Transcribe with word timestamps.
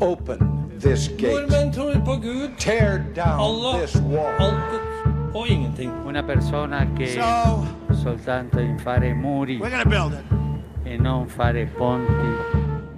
Open 0.00 0.38
this 0.80 1.08
gate. 1.08 1.32
Nordmenn 1.32 1.72
tror 1.72 1.94
på 2.04 2.16
Gud, 2.22 2.50
Tear 2.58 2.98
down 3.16 3.40
Allah, 3.40 3.80
this 3.80 3.96
wall. 3.96 4.34
altet 4.38 5.34
og 5.34 5.48
ingenting. 5.48 5.90
Una 6.06 6.22
persona 6.22 6.86
che 6.98 7.06
So, 7.14 7.66
soltanto 8.02 8.58
in 8.60 8.78
fare 8.78 9.14
muri 9.14 9.58
we're 9.58 9.70
gonna 9.70 9.84
build 9.84 10.12
it. 10.12 10.86
e 10.86 10.96
non 10.98 11.26
fare 11.28 11.66
ponti. 11.78 12.30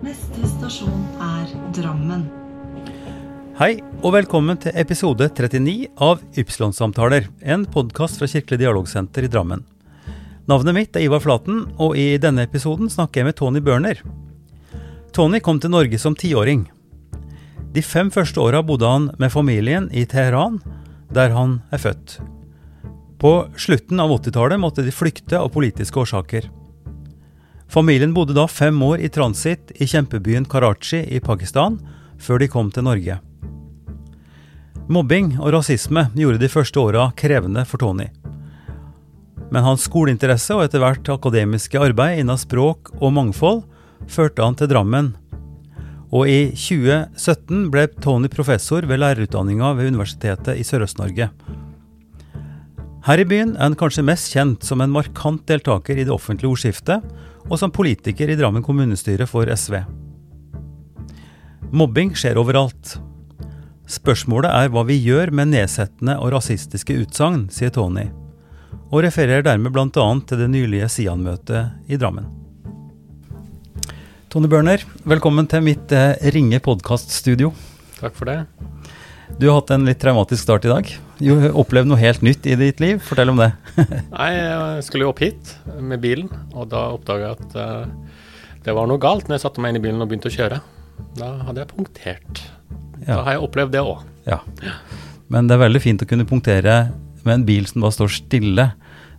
Neste 0.02 0.46
stasjon 0.46 1.06
er 1.20 1.46
Drammen. 1.72 2.28
Hei, 3.58 3.80
og 4.02 4.12
velkommen 4.12 4.56
til 4.62 4.72
episode 4.74 5.28
39 5.34 5.88
av 5.96 6.20
Ypsilon-samtaler, 6.38 7.26
en 7.42 7.64
podkast 7.66 8.18
fra 8.18 8.26
Kirkelig 8.30 8.58
dialogsenter 8.60 9.24
i 9.24 9.26
Drammen. 9.28 9.64
Navnet 10.48 10.74
mitt 10.74 10.96
er 10.96 11.00
Ivar 11.00 11.20
Flaten, 11.20 11.64
og 11.78 11.96
i 11.98 12.16
denne 12.18 12.42
episoden 12.46 12.88
snakker 12.88 13.20
jeg 13.20 13.24
med 13.24 13.34
Tony 13.36 13.58
Børner. 13.60 13.98
Tony 15.12 15.40
kom 15.40 15.58
til 15.60 15.70
Norge 15.70 15.98
som 15.98 16.14
tiåring. 16.14 16.68
De 17.74 17.82
fem 17.84 18.08
første 18.10 18.40
åra 18.40 18.62
bodde 18.64 18.88
han 18.88 19.10
med 19.20 19.32
familien 19.32 19.90
i 19.92 20.06
Teheran, 20.08 20.58
der 21.12 21.34
han 21.36 21.58
er 21.72 21.82
født. 21.82 22.18
På 23.18 23.48
slutten 23.58 24.00
av 24.00 24.12
80-tallet 24.14 24.60
måtte 24.62 24.84
de 24.86 24.94
flykte 24.94 25.40
av 25.40 25.50
politiske 25.52 26.00
årsaker. 26.00 26.48
Familien 27.68 28.14
bodde 28.16 28.36
da 28.36 28.46
fem 28.48 28.78
år 28.82 29.02
i 29.04 29.10
transitt 29.12 29.74
i 29.76 29.88
kjempebyen 29.90 30.46
Karachi 30.48 31.02
i 31.12 31.20
Pakistan, 31.20 31.76
før 32.18 32.40
de 32.40 32.48
kom 32.48 32.70
til 32.72 32.86
Norge. 32.86 33.18
Mobbing 34.88 35.34
og 35.36 35.52
rasisme 35.52 36.06
gjorde 36.16 36.40
de 36.40 36.48
første 36.48 36.80
åra 36.80 37.10
krevende 37.18 37.66
for 37.68 37.82
Tony. 37.82 38.06
Men 39.52 39.64
hans 39.64 39.84
skoleinteresse 39.84 40.56
og 40.56 40.64
etter 40.64 40.80
hvert 40.80 41.10
akademiske 41.12 41.80
arbeid 41.80 42.22
innen 42.22 42.40
språk 42.40 42.94
og 42.96 43.12
mangfold 43.16 43.66
førte 44.08 44.44
han 44.44 44.56
til 44.56 44.70
Drammen. 44.70 45.12
Og 46.08 46.28
i 46.30 46.38
2017 46.56 47.66
ble 47.72 47.84
Tony 48.00 48.30
professor 48.32 48.86
ved 48.88 49.02
lærerutdanninga 49.02 49.74
ved 49.76 49.90
Universitetet 49.92 50.56
i 50.56 50.64
Sørøst-Norge. 50.64 51.28
Her 53.08 53.22
i 53.22 53.26
byen 53.28 53.54
er 53.56 53.68
han 53.68 53.76
kanskje 53.78 54.04
mest 54.04 54.32
kjent 54.32 54.64
som 54.64 54.80
en 54.84 54.92
markant 54.92 55.44
deltaker 55.48 55.96
i 55.96 56.04
det 56.04 56.12
offentlige 56.12 56.50
ordskiftet, 56.50 57.04
og 57.48 57.60
som 57.60 57.72
politiker 57.72 58.28
i 58.28 58.36
Drammen 58.36 58.64
kommunestyre 58.64 59.28
for 59.28 59.48
SV. 59.48 59.80
Mobbing 61.72 62.14
skjer 62.16 62.40
overalt. 62.40 62.96
Spørsmålet 63.88 64.52
er 64.52 64.72
hva 64.72 64.84
vi 64.88 64.98
gjør 65.00 65.32
med 65.32 65.52
nedsettende 65.54 66.18
og 66.20 66.32
rasistiske 66.36 66.96
utsagn, 67.04 67.46
sier 67.52 67.72
Tony, 67.72 68.08
og 68.88 69.04
refererer 69.04 69.44
dermed 69.44 69.72
bl.a. 69.72 70.08
til 70.28 70.44
det 70.44 70.50
nylige 70.52 70.88
Sian-møtet 70.92 71.88
i 71.88 72.00
Drammen. 72.00 72.37
Tony 74.28 74.44
Børner, 74.44 74.82
velkommen 75.08 75.46
til 75.48 75.62
mitt 75.64 75.92
eh, 75.96 76.18
ringe 76.34 76.58
podkaststudio. 76.60 77.48
Takk 77.96 78.12
for 78.12 78.28
det. 78.28 78.34
Du 79.40 79.46
har 79.48 79.62
hatt 79.62 79.70
en 79.72 79.86
litt 79.88 80.02
traumatisk 80.02 80.42
start 80.42 80.66
i 80.66 80.68
dag. 80.68 80.90
Du 81.16 81.30
opplevd 81.56 81.88
noe 81.88 81.96
helt 81.96 82.20
nytt 82.26 82.44
i 82.44 82.56
ditt 82.60 82.82
liv. 82.84 82.98
Fortell 83.06 83.32
om 83.32 83.38
det. 83.40 83.46
Nei, 84.18 84.26
jeg 84.36 84.82
skulle 84.84 85.06
jo 85.06 85.14
opp 85.14 85.22
hit 85.24 85.54
med 85.80 86.02
bilen, 86.02 86.28
og 86.52 86.68
da 86.74 86.82
oppdaga 86.98 87.30
jeg 87.30 87.38
at 87.38 87.56
uh, 87.56 88.18
det 88.66 88.74
var 88.76 88.90
noe 88.90 89.00
galt 89.00 89.30
når 89.30 89.38
jeg 89.38 89.44
satte 89.46 89.64
meg 89.64 89.72
inn 89.72 89.80
i 89.80 89.84
bilen 89.86 90.04
og 90.04 90.10
begynte 90.10 90.28
å 90.28 90.34
kjøre. 90.34 90.58
Da 91.16 91.30
hadde 91.46 91.64
jeg 91.64 91.70
punktert. 91.72 92.42
Da 93.06 93.22
har 93.22 93.38
jeg 93.38 93.46
opplevd 93.46 93.72
det 93.78 93.84
òg. 93.86 94.02
Ja. 94.28 94.42
Men 95.32 95.48
det 95.48 95.56
er 95.56 95.62
veldig 95.64 95.82
fint 95.86 96.04
å 96.04 96.10
kunne 96.10 96.28
punktere 96.28 96.76
med 97.24 97.32
en 97.32 97.46
bil 97.48 97.64
som 97.70 97.80
bare 97.86 97.96
står 97.96 98.12
stille. 98.18 98.68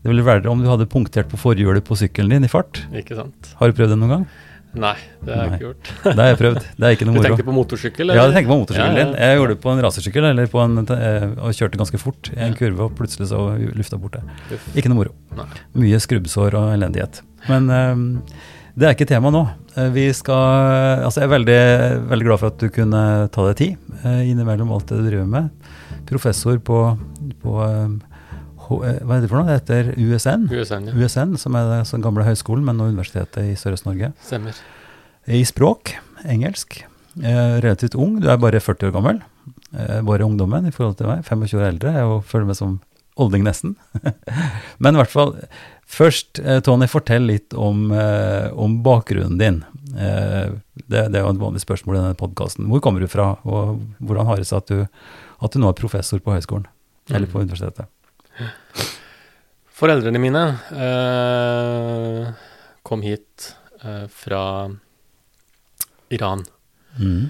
Det 0.04 0.14
ville 0.14 0.28
vært 0.28 0.46
om 0.54 0.62
du 0.62 0.70
hadde 0.70 0.86
punktert 0.92 1.34
på 1.34 1.42
forhjulet 1.42 1.82
på 1.90 1.98
sykkelen 1.98 2.38
din 2.38 2.46
i 2.46 2.54
fart. 2.54 2.84
Ikke 2.94 3.18
sant? 3.18 3.56
Har 3.58 3.74
du 3.74 3.82
prøvd 3.82 3.96
det 3.96 4.00
noen 4.04 4.16
gang? 4.20 4.30
Nei, 4.78 4.94
det 5.26 5.34
har 5.34 5.48
jeg 5.48 5.54
ikke 5.56 5.66
gjort. 5.66 5.88
Det 6.04 6.14
har 6.20 6.28
jeg 6.30 6.38
prøvd. 6.38 6.58
Det 6.78 6.86
er 6.86 6.92
ikke 6.94 7.06
Du 7.08 7.10
noe 7.10 7.16
moro. 7.18 7.26
tenkte 7.26 7.46
på 7.48 7.54
motorsykkel? 7.56 8.12
Ja, 8.14 8.26
jeg 8.28 8.36
tenker 8.36 8.52
på 8.52 8.58
motorsykkelen 8.62 9.00
Ja, 9.00 9.06
din. 9.06 9.14
ja. 9.18 9.30
Jeg 9.32 9.40
gjorde 9.40 9.56
det 9.56 9.62
på 9.64 9.72
en 9.74 9.82
racersykkel 9.86 10.28
eller 10.30 10.52
på 10.54 10.62
en, 10.62 10.78
eh, 10.94 11.26
og 11.42 11.56
kjørte 11.58 11.80
ganske 11.82 12.00
fort 12.02 12.30
i 12.36 12.40
en 12.46 12.54
kurve, 12.60 12.86
og 12.86 12.94
plutselig 13.00 13.32
så 13.32 13.40
lufta 13.80 13.98
bort 13.98 14.20
Uff. 14.22 14.68
Ikke 14.78 14.92
noe 14.94 15.00
moro. 15.02 15.16
Nei. 15.40 15.48
Mye 15.74 16.00
skrubbsår 16.06 16.54
og 16.60 16.70
elendighet. 16.76 17.22
Men 17.50 17.70
um, 17.74 18.06
det 18.78 18.88
er 18.92 18.94
ikke 18.94 19.10
tema 19.10 19.32
nå. 19.34 19.42
Eh, 19.76 19.90
Vi 19.96 20.06
skal 20.14 21.02
Altså, 21.08 21.24
jeg 21.24 21.30
er 21.32 21.34
veldig, 21.34 21.60
veldig 22.14 22.28
glad 22.30 22.40
for 22.44 22.54
at 22.54 22.62
du 22.62 22.70
kunne 22.70 23.04
ta 23.34 23.48
deg 23.50 23.58
tid 23.58 24.06
innimellom 24.06 24.70
alt 24.72 24.86
det 24.94 25.02
du 25.02 25.10
driver 25.10 25.26
med. 25.28 25.50
Professor 26.08 26.62
på, 26.62 26.84
på 27.42 27.58
Hva 28.70 29.16
er 29.18 29.24
det 29.24 29.30
for 29.32 29.40
noe? 29.40 29.48
Det 29.50 29.58
heter 29.60 29.90
USN. 29.98 30.46
USN, 30.54 30.92
ja. 30.92 30.98
USN, 30.98 31.34
som 31.42 31.58
er 31.58 31.72
den 31.82 32.06
gamle 32.06 32.28
høyskolen, 32.28 32.66
men 32.68 32.78
nå 32.78 32.92
Universitetet 32.92 33.50
i 33.50 33.58
Sørøst-Norge. 33.58 34.12
Stemmer. 34.26 34.60
I 35.30 35.42
språk, 35.48 35.96
engelsk. 36.30 36.82
Eh, 37.20 37.56
relativt 37.64 37.98
ung, 38.00 38.20
du 38.22 38.30
er 38.30 38.38
bare 38.42 38.62
40 38.62 38.90
år 38.90 38.94
gammel. 38.96 39.24
Eh, 39.74 40.00
bare 40.06 40.26
ungdommen 40.26 40.70
i 40.70 40.74
forhold 40.76 40.98
til 41.00 41.10
meg. 41.10 41.26
25 41.28 41.60
år 41.60 41.68
eldre. 41.72 41.96
Jeg 41.98 42.22
føler 42.30 42.50
meg 42.50 42.60
som 42.60 42.78
olding 43.20 43.44
nesten. 43.44 43.76
Men 44.84 44.96
i 44.96 45.02
hvert 45.02 45.14
fall, 45.14 45.36
først 45.90 46.42
eh, 46.44 46.62
Tony, 46.66 46.88
fortell 46.90 47.28
litt 47.30 47.56
om, 47.58 47.90
eh, 47.92 48.48
om 48.54 48.80
bakgrunnen 48.86 49.40
din. 49.42 49.62
Eh, 49.98 50.56
det, 50.86 51.06
det 51.12 51.20
er 51.20 51.26
jo 51.26 51.34
et 51.34 51.44
vanlig 51.44 51.64
spørsmål 51.66 51.98
i 51.98 52.02
denne 52.04 52.20
podkasten. 52.20 52.70
Hvor 52.72 52.84
kommer 52.86 53.04
du 53.04 53.10
fra, 53.12 53.34
og 53.44 53.82
hvordan 54.00 54.30
har 54.30 54.40
det 54.40 54.50
seg 54.50 54.64
at 54.64 54.72
du, 54.72 55.08
at 55.40 55.56
du 55.56 55.62
nå 55.62 55.72
er 55.72 55.80
professor 55.80 56.22
på 56.24 56.38
høyskolen? 56.38 56.70
Eller 57.10 57.30
på 57.30 57.42
universitetet? 57.42 57.90
Foreldrene 59.80 60.20
mine 60.20 60.44
eh, 60.76 62.30
kom 62.84 63.04
hit 63.06 63.54
eh, 63.84 64.06
fra 64.12 64.44
Iran. 66.12 66.44
Mm. 67.00 67.30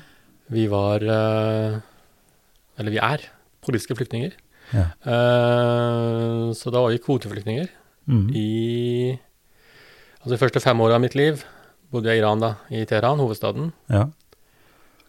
Vi 0.50 0.66
var 0.72 1.03
eh, 1.03 1.78
Eller 2.80 2.96
vi 2.96 3.02
er 3.03 3.28
politiske 3.66 3.97
flyktninger. 4.00 4.34
Ja. 4.74 4.88
Eh, 5.03 6.50
så 6.58 6.74
da 6.74 6.81
var 6.81 6.94
vi 6.94 7.03
kvoteflyktninger. 7.03 7.70
Mm. 8.09 8.28
I 8.34 9.20
altså 10.24 10.34
de 10.34 10.41
første 10.41 10.64
fem 10.64 10.81
åra 10.81 10.97
av 10.97 11.03
mitt 11.06 11.18
liv 11.18 11.44
bodde 11.94 12.09
jeg 12.09 12.20
i 12.20 12.24
Iran, 12.24 12.41
da, 12.41 12.56
i 12.74 12.86
Teheran, 12.90 13.22
hovedstaden. 13.22 13.72
Ja. 13.94 14.08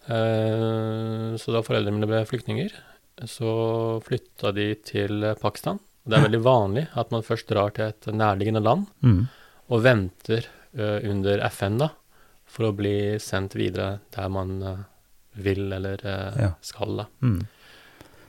Eh, 0.09 1.31
så 1.41 1.53
da 1.53 1.61
foreldrene 1.65 1.97
mine 1.97 2.09
ble 2.09 2.21
flyktninger, 2.29 2.73
så 3.29 3.51
flytta 4.05 4.53
de 4.57 4.73
til 4.85 5.25
Pakistan. 5.41 5.81
Det 6.07 6.17
er 6.17 6.23
veldig 6.25 6.41
vanlig 6.43 6.87
at 6.97 7.11
man 7.13 7.21
først 7.25 7.47
drar 7.51 7.73
til 7.75 7.91
et 7.91 8.07
nærliggende 8.13 8.61
land 8.63 8.87
Mm. 9.05 9.27
og 9.69 9.83
venter 9.85 10.47
uh, 10.77 10.99
under 11.09 11.43
FN 11.51 11.77
da, 11.77 11.89
for 12.49 12.67
å 12.69 12.75
bli 12.75 13.19
sendt 13.21 13.53
videre 13.55 13.99
der 14.15 14.29
man 14.33 14.55
uh, 14.63 14.77
vil 15.37 15.71
eller 15.71 16.01
uh, 16.03 16.39
Ja. 16.41 16.49
skal. 16.61 16.97
da. 17.03 17.05
Mm. 17.21 17.41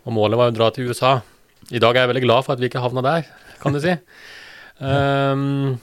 Og 0.05 0.12
målet 0.12 0.38
var 0.38 0.50
å 0.53 0.55
dra 0.55 0.71
til 0.71 0.91
USA. 0.91 1.21
I 1.71 1.78
dag 1.78 1.97
er 1.97 2.05
jeg 2.05 2.12
veldig 2.12 2.25
glad 2.27 2.44
for 2.44 2.53
at 2.53 2.60
vi 2.60 2.69
ikke 2.69 2.83
havna 2.84 3.03
der, 3.06 3.27
kan 3.62 3.72
du 3.72 3.81
si. 3.81 3.97
Um, 4.83 5.78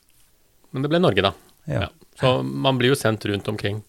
men 0.72 0.82
det 0.84 0.90
ble 0.92 1.00
Norge, 1.02 1.22
da. 1.24 1.32
Ja. 1.66 1.86
Ja. 1.86 1.88
Så 2.20 2.42
man 2.44 2.76
blir 2.78 2.92
jo 2.92 2.98
sendt 2.98 3.24
rundt 3.30 3.48
omkring. 3.48 3.82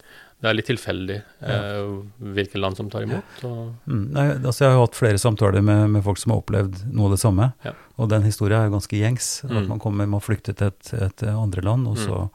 Det 0.43 0.49
er 0.49 0.55
litt 0.57 0.67
tilfeldig 0.67 1.15
eh, 1.47 1.91
hvilke 2.35 2.59
land 2.59 2.75
som 2.75 2.89
tar 2.91 3.05
imot. 3.05 3.43
Mm, 3.87 4.01
nei, 4.11 4.25
altså 4.43 4.65
jeg 4.65 4.73
har 4.73 4.75
jo 4.75 4.81
hatt 4.83 4.97
flere 4.99 5.21
samtaler 5.21 5.63
med, 5.63 5.85
med 5.93 6.03
folk 6.03 6.19
som 6.19 6.33
har 6.33 6.41
opplevd 6.41 6.81
noe 6.91 7.07
av 7.07 7.13
det 7.15 7.19
samme. 7.21 7.47
Ja. 7.63 7.71
Og 7.95 8.09
den 8.11 8.25
historien 8.27 8.59
er 8.59 8.67
jo 8.67 8.73
ganske 8.75 8.99
gjengs. 8.99 9.29
At 9.47 9.53
Mm. 9.55 9.67
man 9.71 9.79
kommer 9.79 10.05
man 10.11 10.19
flykter 10.19 10.51
flykte 10.57 10.83
til 10.83 10.99
et, 10.99 11.13
et 11.23 11.23
andre 11.31 11.61
land, 11.63 11.87
og 11.87 11.95
Mm. 11.95 12.03
så 12.03 12.29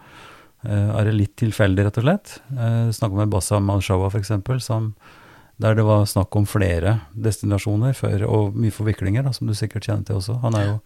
eh, 0.65 0.89
er 0.99 1.05
det 1.05 1.15
litt 1.19 1.37
tilfeldig, 1.37 1.85
rett 1.85 1.99
og 2.01 2.05
slett. 2.09 2.39
Eh, 2.57 2.89
Snakka 2.97 3.15
med 3.21 3.29
Bassam 3.31 3.69
al-Shawa, 3.71 4.09
f.eks., 4.11 4.33
der 5.61 5.75
det 5.75 5.85
var 5.85 6.05
snakk 6.07 6.35
om 6.39 6.47
flere 6.47 7.01
destinasjoner 7.15 7.93
før, 7.93 8.25
og 8.29 8.55
mye 8.57 8.71
forviklinger, 8.73 9.25
da, 9.27 9.33
som 9.35 9.47
du 9.49 9.53
sikkert 9.59 9.85
kjenner 9.85 10.07
til 10.07 10.17
også. 10.17 10.41
Han 10.41 10.55
er 10.55 10.65
jo 10.69 10.81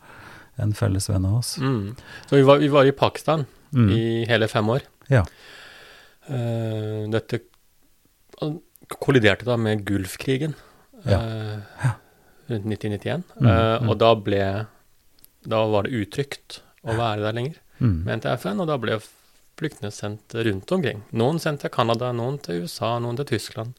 en 0.58 0.72
felles 0.72 1.06
venn 1.08 1.24
av 1.28 1.38
oss. 1.38 1.58
mm. 1.58 1.94
Så 2.26 2.36
vi 2.36 2.42
var, 2.42 2.58
vi 2.58 2.68
var 2.68 2.84
i 2.84 2.90
Pakistan 2.92 3.46
Mm. 3.72 3.88
i 3.90 4.24
hele 4.28 4.48
fem 4.48 4.66
år. 4.68 4.82
Ja. 5.08 5.22
Eh, 6.28 7.08
dette 7.10 7.40
kolliderte 9.02 9.44
da 9.48 9.56
med 9.56 9.84
Gulfkrigen 9.86 10.54
Ja. 11.04 11.18
eh, 11.18 11.58
rundt 12.48 12.66
1991. 12.66 13.22
Mm, 13.40 13.46
Eh, 13.48 13.80
mm. 13.82 13.88
og 13.88 13.98
da 13.98 14.14
ble 14.14 14.66
Da 15.48 15.66
var 15.66 15.82
det 15.82 15.90
utrygt 15.92 16.60
å 16.86 16.94
være 16.94 17.20
der 17.20 17.32
lenger, 17.32 17.54
Mm. 17.80 18.04
mente 18.04 18.30
FN, 18.38 18.60
og 18.60 18.68
da 18.68 18.76
ble 18.78 19.00
flyktningene 19.58 19.90
sendt 19.90 20.34
rundt 20.34 20.70
omkring. 20.70 21.02
Noen 21.12 21.40
sendt 21.40 21.60
til 21.62 21.70
Canada, 21.70 22.12
noen 22.12 22.38
til 22.40 22.62
USA, 22.62 22.98
noen 23.00 23.16
til 23.16 23.24
Tyskland. 23.24 23.72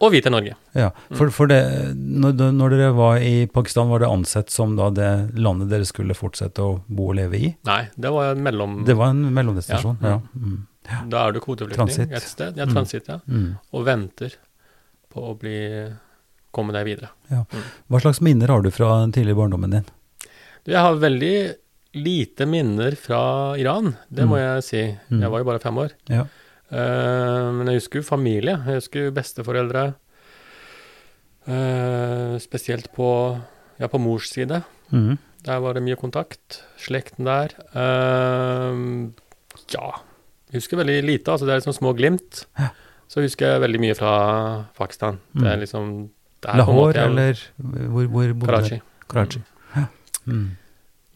Og 0.00 0.12
vi 0.12 0.20
til 0.22 0.32
Norge. 0.32 0.54
Ja, 0.74 0.90
for, 1.12 1.28
for 1.30 1.46
det, 1.46 1.94
når, 1.96 2.32
når 2.52 2.70
dere 2.70 2.94
var 2.96 3.16
i 3.18 3.46
Pakistan, 3.46 3.88
var 3.90 3.98
det 4.00 4.08
ansett 4.08 4.50
som 4.50 4.74
da 4.76 4.88
det 4.90 5.34
landet 5.36 5.68
dere 5.68 5.84
skulle 5.84 6.14
fortsette 6.14 6.60
å 6.64 6.82
bo 6.88 7.10
og 7.10 7.16
leve 7.16 7.34
i? 7.38 7.56
Nei, 7.64 7.88
det 7.96 8.10
var 8.12 8.32
en 8.34 8.42
mellom... 8.42 8.84
Det 8.84 8.96
var 8.96 9.08
en 9.10 9.22
mellomdestinasjon, 9.34 9.98
Ja, 10.02 10.08
ja. 10.08 10.20
Ja. 10.88 11.02
Mm. 11.02 11.10
Da 11.10 11.26
er 11.28 11.32
du 11.32 11.40
kvoteflyktning 11.40 12.12
et 12.12 12.22
sted, 12.22 12.56
ja, 12.56 12.64
Mm. 12.66 12.72
transitt, 12.74 13.08
ja, 13.08 13.18
Mm. 13.26 13.58
og 13.72 13.84
venter 13.86 14.34
på 15.12 15.22
å 15.32 15.38
bli 15.38 15.92
komme 16.52 16.72
deg 16.72 16.86
videre. 16.86 17.10
Hva 17.90 18.00
slags 18.00 18.20
minner 18.20 18.48
har 18.48 18.62
du 18.62 18.70
fra 18.70 19.00
den 19.02 19.12
tidlige 19.12 19.36
barndommen 19.36 19.70
din? 19.70 19.84
Jeg 20.66 20.78
har 20.82 20.94
veldig 20.96 21.54
lite 21.94 22.46
minner 22.46 22.96
fra 22.96 23.54
Iran, 23.56 23.96
det 24.12 24.24
må 24.26 24.36
Mm. 24.36 24.42
jeg 24.56 24.64
si. 24.64 24.98
Mm. 25.10 25.20
Jeg 25.20 25.30
var 25.30 25.38
jo 25.38 25.44
bare 25.44 25.58
fem 25.60 25.76
år. 25.78 25.90
Ja. 26.08 26.24
Uh, 26.72 27.52
men 27.52 27.66
jeg 27.68 27.76
husker 27.80 28.00
jo 28.00 28.02
familie. 28.02 28.56
Jeg 28.66 28.80
husker 28.80 29.04
jo 29.04 29.10
besteforeldre. 29.12 29.94
Uh, 31.46 32.36
spesielt 32.42 32.88
på, 32.92 33.06
ja, 33.78 33.86
på 33.86 34.00
mors 34.02 34.30
side. 34.32 34.62
Mm. 34.92 35.18
Der 35.46 35.60
var 35.62 35.74
det 35.74 35.82
mye 35.86 35.94
kontakt. 35.96 36.62
Slekten 36.76 37.24
der. 37.28 37.54
Uh, 37.70 39.12
ja 39.72 39.92
Jeg 40.52 40.60
husker 40.60 40.78
veldig 40.78 40.98
lite. 41.04 41.32
altså 41.32 41.46
Det 41.46 41.54
er 41.54 41.60
liksom 41.60 41.74
små 41.80 41.92
glimt. 41.98 42.44
Ja. 42.58 42.68
Så 43.08 43.22
husker 43.22 43.46
jeg 43.54 43.60
veldig 43.62 43.80
mye 43.82 43.94
fra 43.98 44.12
Pakistan. 44.78 45.18
Det 45.34 45.46
er 45.46 45.56
Mm. 45.56 45.60
liksom 45.60 45.90
det 46.42 46.50
er 46.52 46.56
Lahore, 46.58 46.92
måte 46.92 47.02
eller 47.06 47.34
hvor, 47.90 48.06
hvor 48.06 48.32
bodde 48.34 48.46
Karachi. 48.52 48.80
Karachi. 49.08 49.40
Ja. 49.76 49.84
Mm. 50.26 50.56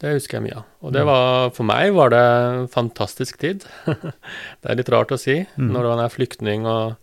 Det 0.00 0.12
husker 0.17 0.38
jeg 0.38 0.43
mye 0.49 0.56
av. 0.56 0.65
Og 0.82 0.93
det 0.94 1.03
var, 1.05 1.50
for 1.50 1.62
meg 1.69 1.93
var 1.94 2.09
det 2.11 2.71
fantastisk 2.73 3.38
tid. 3.38 3.67
det 3.87 4.71
er 4.71 4.75
litt 4.79 4.88
rart 4.88 5.11
å 5.12 5.19
si 5.19 5.47
Mm. 5.59 5.73
når 5.75 5.88
man 5.91 6.05
er 6.05 6.09
flyktning, 6.15 6.65
og, 6.67 6.97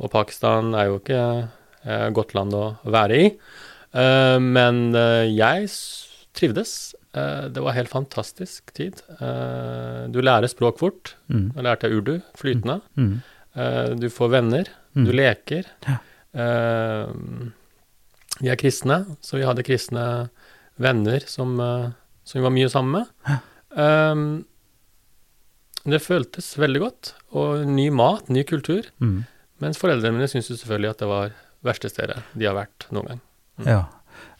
og 0.00 0.10
Pakistan 0.10 0.74
er 0.74 0.86
jo 0.86 0.98
ikke 0.98 1.48
et 1.84 2.14
godt 2.14 2.34
land 2.34 2.54
å 2.54 2.76
være 2.86 3.18
i. 3.18 3.26
Uh, 3.94 4.38
men 4.40 4.94
eh, 4.96 5.26
jeg 5.36 5.68
trivdes. 6.32 6.94
Eh, 7.12 7.44
det 7.44 7.60
var 7.60 7.76
helt 7.76 7.92
fantastisk 7.92 8.72
tid. 8.72 9.02
Eh, 9.20 10.08
du 10.08 10.20
lærer 10.22 10.48
språk 10.48 10.80
fort. 10.80 11.14
Mm. 11.28 11.52
Jeg 11.56 11.66
lærte 11.66 11.90
urdu 11.92 12.14
flytende. 12.38 12.80
Mm. 12.96 13.14
Eh, 13.54 13.90
du 14.00 14.08
får 14.10 14.32
venner. 14.32 14.70
Mm. 14.96 15.04
Du 15.08 15.12
leker. 15.16 15.68
Ja. 15.86 15.98
Vi 18.40 18.48
er 18.48 18.56
kristne, 18.56 19.02
så 19.20 19.36
vi 19.36 19.44
hadde 19.44 19.64
kristne 19.66 20.04
venner 20.80 21.20
som, 21.28 21.52
som 22.24 22.38
vi 22.38 22.44
var 22.46 22.54
mye 22.54 22.70
sammen 22.72 23.02
med. 23.02 23.10
Ja. 23.28 24.06
det 25.84 26.00
føltes 26.00 26.48
veldig 26.56 26.80
godt. 26.80 27.12
Og 27.36 27.66
ny 27.68 27.90
mat, 27.92 28.32
ny 28.32 28.46
kultur. 28.48 28.88
Mm. 29.04 29.26
Mens 29.60 29.80
foreldrene 29.80 30.16
mine 30.16 30.30
syntes 30.32 30.48
selvfølgelig 30.62 30.94
at 30.94 31.04
det 31.04 31.10
var 31.12 31.36
verste 31.62 31.92
stedet 31.92 32.16
de 32.32 32.48
har 32.48 32.56
vært 32.56 32.88
noen 32.88 33.12
gang. 33.12 33.22
Mm. 33.60 33.68
Ja. 33.68 33.82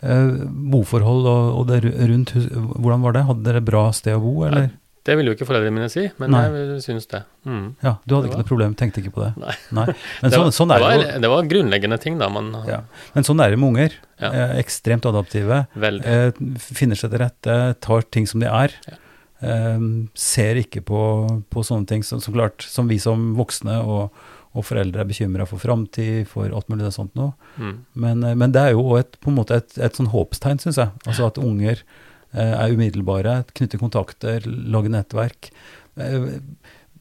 Eh, 0.03 0.31
boforhold 0.73 1.27
og, 1.31 1.49
og 1.61 1.67
det 1.69 1.83
rundt 1.87 2.33
hvordan 2.35 3.03
var 3.05 3.13
det? 3.15 3.27
Hadde 3.29 3.45
dere 3.47 3.61
bra 3.65 3.85
sted 3.95 4.17
å 4.19 4.23
bo, 4.25 4.33
eller? 4.49 4.71
Det 5.03 5.17
ville 5.19 5.33
jo 5.33 5.35
ikke 5.35 5.47
foreldrene 5.49 5.75
mine 5.75 5.89
si, 5.91 6.05
men 6.23 6.31
Nei. 6.31 6.43
jeg 6.55 6.83
syns 6.85 7.09
det. 7.11 7.21
Mm. 7.43 7.65
Ja, 7.83 7.97
du 8.07 8.15
hadde 8.15 8.29
Det 8.29 8.31
ikke 8.31 8.37
var- 8.37 8.43
noe 8.45 8.49
problem, 8.53 8.75
tenkte 8.79 9.01
ikke 9.03 9.15
på 9.17 9.25
det? 9.25 9.31
Nei. 9.43 9.55
Men 9.75 9.89
det, 9.91 10.31
sånn, 10.31 10.45
var, 10.45 10.51
sånn 10.51 10.53
sånn 10.59 10.75
er 10.77 10.79
det 10.79 10.87
var, 10.87 11.21
det 11.25 11.31
var 11.33 11.49
grunnleggende 11.51 11.99
ting, 12.05 12.19
da. 12.21 12.29
Man 12.31 12.53
Ja. 12.69 12.81
Men 13.17 13.27
sånn 13.27 13.43
er 13.43 13.51
det 13.51 13.59
med 13.59 13.69
unger. 13.73 13.97
Ja. 14.23 14.31
Eh, 14.31 14.53
ekstremt 14.63 15.07
adaptive. 15.11 15.65
Eh, 15.75 16.31
finner 16.63 16.95
seg 16.99 17.11
til 17.11 17.19
rette, 17.25 17.57
tar 17.83 18.07
ting 18.15 18.27
som 18.31 18.39
de 18.45 18.47
er. 18.47 18.77
Ja. 18.87 18.95
Eh, 19.43 19.89
ser 20.15 20.63
ikke 20.63 20.85
på, 20.87 21.03
på 21.51 21.65
sånne 21.67 21.91
ting 21.91 22.07
som, 22.07 22.23
som 22.23 22.35
klart, 22.39 22.63
som 22.63 22.87
vi 22.87 23.01
som 23.03 23.33
voksne 23.35 23.81
og, 23.83 24.13
og 24.53 24.67
foreldre 24.69 25.01
er 25.03 25.09
bekymra 25.09 25.47
for 25.49 25.63
framtid, 25.63 26.27
for 26.29 26.53
alt 26.53 26.69
mulig 26.73 26.87
og 26.89 26.97
sånt 26.97 27.15
noe. 27.19 27.33
Mm. 27.57 27.75
Men, 28.05 28.25
eh, 28.29 28.37
men 28.39 28.55
det 28.55 28.67
er 28.67 28.77
jo 28.77 28.99
et, 28.99 29.17
på 29.23 29.33
en 29.33 29.39
måte 29.39 29.59
et, 29.63 29.79
et 29.81 29.97
sånn 29.97 30.13
håpstegn, 30.13 30.61
syns 30.63 30.81
jeg. 30.83 30.93
Altså 31.07 31.31
at 31.31 31.41
unger 31.41 31.81
eh, 31.81 32.53
er 32.53 32.77
umiddelbare, 32.77 33.41
knytter 33.57 33.81
kontakter, 33.81 34.47
lager 34.47 34.93
nettverk. 34.93 35.53
Eh, 35.97 36.29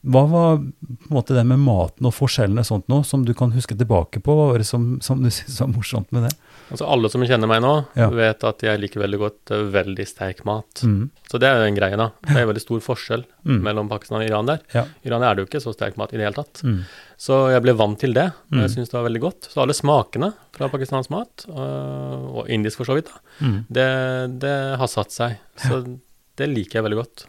hva 0.02 0.24
var 0.26 0.56
på 0.58 1.10
en 1.10 1.14
måte 1.14 1.36
det 1.36 1.44
med 1.46 1.62
maten 1.62 2.08
og 2.08 2.16
forskjellene 2.16 2.64
og 2.64 2.68
sånt 2.68 2.88
noe, 2.90 3.06
som 3.06 3.26
du 3.26 3.34
kan 3.38 3.52
huske 3.54 3.76
tilbake 3.78 4.24
på? 4.24 4.34
Hva 4.34 4.48
var 4.50 4.62
det 4.62 4.68
som, 4.68 4.96
som 5.04 5.22
du 5.22 5.30
syntes 5.34 5.60
var 5.62 5.70
morsomt 5.74 6.10
med 6.14 6.28
det? 6.28 6.34
Altså 6.72 6.86
Alle 6.88 7.08
som 7.12 7.20
kjenner 7.28 7.46
meg 7.50 7.60
nå, 7.60 7.72
Ja. 7.94 8.08
vet 8.08 8.42
at 8.48 8.62
jeg 8.64 8.80
liker 8.80 9.02
veldig 9.02 9.18
godt 9.20 9.50
eh, 9.52 9.62
veldig 9.74 10.06
sterk 10.08 10.38
mat. 10.48 10.80
Mm. 10.82 11.10
Så 11.28 11.38
det 11.38 11.48
er 11.50 11.60
jo 11.60 11.68
en 11.68 11.76
greie, 11.76 11.96
da. 12.00 12.06
Det 12.24 12.36
er 12.40 12.46
veldig 12.48 12.62
stor 12.64 12.80
forskjell 12.80 13.24
Mm. 13.44 13.60
mellom 13.62 13.88
Pakistan 13.90 14.22
og 14.22 14.26
Iran 14.28 14.46
der. 14.46 14.60
Ja. 14.72 14.84
Iran 15.04 15.22
er 15.22 15.34
det 15.34 15.42
jo 15.44 15.46
ikke 15.50 15.62
så 15.62 15.74
sterk 15.76 15.96
mat 16.00 16.12
i 16.14 16.16
det 16.16 16.24
hele 16.24 16.34
tatt. 16.38 16.62
Mm. 16.64 16.84
Så 17.18 17.50
jeg 17.52 17.62
ble 17.62 17.74
vant 17.76 17.98
til 18.00 18.12
det, 18.14 18.26
og 18.32 18.58
jeg 18.58 18.70
Mm. 18.70 18.74
syns 18.74 18.88
det 18.90 18.98
var 18.98 19.04
veldig 19.10 19.20
godt. 19.20 19.48
Så 19.52 19.60
alle 19.62 19.74
smakene 19.74 20.32
fra 20.52 20.68
pakistansk 20.68 21.10
mat, 21.10 21.44
øh, 21.48 22.36
og 22.40 22.48
indisk 22.48 22.78
for 22.78 22.84
så 22.84 22.94
vidt, 22.96 23.06
da, 23.12 23.18
Mm. 23.46 23.66
det, 23.70 24.38
det 24.40 24.78
har 24.78 24.86
satt 24.88 25.10
seg. 25.12 25.36
Så 25.58 25.98
det 26.36 26.48
liker 26.48 26.80
jeg 26.80 26.84
veldig 26.84 27.02
godt. 27.04 27.26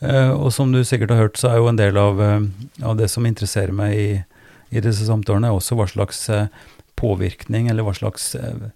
Eh, 0.00 0.30
og 0.30 0.52
som 0.54 0.70
du 0.70 0.78
sikkert 0.86 1.10
har 1.10 1.24
hørt, 1.26 1.38
så 1.40 1.50
er 1.50 1.56
jo 1.58 1.66
en 1.68 1.76
del 1.78 1.96
av, 1.98 2.20
uh, 2.20 2.40
av 2.86 2.96
det 3.00 3.08
som 3.10 3.24
interesserer 3.26 3.72
meg 3.74 3.94
i, 3.98 4.24
i 4.70 4.80
disse 4.84 5.04
samtalene, 5.08 5.50
også 5.50 5.74
hva 5.74 5.88
slags 5.90 6.28
eh, 6.30 6.46
påvirkning, 6.98 7.68
eller 7.70 7.86
hva 7.86 7.94
slags 7.96 8.34
eh, 8.38 8.68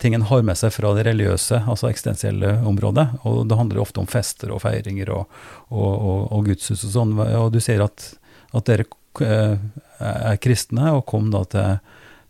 ting 0.00 0.14
en 0.14 0.26
har 0.28 0.42
med 0.44 0.58
seg 0.58 0.74
fra 0.74 0.92
det 0.96 1.06
religiøse, 1.06 1.62
altså 1.64 1.88
eksistensielle 1.88 2.58
området. 2.68 3.06
Og 3.28 3.44
det 3.48 3.58
handler 3.58 3.80
jo 3.80 3.86
ofte 3.86 4.02
om 4.02 4.08
fester 4.10 4.52
og 4.52 4.62
feiringer 4.66 5.12
og, 5.14 5.38
og, 5.70 5.92
og, 5.92 6.24
og 6.36 6.50
gudshus 6.50 6.84
og 6.84 6.92
sånn. 6.92 7.14
Og 7.40 7.48
du 7.54 7.60
sier 7.64 7.84
at, 7.84 8.10
at 8.56 8.68
dere 8.68 8.88
eh, 9.24 9.56
er 10.00 10.42
kristne, 10.42 10.90
og 10.96 11.06
kom 11.08 11.30
da 11.32 11.44
til, 11.52 11.78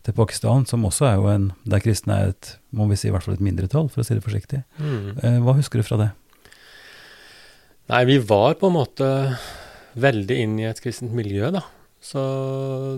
til 0.07 0.15
Pakistan, 0.15 0.67
som 0.69 0.87
også 0.87 1.09
er 1.09 1.19
jo 1.19 1.27
en 1.33 1.51
Der 1.67 1.83
kristne 1.83 2.21
er 2.21 2.35
et, 2.35 2.53
må 2.71 2.87
vi 2.87 2.99
si, 2.99 3.09
i 3.09 3.15
hvert 3.15 3.27
fall 3.27 3.35
et 3.35 3.43
mindretall, 3.43 3.91
for 3.91 4.03
å 4.03 4.07
si 4.07 4.15
det 4.15 4.23
forsiktig. 4.25 4.63
Mm. 4.79 5.11
Eh, 5.19 5.39
hva 5.43 5.57
husker 5.59 5.83
du 5.83 5.87
fra 5.87 5.99
det? 6.05 6.11
Nei, 7.87 8.03
vi 8.07 8.17
var 8.19 8.55
på 8.59 8.67
en 8.67 8.75
måte 8.75 9.09
veldig 9.97 10.37
inn 10.43 10.55
i 10.59 10.67
et 10.67 10.79
kristent 10.83 11.15
miljø, 11.15 11.51
da. 11.55 11.63
Så 12.03 12.21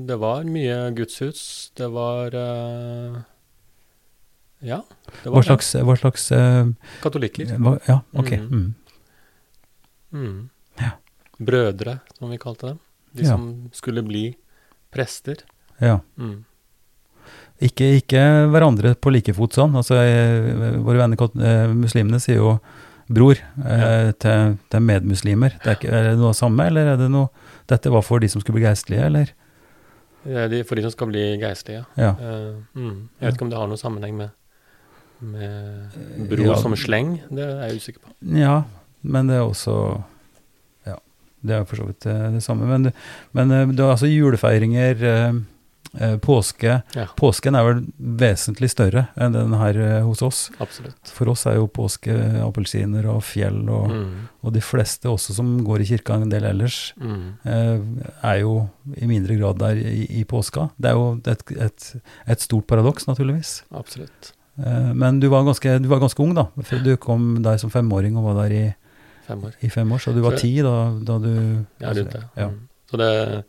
det 0.05 0.17
var 0.19 0.43
mye 0.45 0.91
gudshus. 0.97 1.71
Det 1.77 1.87
var 1.93 2.35
uh, 2.35 3.21
Ja, 4.61 4.81
det 5.23 5.29
var 5.31 5.39
hva 5.39 5.45
slags, 5.47 5.71
hva 5.87 5.95
slags 5.97 6.27
uh, 6.35 6.67
Katolikker. 7.03 7.55
hva, 7.57 7.77
Ja, 7.87 8.01
ok. 8.13 8.33
Mm. 8.43 8.51
Mm. 8.51 8.75
Mm. 10.19 10.49
Ja. 10.81 10.91
Brødre, 11.39 11.99
som 12.17 12.29
vi 12.33 12.37
kalte 12.41 12.73
dem. 12.73 12.79
De 13.15 13.23
Ja. 13.23 13.33
som 13.33 13.69
skulle 13.73 14.03
bli 14.05 14.35
prester. 14.93 15.41
Ja. 15.79 15.99
Mm. 16.17 16.43
Ikke, 17.61 17.87
ikke 17.99 18.21
hverandre 18.51 18.93
på 18.95 19.11
like 19.11 19.33
fot 19.35 19.53
sånn. 19.57 19.73
Altså, 19.75 19.97
våre 20.83 21.01
venner 21.01 21.19
eh, 21.43 21.73
muslimene 21.75 22.19
sier 22.23 22.37
jo 22.39 22.53
bror 23.11 23.35
eh, 23.39 24.11
til, 24.21 24.55
til 24.71 24.85
medmuslimer. 24.85 25.57
Det 25.63 25.67
er, 25.73 25.75
ikke, 25.79 25.91
er 25.91 26.07
det 26.11 26.19
noe 26.21 26.35
samme, 26.37 26.67
eller 26.69 26.93
er 26.93 27.01
det 27.01 27.09
noe 27.11 27.27
Dette 27.69 27.91
var 27.93 28.03
for 28.05 28.21
de 28.23 28.29
som 28.31 28.41
skulle 28.41 28.59
bli 28.59 28.65
geistlige, 28.65 29.05
eller? 29.05 29.31
Er 30.27 30.49
de, 30.51 30.63
for 30.67 30.75
de 30.75 30.83
som 30.83 30.91
skal 30.91 31.07
bli 31.11 31.23
geistlige. 31.39 31.85
Ja. 31.97 32.11
Uh, 32.19 32.57
mm. 32.75 32.95
Jeg 33.19 33.27
vet 33.27 33.37
ikke 33.37 33.45
om 33.47 33.51
det 33.53 33.59
har 33.59 33.69
noen 33.71 33.79
sammenheng 33.79 34.17
med, 34.19 34.33
med 35.23 36.27
bro 36.31 36.49
Ja. 36.49 36.57
som 36.59 36.75
sleng. 36.75 37.19
Det 37.29 37.45
er 37.45 37.61
jeg 37.69 37.79
usikker 37.83 38.03
på. 38.03 38.13
Ja, 38.35 38.63
men 39.01 39.29
det 39.31 39.37
er 39.39 39.45
også 39.47 39.75
Ja, 40.89 40.97
det 41.45 41.55
er 41.55 41.63
for 41.69 41.79
så 41.79 41.87
vidt 41.87 42.03
det, 42.03 42.17
det 42.35 42.43
samme. 42.43 42.67
Men, 42.67 42.91
men 43.37 43.51
eh, 43.55 43.67
det 43.71 43.79
er 43.85 43.93
altså 43.93 44.09
julefeiringer, 44.11 45.05
eh, 45.13 45.29
eh, 45.29 45.39
påske 46.21 46.83
Ja. 46.95 47.05
Påsken 47.17 47.55
er 47.57 47.63
vel 47.65 47.79
vesentlig 47.99 48.69
større 48.69 49.07
enn 49.17 49.33
den 49.33 49.53
her 49.57 49.77
eh, 49.79 50.01
hos 50.05 50.21
oss. 50.21 50.51
Absolutt. 50.61 50.95
For 51.09 51.29
oss 51.29 51.45
er 51.49 51.55
jo 51.55 51.67
påske 51.67 52.13
appelsiner 52.45 53.05
og 53.09 53.23
fjell, 53.23 53.67
og, 53.69 53.89
Mm. 53.89 54.27
og 54.43 54.53
de 54.53 54.61
fleste 54.61 55.09
også 55.09 55.33
som 55.33 55.63
går 55.65 55.81
i 55.81 55.85
kirka 55.85 56.13
en 56.15 56.29
del 56.29 56.43
ellers, 56.43 56.93
Mm. 56.99 57.37
eh, 57.45 57.79
er 58.23 58.39
jo 58.41 58.69
i 58.97 59.05
mindre 59.07 59.35
grad 59.39 59.57
der 59.59 59.75
i, 59.81 60.05
i 60.21 60.23
påska. 60.25 60.69
Det 60.79 60.89
er 60.91 60.93
jo 60.93 61.21
et, 61.25 61.51
et, 61.57 61.95
et 62.27 62.39
stort 62.41 62.67
paradoks, 62.67 63.07
naturligvis. 63.07 63.63
Absolutt. 63.73 64.33
Eh, 64.59 64.93
men 64.93 65.19
du 65.19 65.27
var, 65.29 65.43
ganske, 65.43 65.79
du 65.81 65.87
var 65.87 65.99
ganske 65.99 66.19
ung, 66.21 66.33
da. 66.35 66.47
For 66.63 66.77
du 66.83 66.95
kom 66.97 67.41
der 67.41 67.57
som 67.57 67.69
femåring 67.71 68.15
og 68.17 68.23
var 68.35 68.43
der 68.47 68.53
i, 68.55 68.75
Fem 69.27 69.43
år. 69.45 69.53
i 69.61 69.69
fem 69.69 69.91
år, 69.91 69.97
så 69.99 70.13
du 70.13 70.21
var 70.21 70.37
ti 70.37 70.55
da, 70.61 70.91
da 71.05 71.17
du 71.19 71.65
Ja, 71.79 71.93
rundt 71.93 72.11
det. 72.11 72.23
Ja. 72.37 72.47
Mm. 72.49 72.59
Så 72.89 72.97
det 72.97 73.45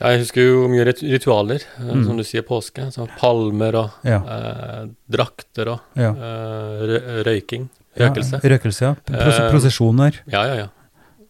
ja, 0.00 0.10
Jeg 0.14 0.20
husker 0.24 0.40
jo 0.46 0.68
mye 0.72 0.84
ritualer, 0.88 1.60
eh, 1.78 1.84
Mm. 1.92 2.04
som 2.06 2.16
du 2.16 2.22
sier, 2.24 2.42
påske. 2.42 2.86
Sånn 2.92 3.08
palmer 3.18 3.74
og 3.76 3.90
Ja. 4.04 4.18
eh, 4.22 4.86
drakter 5.10 5.68
og 5.68 5.80
Ja. 5.96 6.10
eh, 6.10 6.86
røyking. 6.86 7.24
røyking. 7.24 7.68
Ja, 7.96 8.08
Røkelse. 8.08 8.40
røkelse, 8.42 8.80
ja. 8.80 8.94
Pros 9.04 9.38
Eh, 9.38 9.50
prosesjoner. 9.50 10.20
Ja, 10.30 10.44
ja, 10.46 10.54
ja. 10.54 10.66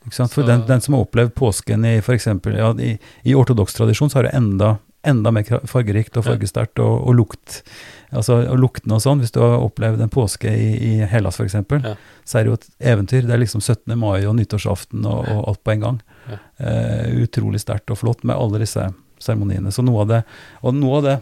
Ikke 0.06 0.14
sant? 0.14 0.32
For 0.32 0.42
den, 0.42 0.66
den 0.66 0.80
som 0.80 0.94
har 0.94 1.04
opplevd 1.04 1.34
påsken 1.34 1.84
i 1.84 2.00
eksempel, 2.00 2.56
ja, 2.56 2.72
i, 2.78 2.98
i 3.24 3.34
ortodoks 3.34 3.74
tradisjon, 3.74 4.08
så 4.10 4.14
har 4.16 4.22
det 4.24 4.34
enda, 4.34 4.78
enda 5.04 5.30
mer 5.32 5.42
fargerikt 5.66 6.16
og 6.16 6.24
fargesterkt 6.24 6.78
og, 6.78 7.06
og 7.08 7.14
lukt. 7.16 7.62
Altså, 8.12 8.40
og 8.50 8.58
luktene 8.58 8.96
og 8.96 9.02
sånn. 9.04 9.20
Hvis 9.22 9.30
du 9.32 9.38
har 9.40 9.58
opplevd 9.62 10.00
en 10.02 10.08
påske 10.10 10.50
i, 10.50 10.70
i 10.88 10.92
Hellas 11.06 11.38
f.eks., 11.40 11.54
Ja. 11.54 11.94
så 12.24 12.38
er 12.38 12.44
det 12.44 12.50
jo 12.50 12.56
et 12.58 12.68
eventyr. 12.92 13.22
Det 13.26 13.34
er 13.36 13.42
liksom 13.44 13.60
17. 13.62 13.96
mai 13.98 14.24
og 14.26 14.34
nyttårsaften 14.36 15.04
og, 15.06 15.28
og 15.30 15.48
alt 15.52 15.62
på 15.64 15.72
en 15.76 15.80
gang. 15.80 16.00
Ja. 16.30 16.38
Eh, 16.58 17.22
utrolig 17.22 17.60
sterkt 17.62 17.90
og 17.90 17.98
flott 18.02 18.24
med 18.24 18.36
alle 18.36 18.58
disse 18.62 18.88
seremoniene. 19.20 19.70
Så 19.72 19.84
noe 19.84 20.02
av 20.02 20.08
det 20.08 20.22
Og 20.62 20.74
noe 20.74 20.96
av 20.98 21.04
det 21.06 21.16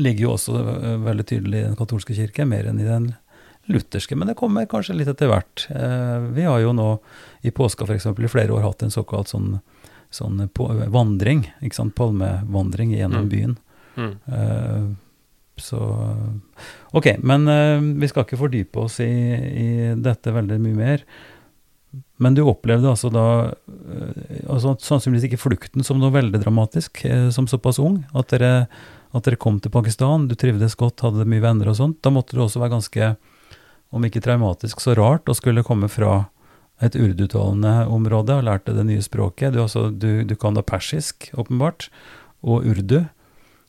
ligger 0.00 0.26
jo 0.26 0.32
også 0.36 0.54
eh, 0.60 0.96
veldig 1.04 1.26
tydelig 1.28 1.60
i 1.60 1.66
den 1.68 1.76
katolske 1.76 2.14
kirke, 2.16 2.46
mer 2.48 2.66
enn 2.70 2.80
i 2.80 2.88
den 2.88 3.14
lutherske, 3.66 4.16
men 4.16 4.28
det 4.28 4.34
kommer 4.36 4.66
kanskje 4.68 4.92
litt 4.98 5.08
etter 5.08 5.30
hvert. 5.30 5.66
Eh, 5.72 6.18
vi 6.36 6.42
har 6.44 6.60
jo 6.60 6.72
nå 6.76 6.88
i 7.48 7.50
påska 7.54 7.86
f.eks. 7.88 8.06
i 8.12 8.28
flere 8.28 8.52
år 8.52 8.60
hatt 8.66 8.82
en 8.84 8.92
såkalt 8.92 9.30
sånn, 9.32 9.54
sånn 10.12 10.48
på, 10.52 10.66
vandring, 10.92 11.46
ikke 11.64 11.78
sant, 11.78 11.94
palmevandring 11.96 12.92
gjennom 12.92 13.24
Mm. 13.24 13.30
byen. 13.32 13.56
Mm. 13.96 14.12
Eh, 14.28 14.84
så 15.60 15.78
Ok, 16.94 17.12
men 17.22 17.46
uh, 17.50 17.82
vi 18.00 18.08
skal 18.10 18.26
ikke 18.26 18.40
fordype 18.40 18.84
oss 18.86 19.00
i, 19.02 19.10
i 19.10 19.68
dette 19.98 20.34
veldig 20.34 20.58
mye 20.62 20.78
mer. 20.78 21.06
Men 22.22 22.34
du 22.34 22.44
opplevde 22.46 22.88
altså 22.90 23.10
da 23.12 23.26
eh, 23.50 24.42
altså 24.50 24.74
sannsynligvis 24.82 25.28
ikke 25.28 25.40
flukten 25.42 25.84
som 25.86 25.98
noe 26.00 26.14
veldig 26.14 26.40
dramatisk 26.42 27.02
eh, 27.08 27.28
som 27.34 27.48
såpass 27.50 27.80
ung. 27.82 28.00
At 28.14 28.30
dere, 28.34 28.66
at 29.14 29.26
dere 29.26 29.40
kom 29.40 29.58
til 29.62 29.74
Pakistan, 29.74 30.28
du 30.30 30.36
trivdes 30.38 30.76
godt, 30.78 31.02
hadde 31.04 31.26
mye 31.28 31.42
venner 31.44 31.72
og 31.72 31.78
sånt. 31.80 32.00
Da 32.06 32.12
måtte 32.14 32.36
det 32.36 32.44
også 32.46 32.62
være 32.62 32.76
ganske, 32.76 33.10
om 33.94 34.06
ikke 34.06 34.22
traumatisk, 34.24 34.82
så 34.82 34.94
rart 34.98 35.30
å 35.30 35.36
skulle 35.38 35.66
komme 35.66 35.90
fra 35.90 36.24
et 36.82 36.96
urdutalende 36.98 37.84
område 37.90 38.38
og 38.38 38.46
lærte 38.48 38.74
det 38.74 38.86
nye 38.86 39.02
språket. 39.02 39.54
Du, 39.54 39.62
altså, 39.62 39.88
du, 39.90 40.24
du 40.26 40.34
kan 40.38 40.56
da 40.56 40.64
persisk, 40.66 41.30
åpenbart, 41.38 41.88
og 42.44 42.66
urdu. 42.68 43.04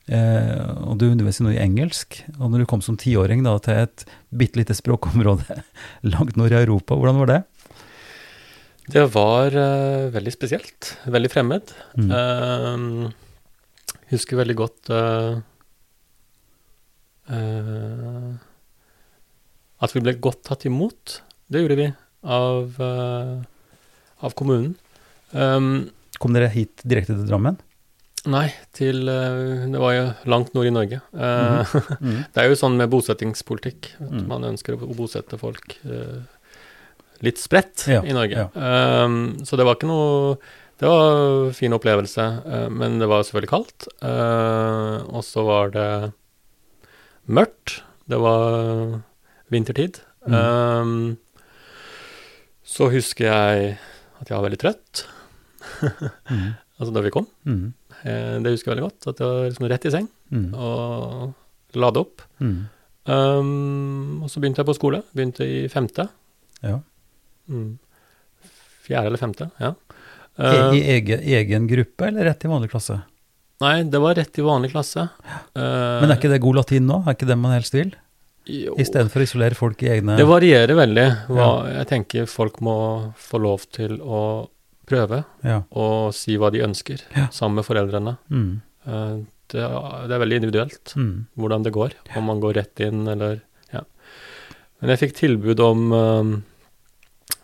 Eh, 0.05 0.65
og 0.85 0.99
du 1.01 1.07
underviser 1.07 1.45
nå 1.45 1.55
i 1.55 1.61
engelsk. 1.61 2.19
Og 2.37 2.51
når 2.51 2.63
du 2.63 2.69
kom 2.69 2.83
som 2.85 2.97
tiåring 2.99 3.43
da 3.45 3.55
til 3.63 3.85
et 3.85 4.05
bitte 4.29 4.59
lite 4.59 4.77
språkområde 4.77 5.61
langt 6.13 6.37
nord 6.37 6.53
i 6.53 6.59
Europa, 6.61 6.97
hvordan 6.97 7.21
var 7.23 7.31
det? 7.31 7.41
Det 8.85 9.01
var 9.15 9.55
uh, 9.57 10.13
veldig 10.13 10.33
spesielt. 10.33 10.93
Veldig 11.09 11.31
fremmed. 11.33 11.73
Mm. 11.97 12.11
Uh, 12.13 13.95
husker 14.11 14.37
veldig 14.37 14.55
godt 14.59 14.91
uh, 14.93 15.39
uh, 17.33 18.35
at 19.81 19.95
vi 19.95 20.03
ble 20.05 20.13
godt 20.21 20.43
tatt 20.45 20.67
imot. 20.69 21.19
Det 21.49 21.63
gjorde 21.63 21.79
vi 21.81 21.89
av, 22.25 22.77
av 22.81 24.33
kommunen. 24.37 24.71
Um, 25.29 25.91
Kom 26.17 26.33
dere 26.33 26.49
hit 26.49 26.81
direkte 26.87 27.13
til 27.13 27.27
Drammen? 27.29 27.59
Nei, 28.31 28.47
til 28.75 29.07
eh, 29.11 29.65
Det 29.71 29.79
var 29.81 29.93
jo 29.95 30.03
langt 30.31 30.53
nord 30.55 30.69
i 30.69 30.73
Norge. 30.73 31.01
Mm 31.13 31.63
-hmm. 31.65 32.19
Det 32.33 32.43
er 32.43 32.49
jo 32.49 32.55
sånn 32.59 32.77
med 32.77 32.89
bosettingspolitikk. 32.89 33.95
Mm. 33.99 34.27
Man 34.27 34.43
ønsker 34.43 34.73
å 34.73 34.95
bosette 34.95 35.37
folk 35.37 35.77
eh, 35.85 36.21
litt 37.21 37.37
spredt 37.39 37.87
Ja, 37.87 38.01
i 38.03 38.13
Norge. 38.13 38.35
ja. 38.35 39.03
Um, 39.05 39.37
så 39.45 39.55
det 39.55 39.65
var 39.65 39.75
ikke 39.75 39.87
noe 39.87 40.37
Det 40.79 40.87
var 40.87 41.45
en 41.47 41.53
fin 41.53 41.71
opplevelse, 41.71 42.69
men 42.69 42.99
det 42.99 43.07
var 43.07 43.23
selvfølgelig 43.23 43.49
kaldt. 43.49 43.87
Uh, 44.03 45.07
og 45.07 45.23
så 45.23 45.45
var 45.45 45.69
det 45.71 46.11
mørkt. 47.27 47.81
Det 48.09 48.19
var 48.19 49.01
vintertid. 49.49 50.01
Mm. 50.27 50.33
Um, 50.35 51.17
så 52.65 52.89
husker 52.91 53.25
jeg 53.25 53.77
at 54.19 54.29
jeg 54.29 54.35
var 54.35 54.49
veldig 54.49 54.59
trøtt. 54.59 55.05
Mm. 56.31 56.53
altså 56.79 56.93
da 56.93 57.01
vi 57.01 57.09
kom. 57.11 57.27
Mm. 57.45 57.73
Eh, 58.05 58.35
det 58.45 58.51
husker 58.53 58.71
jeg 58.71 58.75
veldig 58.77 58.85
godt. 58.89 59.07
At 59.11 59.19
jeg 59.23 59.27
var 59.31 59.49
liksom 59.49 59.69
rett 59.73 59.85
i 59.89 59.93
seng 59.97 60.07
Mm. 60.33 60.53
og 60.57 61.33
lade 61.77 62.01
opp. 62.01 62.21
Mm. 62.41 62.55
Um, 63.05 64.23
og 64.25 64.29
så 64.33 64.41
begynte 64.41 64.61
jeg 64.63 64.69
på 64.69 64.75
skole. 64.77 65.03
Begynte 65.15 65.45
i 65.45 65.65
femte. 65.69 66.07
Ja. 66.65 66.79
Mm. 67.49 67.75
Fjerde 68.85 69.09
eller 69.11 69.21
femte, 69.21 69.49
ja. 69.61 69.73
I, 70.35 70.41
Uh, 70.45 70.73
I 70.75 70.81
egen, 70.97 71.21
egen 71.23 71.67
gruppe, 71.69 72.09
eller 72.09 72.25
rett 72.27 72.43
i 72.43 72.49
vanlig 72.51 72.67
klasse? 72.73 72.97
nei, 73.63 73.83
det 73.87 73.99
var 74.03 74.17
rett 74.17 74.35
i 74.37 74.43
vanlig 74.43 74.73
klasse. 74.73 75.05
Uh, 75.55 76.01
Men 76.01 76.11
er 76.11 76.17
ikke 76.17 76.31
det 76.33 76.41
god 76.43 76.55
latin 76.59 76.85
nå? 76.89 76.97
Er 77.07 77.15
ikke 77.15 77.29
det 77.29 77.37
man 77.39 77.53
helst 77.55 77.73
vil? 77.77 77.93
Istedenfor 78.45 79.23
å 79.23 79.25
isolere 79.25 79.55
folk 79.57 79.79
i 79.81 79.87
egne 79.89 80.17
Det 80.19 80.25
varierer 80.27 80.75
veldig. 80.77 81.05
Hva, 81.31 81.47
Jeg 81.79 81.87
tenker 81.87 82.27
folk 82.29 82.59
må 82.61 82.75
få 83.17 83.39
lov 83.41 83.63
til 83.71 83.95
å 84.03 84.19
prøve 84.85 85.23
Ja. 85.43 85.61
og 85.71 86.13
si 86.13 86.37
hva 86.37 86.51
de 86.51 86.61
ønsker, 86.65 87.01
Ja. 87.15 87.27
sammen 87.31 87.55
med 87.55 87.65
foreldrene. 87.65 88.17
Mm. 88.29 88.61
Uh, 88.87 89.23
det, 89.49 89.61
er- 89.61 90.07
det 90.07 90.15
er 90.15 90.19
veldig 90.23 90.35
individuelt 90.41 90.93
Mm. 90.95 91.25
hvordan 91.37 91.63
det 91.63 91.73
går, 91.73 91.91
om 92.17 92.23
man 92.25 92.39
går 92.41 92.53
rett 92.55 92.79
inn 92.79 93.07
eller 93.07 93.41
Ja. 93.73 93.81
Men 94.81 94.89
jeg 94.95 94.99
fikk 94.99 95.15
tilbud 95.15 95.59
om 95.59 95.91
um, 95.93 96.43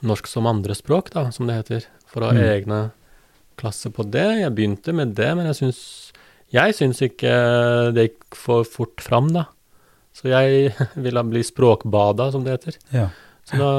norsk 0.04 0.28
som 0.28 0.46
andrespråk, 0.46 1.12
da, 1.12 1.30
som 1.32 1.48
det 1.48 1.56
heter, 1.56 1.86
for 2.08 2.22
å 2.22 2.26
ha 2.32 2.34
Mm. 2.34 2.44
egne 2.44 2.92
klasser 3.58 3.90
på 3.92 4.04
det. 4.10 4.40
Jeg 4.42 4.56
begynte 4.56 4.94
med 4.94 5.16
det, 5.16 5.36
men 5.36 5.46
jeg 5.48 5.56
syns 5.56 6.12
Jeg 6.54 6.74
syns 6.76 7.00
ikke 7.02 7.94
det 7.94 8.10
gikk 8.12 8.36
for 8.36 8.64
fort 8.66 9.00
fram, 9.00 9.30
da. 9.32 9.46
Så 10.14 10.24
jeg 10.28 10.74
ville 10.98 11.24
bli 11.24 11.40
språkbada, 11.42 12.30
som 12.30 12.44
det 12.44 12.60
heter. 12.60 12.78
Ja. 12.92 13.06
Så 13.46 13.58
da 13.58 13.70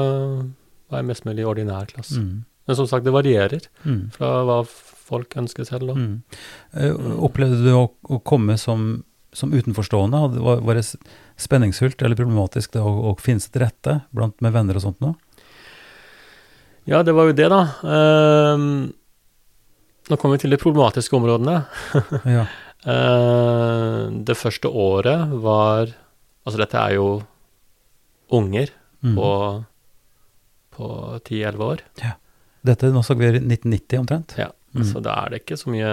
var 0.89 0.97
jeg 1.03 1.05
mest 1.05 1.23
mulig 1.25 1.39
i 1.43 1.45
ordinær 1.45 1.85
klasse. 1.85 2.17
Mm. 2.17 2.45
Men 2.67 2.75
som 2.79 2.87
sagt, 2.87 3.03
det 3.05 3.11
varierer 3.11 3.65
Mm. 3.83 4.11
fra 4.15 4.43
hva 4.47 4.61
folk 4.67 5.33
ønsker 5.35 5.65
selv. 5.67 5.91
Mm. 5.97 6.21
Eh, 6.79 6.93
Opplevde 7.19 7.59
du 7.65 7.73
å, 7.75 7.89
å 8.09 8.19
komme 8.23 8.55
som, 8.57 9.03
som 9.35 9.51
utenforstående? 9.51 10.21
Var, 10.39 10.61
var 10.63 10.79
det 10.79 10.85
spenningsfullt 11.35 12.01
eller 12.01 12.15
problematisk 12.15 12.71
det 12.77 12.81
å, 12.81 12.93
å 13.11 13.15
finne 13.19 13.43
seg 13.43 13.51
til 13.57 13.65
rette 13.65 13.97
blant 14.15 14.39
med 14.41 14.53
venner 14.55 14.79
og 14.79 14.85
sånt 14.85 15.01
nå? 15.03 15.11
Ja, 16.87 17.01
det 17.03 17.13
var 17.15 17.29
jo 17.29 17.35
det, 17.35 17.49
da. 17.51 17.61
Uh, 17.83 18.87
nå 20.11 20.17
kommer 20.19 20.35
vi 20.37 20.43
til 20.43 20.51
de 20.55 20.59
problematiske 20.63 21.15
områdene. 21.19 21.61
Ja. 22.37 22.45
uh, 22.87 24.07
det 24.27 24.35
første 24.39 24.67
året 24.71 25.31
var 25.43 25.93
Altså, 26.43 26.57
dette 26.59 26.75
er 26.75 26.97
jo 26.97 27.05
unger 28.35 28.71
Mm. 29.03 29.15
på, 29.15 29.29
på 30.75 30.85
10-11 31.27 31.59
år, 31.63 31.81
Dette 32.63 32.91
nå 32.93 33.01
snakker 33.03 33.33
vi 33.35 33.39
1990 33.43 33.99
omtrent? 33.99 34.35
Ja. 34.39 34.49
Mm. 34.73 34.85
så 34.89 35.01
da 35.05 35.13
er 35.25 35.29
det 35.29 35.41
ikke 35.43 35.57
så 35.59 35.69
mye, 35.69 35.89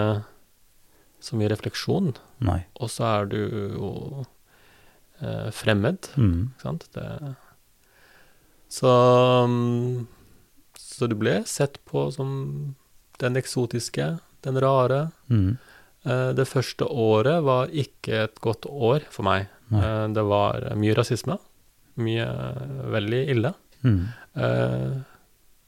så 1.21 1.37
mye 1.37 1.51
refleksjon. 1.53 2.15
Nei. 2.41 2.63
Og 2.81 2.89
så 2.89 3.05
er 3.11 3.27
du 3.29 3.37
jo 3.77 3.91
eh, 5.21 5.51
fremmed, 5.53 6.09
Mm. 6.17 6.53
ikke 6.55 6.63
sant. 6.65 6.87
Det, 6.95 7.35
så 8.73 8.95
Så 10.81 11.09
du 11.09 11.15
ble 11.17 11.43
sett 11.49 11.79
på 11.89 12.07
som 12.13 12.75
den 13.21 13.37
eksotiske, 13.37 14.19
den 14.45 14.59
rare. 14.61 15.11
Mm. 15.31 15.59
Eh, 16.05 16.33
Det 16.33 16.47
første 16.49 16.85
året 16.89 17.43
var 17.45 17.69
ikke 17.69 18.25
et 18.25 18.41
godt 18.41 18.65
år 18.69 19.01
for 19.11 19.23
meg. 19.25 19.49
Eh, 19.73 20.07
Det 20.09 20.25
var 20.25 20.61
mye 20.77 20.95
rasisme. 20.97 21.39
Mye 21.97 22.27
veldig 22.91 23.23
ille. 23.29 23.55
Mm. 23.85 24.09
Eh, 24.37 25.01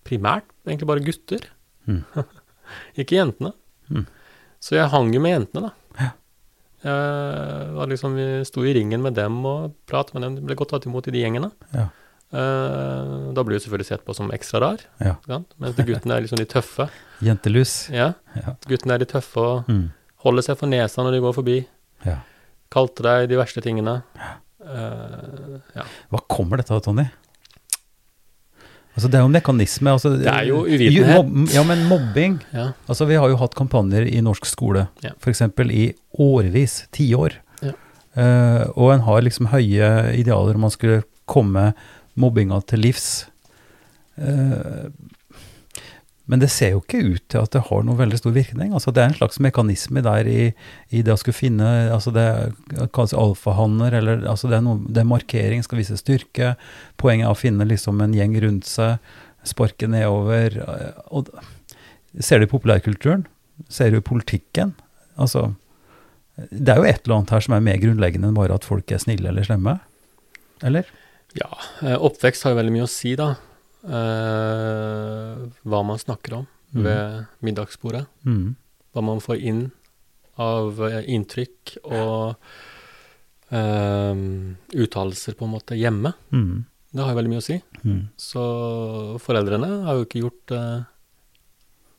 Primært 0.09 0.49
egentlig 0.66 0.88
bare 0.90 1.04
gutter. 1.04 1.47
Mm. 1.88 2.02
ikke 3.02 3.16
jentene. 3.18 3.52
Mm. 3.92 4.06
Så 4.62 4.76
jeg 4.78 4.90
hang 4.92 5.11
jo 5.14 5.21
med 5.23 5.35
jentene, 5.37 5.68
da. 5.71 5.73
Ja. 6.02 6.11
Jeg 6.82 7.75
var 7.76 7.90
liksom, 7.90 8.14
vi 8.18 8.25
sto 8.49 8.64
i 8.66 8.73
ringen 8.75 9.02
med 9.04 9.14
dem 9.14 9.37
og 9.47 9.75
pratet 9.87 10.14
med 10.16 10.25
dem. 10.26 10.38
Ble 10.47 10.56
godt 10.59 10.73
tatt 10.75 10.87
imot 10.90 11.06
i 11.11 11.14
de 11.14 11.21
gjengene. 11.23 11.50
Ja. 11.75 11.88
Uh, 12.32 13.28
da 13.37 13.42
blir 13.44 13.59
du 13.59 13.62
selvfølgelig 13.62 13.87
sett 13.90 14.04
på 14.09 14.14
som 14.16 14.30
ekstra 14.32 14.61
rar. 14.64 14.82
Ja. 15.04 15.16
Mens 15.61 15.76
de 15.76 15.85
guttene 15.87 16.16
er 16.16 16.25
liksom 16.25 16.40
de 16.40 16.47
tøffe. 16.49 16.87
Jentelus. 17.23 17.75
Ja. 17.92 18.12
Ja. 18.38 18.54
Guttene 18.71 18.97
er 18.97 19.02
de 19.04 19.09
tøffe 19.11 19.42
og 19.44 19.68
Mm. 19.71 19.90
holder 20.25 20.42
seg 20.47 20.56
for 20.59 20.71
nesa 20.73 21.02
når 21.04 21.12
de 21.18 21.21
går 21.26 21.35
forbi. 21.37 21.59
Ja. 22.06 22.16
Kalte 22.73 23.04
deg 23.04 23.28
de 23.28 23.37
verste 23.37 23.61
tingene. 23.62 23.99
Uh, 24.62 25.59
ja. 25.76 25.85
Hva 26.11 26.23
kommer 26.30 26.56
dette 26.62 26.73
av, 26.73 26.80
Tony? 26.87 27.04
Altså, 28.95 29.09
det 29.09 29.17
er 29.17 29.23
jo 29.25 29.31
en 29.31 29.37
mekanisme. 29.39 29.93
Altså, 29.95 30.11
Det 30.21 30.27
er 30.29 30.45
jo 30.51 30.63
uvitenhet. 30.67 31.15
Mobb, 31.17 31.49
ja, 31.55 31.63
men 31.65 31.87
mobbing 31.89 32.35
ja. 32.53 32.67
Altså, 32.89 33.07
vi 33.09 33.17
har 33.17 33.29
jo 33.33 33.39
hatt 33.41 33.55
kampanjer 33.57 34.05
i 34.11 34.21
norsk 34.25 34.45
skole, 34.51 34.87
Ja. 35.05 35.15
f.eks. 35.19 35.41
i 35.73 35.87
årevis, 36.21 36.83
tiår. 36.93 37.39
Ja. 37.63 37.73
Uh, 38.13 38.65
og 38.77 38.93
en 38.93 39.01
har 39.07 39.23
liksom 39.25 39.49
høye 39.49 39.89
idealer 40.21 40.55
om 40.59 40.67
man 40.67 40.75
skulle 40.75 41.03
komme 41.27 41.71
mobbinga 42.21 42.59
til 42.69 42.83
livs. 42.85 43.07
Eh, 44.21 44.91
men 46.33 46.41
det 46.41 46.49
ser 46.49 46.71
jo 46.73 46.79
ikke 46.81 47.03
ut 47.05 47.25
til 47.29 47.43
at 47.43 47.53
det 47.53 47.61
har 47.67 47.83
noen 47.85 47.99
veldig 47.99 48.17
stor 48.17 48.33
virkning. 48.33 48.71
Altså, 48.73 48.89
det 48.89 49.03
er 49.03 49.11
en 49.11 49.19
slags 49.19 49.37
mekanisme 49.45 50.01
der 50.01 50.29
i, 50.31 50.47
i 50.89 51.03
det 51.05 51.12
å 51.12 51.19
skulle 51.21 51.37
finne 51.37 51.67
altså 51.93 52.09
Det 52.15 52.25
kalles 52.97 53.12
alfahanner, 53.12 53.93
eller 53.99 54.25
altså 54.31 54.49
det 54.49 54.57
er, 54.57 54.65
noe, 54.65 54.81
det 54.89 55.03
er 55.03 55.11
markering, 55.11 55.61
skal 55.67 55.83
vise 55.83 55.99
styrke. 56.01 56.55
Poenget 56.97 57.29
er 57.29 57.35
å 57.35 57.37
finne 57.37 57.69
liksom 57.69 58.01
en 58.01 58.17
gjeng 58.17 58.39
rundt 58.47 58.71
seg, 58.71 59.12
sparke 59.45 59.91
nedover. 59.93 60.57
Og, 61.12 61.29
ser 62.17 62.41
du 62.41 62.49
populærkulturen? 62.49 63.27
Ser 63.69 63.93
du 63.93 64.01
politikken? 64.01 64.73
Altså, 65.21 65.51
det 66.49 66.73
er 66.73 66.81
jo 66.81 66.89
et 66.89 67.05
eller 67.05 67.19
annet 67.19 67.37
her 67.37 67.45
som 67.45 67.59
er 67.59 67.69
mer 67.69 67.85
grunnleggende 67.85 68.33
enn 68.33 68.41
bare 68.41 68.57
at 68.57 68.65
folk 68.65 68.89
er 68.89 69.05
snille 69.05 69.29
eller 69.29 69.45
slemme. 69.45 69.77
Eller? 70.65 70.89
ja. 71.37 71.51
eh, 71.85 71.97
Oppvekst 72.01 72.49
har 72.49 72.55
jo 72.55 72.62
veldig 72.62 72.75
mye 72.81 72.89
å 72.89 72.91
si, 72.91 73.12
da. 73.21 73.35
Eh, 73.83 75.47
hva 75.67 75.83
man 75.87 75.99
snakker 75.99 76.39
om 76.43 76.47
Mm. 76.73 76.85
ved 76.87 77.25
middagsbordet. 77.45 78.07
Mm. 78.25 78.55
Hva 78.95 79.03
man 79.05 79.19
får 79.21 79.37
inn 79.45 79.71
av 80.41 80.79
eh, 80.87 81.03
inntrykk 81.12 81.75
og 81.85 82.37
eh, 83.53 84.15
uttalelser 84.81 85.37
på 85.37 85.45
en 85.45 85.53
måte 85.53 85.77
hjemme. 85.77 86.15
Mm. 86.33 86.65
Det 86.93 87.03
har 87.05 87.12
jo 87.12 87.19
veldig 87.19 87.33
mye 87.35 87.43
å 87.43 87.45
si. 87.45 87.59
Mm. 87.85 88.01
Så 88.17 88.45
foreldrene 89.21 89.69
har 89.85 89.99
jo 90.01 90.07
ikke 90.07 90.23
gjort 90.25 90.55
eh, 90.57 90.81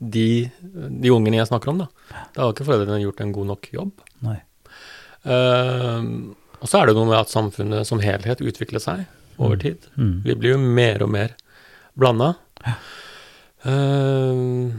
de, 0.02 0.26
de 0.74 1.14
ungene 1.14 1.38
jeg 1.38 1.52
snakker 1.52 1.70
om, 1.70 1.84
da. 1.86 1.88
Da 2.34 2.42
har 2.48 2.56
ikke 2.56 2.66
foreldrene 2.68 3.04
gjort 3.04 3.22
en 3.22 3.32
god 3.38 3.52
nok 3.54 3.70
jobb. 3.78 3.92
Nei. 4.26 4.40
Uh, 5.24 6.34
og 6.60 6.68
så 6.68 6.82
er 6.82 6.90
det 6.90 6.98
noe 6.98 7.08
med 7.08 7.16
at 7.22 7.30
samfunnet 7.32 7.88
som 7.88 8.02
helhet 8.04 8.42
utvikler 8.44 8.82
seg 8.84 9.06
over 9.38 9.56
Mm. 9.56 9.62
tid. 9.62 9.86
Mm. 9.98 10.18
Vi 10.26 10.36
blir 10.36 10.52
jo 10.58 10.60
mer 10.60 11.04
og 11.06 11.10
mer 11.14 11.32
blanda. 12.00 12.34
Eh, 13.64 14.72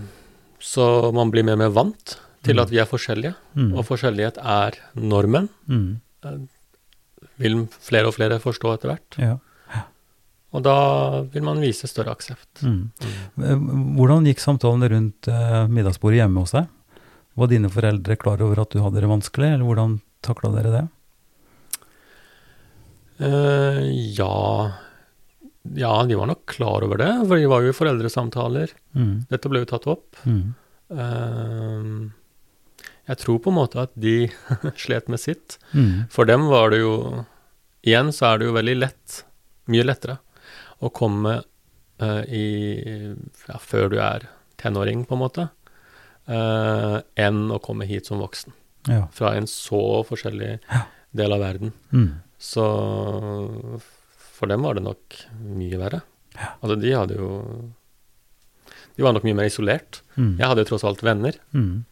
så 0.64 0.84
man 1.14 1.30
blir 1.32 1.44
mer 1.46 1.56
og 1.58 1.62
mer 1.64 1.72
vant 1.76 2.16
til 2.44 2.60
at 2.60 2.68
vi 2.72 2.78
er 2.82 2.88
forskjellige, 2.88 3.34
Mm. 3.56 3.70
og 3.78 3.84
forskjellighet 3.88 4.36
er 4.42 4.76
normen. 4.96 5.48
Mm. 5.68 6.00
Vil 7.38 7.66
flere 7.80 8.06
og 8.08 8.14
flere 8.14 8.38
forstå 8.40 8.74
etter 8.74 8.90
hvert. 8.92 9.18
Ja. 9.18 9.38
Og 10.54 10.62
da 10.62 11.22
vil 11.32 11.42
man 11.42 11.58
vise 11.58 11.88
større 11.90 12.12
aksept. 12.14 12.62
Mm. 12.62 12.90
Eh, 13.42 13.56
Hvordan 13.98 14.26
gikk 14.28 14.38
samtalen 14.38 14.84
rundt 14.88 15.26
eh, 15.28 15.66
middagsbordet 15.66 16.20
hjemme 16.22 16.44
hos 16.44 16.52
deg? 16.54 16.68
Var 17.36 17.48
dine 17.50 17.68
foreldre 17.68 18.16
klar 18.16 18.40
over 18.44 18.60
at 18.62 18.70
du 18.70 18.78
hadde 18.84 19.00
det 19.02 19.08
vanskelig, 19.10 19.54
eller 19.54 19.64
hvordan 19.66 19.96
takla 20.22 20.52
dere 20.54 20.70
det? 20.76 20.84
Uh, 23.20 23.82
ja 24.18 24.74
Ja, 25.72 26.04
de 26.04 26.14
var 26.14 26.28
nok 26.28 26.44
klar 26.46 26.84
over 26.84 27.00
det, 27.00 27.10
for 27.24 27.40
de 27.40 27.48
var 27.48 27.64
jo 27.64 27.72
i 27.72 27.76
foreldresamtaler. 27.76 28.74
Mm. 28.92 29.14
Dette 29.30 29.48
ble 29.48 29.62
jo 29.62 29.70
tatt 29.70 29.86
opp. 29.88 30.18
Mm. 30.28 30.52
Uh, 30.92 32.12
jeg 33.08 33.20
tror 33.20 33.40
på 33.44 33.52
en 33.52 33.58
måte 33.58 33.80
at 33.86 33.94
de 33.96 34.28
slet 34.84 35.08
med 35.12 35.22
sitt. 35.22 35.56
Mm. 35.72 36.04
For 36.12 36.28
dem 36.28 36.48
var 36.52 36.74
det 36.74 36.84
jo 36.84 37.24
Igjen 37.84 38.14
så 38.16 38.30
er 38.30 38.38
det 38.40 38.46
jo 38.46 38.54
veldig 38.56 38.74
lett, 38.78 39.14
mye 39.68 39.84
lettere, 39.84 40.14
å 40.80 40.88
komme 40.88 41.34
uh, 42.00 42.22
i 42.24 42.46
ja, 43.12 43.58
Før 43.60 43.90
du 43.92 43.98
er 44.00 44.24
tenåring, 44.56 45.02
på 45.04 45.18
en 45.18 45.20
måte, 45.20 45.44
uh, 46.32 46.96
enn 47.20 47.42
å 47.52 47.60
komme 47.60 47.84
hit 47.84 48.08
som 48.08 48.22
voksen. 48.24 48.56
Ja. 48.88 49.02
Fra 49.12 49.34
en 49.36 49.44
så 49.48 50.00
forskjellig 50.08 50.54
del 51.12 51.36
av 51.36 51.44
verden. 51.44 51.74
Mm. 51.92 52.08
Så 52.40 52.64
for 54.34 54.50
dem 54.50 54.66
var 54.66 54.76
det 54.76 54.84
nok 54.84 55.18
mye 55.54 55.78
verre. 55.80 56.02
Altså, 56.60 56.76
de 56.82 56.90
hadde 56.90 57.14
jo 57.18 57.28
De 58.96 59.04
var 59.04 59.14
nok 59.14 59.24
mye 59.26 59.36
mer 59.38 59.48
isolert. 59.50 60.02
Mm. 60.14 60.36
Jeg 60.38 60.46
hadde 60.46 60.64
jo 60.64 60.70
tross 60.72 60.84
alt 60.86 61.02
venner. 61.06 61.38
Mm. 61.54 61.84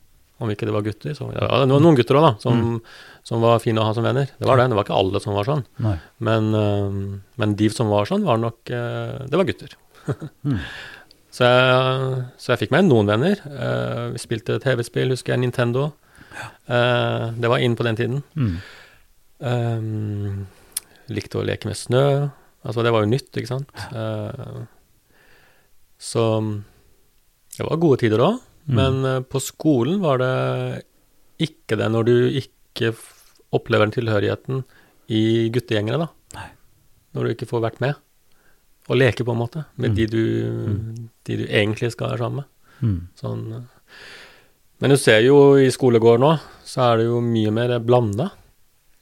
Om 0.42 0.50
ikke 0.50 0.66
det 0.66 0.74
var 0.74 0.84
gutter. 0.86 1.14
Så, 1.18 1.28
ja, 1.34 1.46
det 1.62 1.74
var 1.74 1.82
noen 1.82 1.98
gutter 1.98 2.18
òg, 2.18 2.26
da, 2.26 2.32
som, 2.42 2.78
som 3.26 3.42
var 3.42 3.62
fine 3.62 3.82
å 3.82 3.86
ha 3.86 3.94
som 3.94 4.06
venner. 4.06 4.30
Det 4.38 4.46
var 4.48 4.58
det. 4.58 4.68
Det 4.70 4.78
var 4.78 4.86
ikke 4.86 4.98
alle 4.98 5.22
som 5.22 5.36
var 5.38 5.48
sånn. 5.48 5.64
Men, 6.22 6.48
øh, 6.58 6.96
men 7.42 7.56
de 7.58 7.70
som 7.74 7.90
var 7.90 8.10
sånn, 8.10 8.26
var 8.26 8.38
nok 8.42 8.70
øh, 8.74 9.22
Det 9.30 9.40
var 9.40 9.48
gutter. 9.50 9.78
Mm. 10.42 10.56
så, 11.30 11.46
jeg, 11.46 12.22
så 12.42 12.50
jeg 12.50 12.60
fikk 12.64 12.72
meg 12.74 12.88
noen 12.88 13.06
venner. 13.06 13.38
Eh, 13.46 14.06
vi 14.16 14.18
spilte 14.18 14.56
TV-spill, 14.62 15.14
husker 15.14 15.36
jeg, 15.36 15.44
Nintendo. 15.44 15.92
Eh, 16.66 17.26
det 17.38 17.50
var 17.52 17.62
inn 17.62 17.76
på 17.78 17.86
den 17.86 17.98
tiden. 18.00 18.24
Mm. 18.34 18.56
Um, 19.42 20.42
likte 21.08 21.38
å 21.40 21.44
leke 21.46 21.66
med 21.66 21.76
snø. 21.76 22.30
Altså, 22.64 22.82
det 22.84 22.92
var 22.94 23.02
jo 23.02 23.10
nytt, 23.10 23.30
ikke 23.34 23.50
sant. 23.50 23.70
Eh, 23.90 24.62
så 25.98 26.24
det 27.58 27.66
var 27.66 27.80
gode 27.82 28.00
tider 28.04 28.18
da, 28.22 28.32
Mm. 28.62 28.76
Men 28.78 29.04
eh, 29.04 29.20
på 29.26 29.40
skolen 29.42 29.96
var 29.98 30.20
det 30.22 30.84
ikke 31.42 31.74
det, 31.80 31.88
når 31.90 32.04
du 32.06 32.12
ikke 32.38 32.92
opplever 33.58 33.88
den 33.88 33.94
tilhørigheten 33.96 34.60
i 35.10 35.48
guttegjengene, 35.50 35.98
da. 36.04 36.06
Nei. 36.36 36.44
Når 37.16 37.24
du 37.26 37.32
ikke 37.34 37.48
får 37.50 37.64
vært 37.64 37.80
med. 37.82 37.96
Og 38.86 39.00
leke, 39.00 39.24
på 39.26 39.34
en 39.34 39.40
måte, 39.40 39.64
med 39.74 39.90
Mm. 39.90 39.96
de, 39.98 40.06
du, 40.06 40.22
de 41.26 41.36
du 41.40 41.44
egentlig 41.50 41.90
skal 41.90 42.12
være 42.12 42.18
sammen 42.22 42.44
med. 42.44 42.46
Mm. 42.86 43.00
Sånn. 43.18 43.42
eh. 43.58 43.96
Men 44.78 44.90
du 44.90 44.96
ser 44.96 45.18
jo 45.26 45.56
i 45.58 45.66
skolegården 45.74 46.20
nå, 46.22 46.32
så 46.64 46.92
er 46.92 46.96
det 47.02 47.06
jo 47.10 47.18
mye 47.20 47.50
mer 47.50 47.74
blanda. 47.82 48.30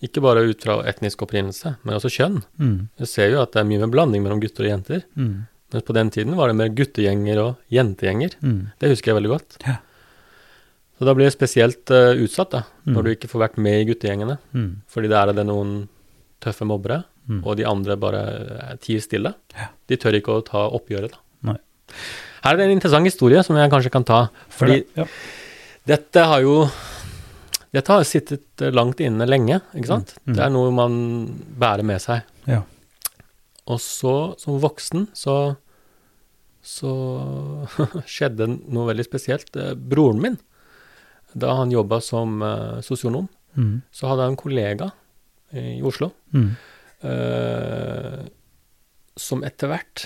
Ikke 0.03 0.23
bare 0.25 0.47
ut 0.49 0.63
fra 0.65 0.79
etnisk 0.89 1.21
opprinnelse, 1.27 1.75
men 1.85 1.95
også 1.99 2.09
kjønn. 2.15 2.39
Mm. 2.59 2.89
Du 2.97 3.05
ser 3.07 3.31
jo 3.35 3.43
at 3.43 3.53
det 3.53 3.61
er 3.61 3.69
mye 3.69 3.83
mer 3.83 3.91
blanding 3.93 4.23
mellom 4.25 4.41
gutter 4.41 4.65
og 4.65 4.71
jenter. 4.73 5.03
Mm. 5.15 5.47
Mens 5.73 5.85
på 5.87 5.95
den 5.95 6.11
tiden 6.11 6.35
var 6.39 6.49
det 6.51 6.57
mer 6.57 6.73
guttegjenger 6.75 7.39
og 7.43 7.57
jentegjenger. 7.71 8.33
Mm. 8.43 8.73
Det 8.81 8.91
husker 8.95 9.13
jeg 9.13 9.19
veldig 9.21 9.33
godt. 9.35 9.59
Ja. 9.67 9.77
Så 10.99 11.07
da 11.09 11.15
blir 11.17 11.29
jeg 11.29 11.37
spesielt 11.37 11.93
uh, 11.95 12.13
utsatt, 12.21 12.51
da, 12.57 12.63
Mm. 12.89 12.95
når 12.97 13.03
du 13.05 13.11
ikke 13.13 13.29
får 13.29 13.41
vært 13.45 13.59
med 13.61 13.77
i 13.77 13.85
guttegjengene. 13.93 14.39
Mm. 14.57 14.71
Fordi 14.89 15.09
der 15.13 15.29
er 15.29 15.37
det 15.37 15.45
noen 15.47 15.89
tøffe 16.41 16.65
mobbere, 16.67 17.03
Mm. 17.29 17.43
og 17.47 17.57
de 17.61 17.65
andre 17.69 17.95
bare 18.01 18.21
eh, 18.27 18.77
tier 18.83 18.99
stille. 19.05 19.35
Ja. 19.55 19.67
De 19.87 19.97
tør 20.01 20.17
ikke 20.17 20.33
å 20.35 20.43
ta 20.43 20.65
oppgjøret, 20.75 21.13
da. 21.13 21.19
Nei. 21.53 21.59
Her 22.43 22.55
er 22.55 22.57
det 22.57 22.65
en 22.67 22.73
interessant 22.75 23.07
historie 23.07 23.43
som 23.47 23.55
jeg 23.61 23.71
kanskje 23.71 23.93
kan 23.93 24.03
ta. 24.09 24.31
Fordi 24.49 24.81
Ja. 24.97 25.05
dette 25.87 26.25
har 26.27 26.41
jo 26.41 26.65
Dette 27.73 27.93
har 27.95 28.05
sittet 28.09 28.63
eh, 28.65 28.73
langt 28.75 29.01
inne 29.05 29.27
lenge, 29.29 29.61
ikke 29.79 29.87
sant? 29.93 30.15
Mm. 30.27 30.35
Det 30.37 30.43
er 30.45 30.51
noe 30.55 30.71
man 30.75 30.95
bærer 31.61 31.87
med 31.87 32.03
seg. 32.03 32.25
Ja. 32.51 32.63
Og 33.71 33.79
så, 33.83 34.15
som 34.41 34.61
voksen, 34.63 35.09
så 35.15 35.57
så 36.61 36.91
skjedde 38.11 38.45
noe 38.69 38.91
veldig 38.91 39.05
spesielt. 39.07 39.55
Eh, 39.57 39.73
Broren 39.75 40.19
min, 40.21 40.35
da 41.33 41.55
han 41.57 41.71
jobba 41.73 42.01
som 42.05 42.41
uh, 42.45 42.81
sosionom, 42.85 43.29
Mm. 43.59 43.81
så 43.91 44.07
hadde 44.07 44.23
han 44.23 44.31
en 44.37 44.39
kollega 44.39 44.87
i 45.59 45.81
Oslo 45.83 46.13
Mm. 46.31 46.53
uh, 47.03 48.21
som 49.19 49.43
etter 49.43 49.67
hvert 49.73 50.05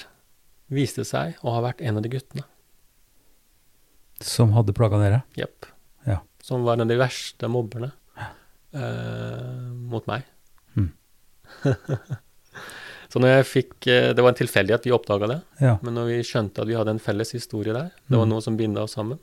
viste 0.72 1.04
seg 1.04 1.36
å 1.44 1.52
ha 1.52 1.60
vært 1.66 1.82
en 1.84 1.98
av 2.00 2.02
de 2.06 2.08
guttene. 2.14 2.46
Som 4.24 4.54
hadde 4.56 4.72
plaga 4.72 4.96
dere? 5.02 5.18
Jepp. 5.36 5.66
Som 6.44 6.64
var 6.66 6.76
en 6.76 6.84
av 6.84 6.90
de 6.90 6.98
verste 7.00 7.48
mobberne 7.48 7.92
eh, 8.74 9.72
mot 9.92 10.04
meg. 10.10 10.26
Mm. 10.76 10.90
så 13.12 13.20
når 13.22 13.30
jeg 13.38 13.46
fikk 13.50 13.86
eh, 13.92 14.08
Det 14.16 14.22
var 14.24 14.32
en 14.34 14.38
tilfeldighet 14.40 14.84
vi 14.88 14.92
oppdaga 14.94 15.28
det, 15.30 15.38
Ja. 15.62 15.76
men 15.82 15.94
når 15.96 16.10
vi 16.10 16.18
skjønte 16.26 16.62
at 16.64 16.68
vi 16.68 16.76
hadde 16.76 16.94
en 16.96 17.02
felles 17.02 17.32
historie 17.36 17.72
der, 17.76 17.90
det 18.08 18.18
var 18.18 18.26
Mm. 18.26 18.32
noe 18.34 18.42
som 18.44 18.56
binda 18.58 18.82
oss 18.84 18.96
sammen, 18.98 19.18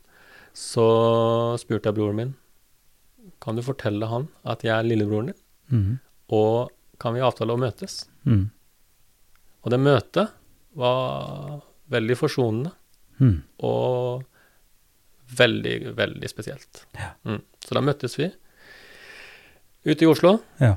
så 0.53 1.57
spurte 1.61 1.89
jeg 1.91 1.95
broren 1.99 2.15
min 2.17 2.33
kan 3.41 3.55
du 3.57 3.61
fortelle 3.65 4.05
han 4.09 4.27
at 4.45 4.61
jeg 4.65 4.73
er 4.75 4.83
lillebroren 4.87 5.27
din, 5.31 5.39
Mm. 5.71 5.99
og 6.29 6.71
kan 6.99 7.13
vi 7.13 7.21
avtale 7.21 7.53
å 7.53 7.59
møtes? 7.59 8.07
Mm. 8.25 8.49
Og 9.63 9.69
det 9.71 9.79
møtet 9.79 10.29
var 10.75 11.61
veldig 11.89 12.17
forsonende 12.17 12.71
Mm. 13.19 13.41
og 13.59 14.23
veldig, 15.37 15.95
veldig 15.97 16.29
spesielt. 16.29 16.85
Ja. 16.97 17.11
Mm. 17.25 17.41
Så 17.65 17.75
da 17.77 17.81
møttes 17.85 18.17
vi 18.19 18.31
ute 19.85 20.03
i 20.05 20.09
Oslo, 20.11 20.39
Ja. 20.59 20.75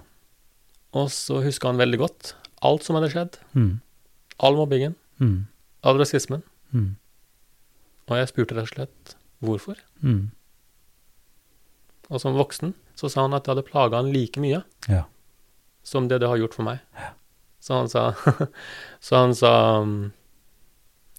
og 0.95 1.09
så 1.13 1.43
huska 1.45 1.69
han 1.69 1.77
veldig 1.81 1.99
godt 1.99 2.35
alt 2.63 2.83
som 2.87 2.97
hadde 2.97 3.11
skjedd. 3.13 3.39
Mm. 3.55 3.81
All 4.41 4.57
mobbingen, 4.57 4.95
Mm. 5.21 5.47
all 5.83 5.99
rasismen. 5.99 6.43
Mm. 6.73 6.97
Og 8.09 8.17
jeg 8.19 8.29
spurte 8.29 8.55
rett 8.57 8.69
og 8.71 8.75
slett 8.75 9.15
hvorfor. 9.43 9.77
Mm. 10.03 10.31
Og 12.11 12.21
som 12.21 12.35
voksen 12.37 12.75
så 12.97 13.09
sa 13.11 13.23
han 13.25 13.35
at 13.35 13.45
det 13.45 13.55
hadde 13.55 13.67
plaga 13.69 13.97
han 14.01 14.13
like 14.13 14.41
mye 14.41 14.63
Ja. 14.89 15.05
som 15.83 16.09
det 16.09 16.21
det 16.21 16.29
har 16.29 16.37
gjort 16.39 16.55
for 16.55 16.63
meg. 16.65 16.81
Så 17.61 17.75
han 17.79 17.89
sa 17.89 18.13
Så 19.01 19.17
han 19.17 19.35
sa 19.35 19.81
um, 19.81 20.13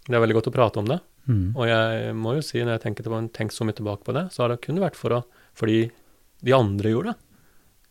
Det 0.08 0.14
er 0.16 0.22
veldig 0.22 0.36
godt 0.38 0.48
å 0.52 0.54
prate 0.54 0.78
om 0.78 0.86
det. 0.86 1.00
Mm. 1.26 1.46
Og 1.58 1.66
jeg 1.70 2.16
må 2.22 2.36
jo 2.38 2.44
si, 2.46 2.60
når 2.62 2.78
jeg 2.78 2.84
tenker, 2.86 3.06
tilbake, 3.08 3.32
tenker 3.36 3.56
så 3.58 3.66
mye 3.68 3.78
tilbake 3.78 4.06
på 4.06 4.14
det, 4.18 4.28
så 4.34 4.44
har 4.44 4.54
det 4.54 4.60
kun 4.66 4.82
vært 4.84 4.98
for 5.00 5.16
å, 5.18 5.22
fordi 5.58 5.80
de 6.46 6.54
andre 6.56 6.92
gjorde 6.94 7.14
det. 7.14 7.18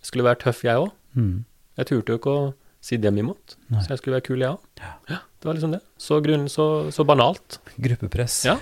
Jeg 0.04 0.10
skulle 0.10 0.26
være 0.28 0.42
tøff, 0.44 0.62
jeg 0.66 0.82
òg. 0.84 0.92
Mm. 1.18 1.34
Jeg 1.80 1.88
turte 1.90 2.14
jo 2.14 2.20
ikke 2.20 2.34
å 2.34 2.44
si 2.84 2.98
dem 3.00 3.16
imot, 3.18 3.56
Nei. 3.72 3.80
så 3.82 3.94
jeg 3.94 4.02
skulle 4.02 4.18
være 4.18 4.26
kul, 4.28 4.42
jeg 4.44 4.52
òg. 4.54 4.84
Ja. 5.08 5.18
det 5.40 5.48
var 5.48 5.56
liksom 5.56 5.74
det. 5.74 5.80
Så, 5.98 6.20
grunn, 6.24 6.46
så, 6.52 6.66
så 6.94 7.06
banalt. 7.08 7.58
Gruppepress. 7.80 8.42
Ja. 8.46 8.58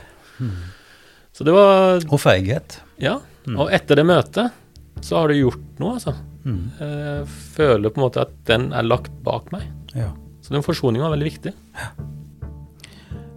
Så 1.33 1.45
det 1.49 1.55
var 1.55 2.01
Og 2.09 2.21
feighet. 2.21 2.79
Ja. 3.03 3.19
Mm. 3.47 3.59
Og 3.59 3.73
etter 3.75 3.99
det 3.99 4.07
møtet 4.07 4.59
så 5.03 5.19
har 5.19 5.33
du 5.33 5.35
gjort 5.41 5.81
noe, 5.83 5.97
altså. 5.99 6.15
Mm. 6.47 6.63
Jeg 6.79 7.27
føler 7.57 7.91
på 7.91 7.99
en 8.01 8.05
måte 8.07 8.23
at 8.23 8.35
den 8.47 8.69
er 8.77 8.87
lagt 8.87 9.13
bak 9.27 9.51
meg. 9.55 9.67
Ja. 9.99 10.13
Så 10.43 10.55
den 10.55 10.65
forsoningen 10.67 11.03
var 11.05 11.15
veldig 11.17 11.29
viktig. 11.29 11.53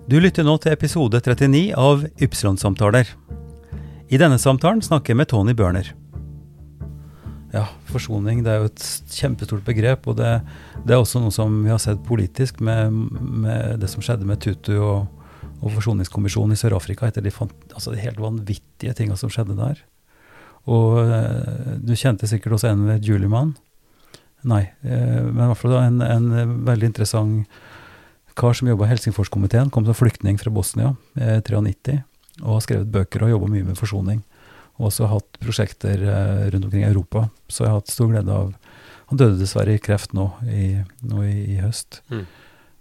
Du 0.06 0.20
lytter 0.22 0.46
nå 0.46 0.54
til 0.62 0.70
episode 0.70 1.18
39 1.18 1.72
av 1.82 2.04
Ypsilon-samtaler. 2.22 3.08
I 4.14 4.20
denne 4.22 4.38
samtalen 4.38 4.84
snakker 4.86 5.16
jeg 5.16 5.18
med 5.18 5.32
Tony 5.32 5.56
Børner. 5.58 5.88
Ja, 7.50 7.64
forsoning 7.90 8.44
det 8.46 8.52
er 8.54 8.60
jo 8.62 8.70
et 8.70 8.86
kjempestort 9.16 9.66
begrep, 9.66 10.06
og 10.06 10.20
det, 10.20 10.30
det 10.86 10.94
er 10.94 11.02
også 11.02 11.24
noe 11.24 11.34
som 11.34 11.58
vi 11.64 11.74
har 11.74 11.82
sett 11.82 12.06
politisk 12.06 12.62
med, 12.62 12.94
med 13.18 13.82
det 13.82 13.90
som 13.90 14.06
skjedde 14.06 14.30
med 14.30 14.44
Tutu 14.46 14.76
og, 14.76 15.08
og 15.64 15.74
Forsoningskommisjonen 15.80 16.54
i 16.54 16.62
Sør-Afrika 16.62 17.10
etter 17.10 17.26
de, 17.26 17.34
fant, 17.34 17.56
altså 17.74 17.96
de 17.96 18.06
helt 18.06 18.22
vanvittige 18.22 18.94
tinga 18.94 19.18
som 19.18 19.34
skjedde 19.34 19.58
der. 19.58 19.82
Og 20.70 21.00
eh, 21.02 21.80
du 21.82 21.96
kjente 21.98 22.30
sikkert 22.30 22.60
også 22.60 22.76
en 22.76 22.86
ved 22.92 23.10
Juliman. 23.10 23.56
Nei, 24.46 24.68
eh, 24.86 25.24
men 25.26 25.48
i 25.48 25.50
hvert 25.50 25.64
fall 25.64 25.80
en, 25.82 25.98
en 26.06 26.60
veldig 26.70 26.94
interessant 26.94 27.58
kar 28.36 28.56
som 28.58 28.70
jobba 28.70 28.88
i 28.88 28.92
Helsingforskomiteen, 28.94 29.72
kom 29.72 29.86
som 29.88 29.98
flyktning 29.98 30.40
fra 30.42 30.52
Bosnia 30.54 30.94
i 31.16 31.42
93, 31.42 32.00
og 32.44 32.58
har 32.58 32.64
skrevet 32.66 32.92
bøker 32.92 33.26
og 33.26 33.36
jobba 33.36 33.52
mye 33.52 33.68
med 33.68 33.80
forsoning. 33.80 34.24
Og 34.76 34.90
også 34.90 35.08
hatt 35.08 35.38
prosjekter 35.40 36.02
eh, 36.04 36.48
rundt 36.52 36.68
omkring 36.68 36.84
i 36.84 36.90
Europa. 36.90 37.30
Så 37.48 37.64
jeg 37.64 37.72
har 37.72 37.80
hatt 37.80 37.94
stor 37.94 38.12
glede 38.12 38.32
av 38.32 38.56
Han 39.06 39.20
døde 39.22 39.38
dessverre 39.38 39.76
i 39.78 39.80
kreft 39.80 40.16
nå 40.18 40.32
i, 40.50 40.82
nå 41.06 41.20
i, 41.24 41.36
i 41.54 41.60
høst. 41.62 42.02
Mm. 42.10 42.24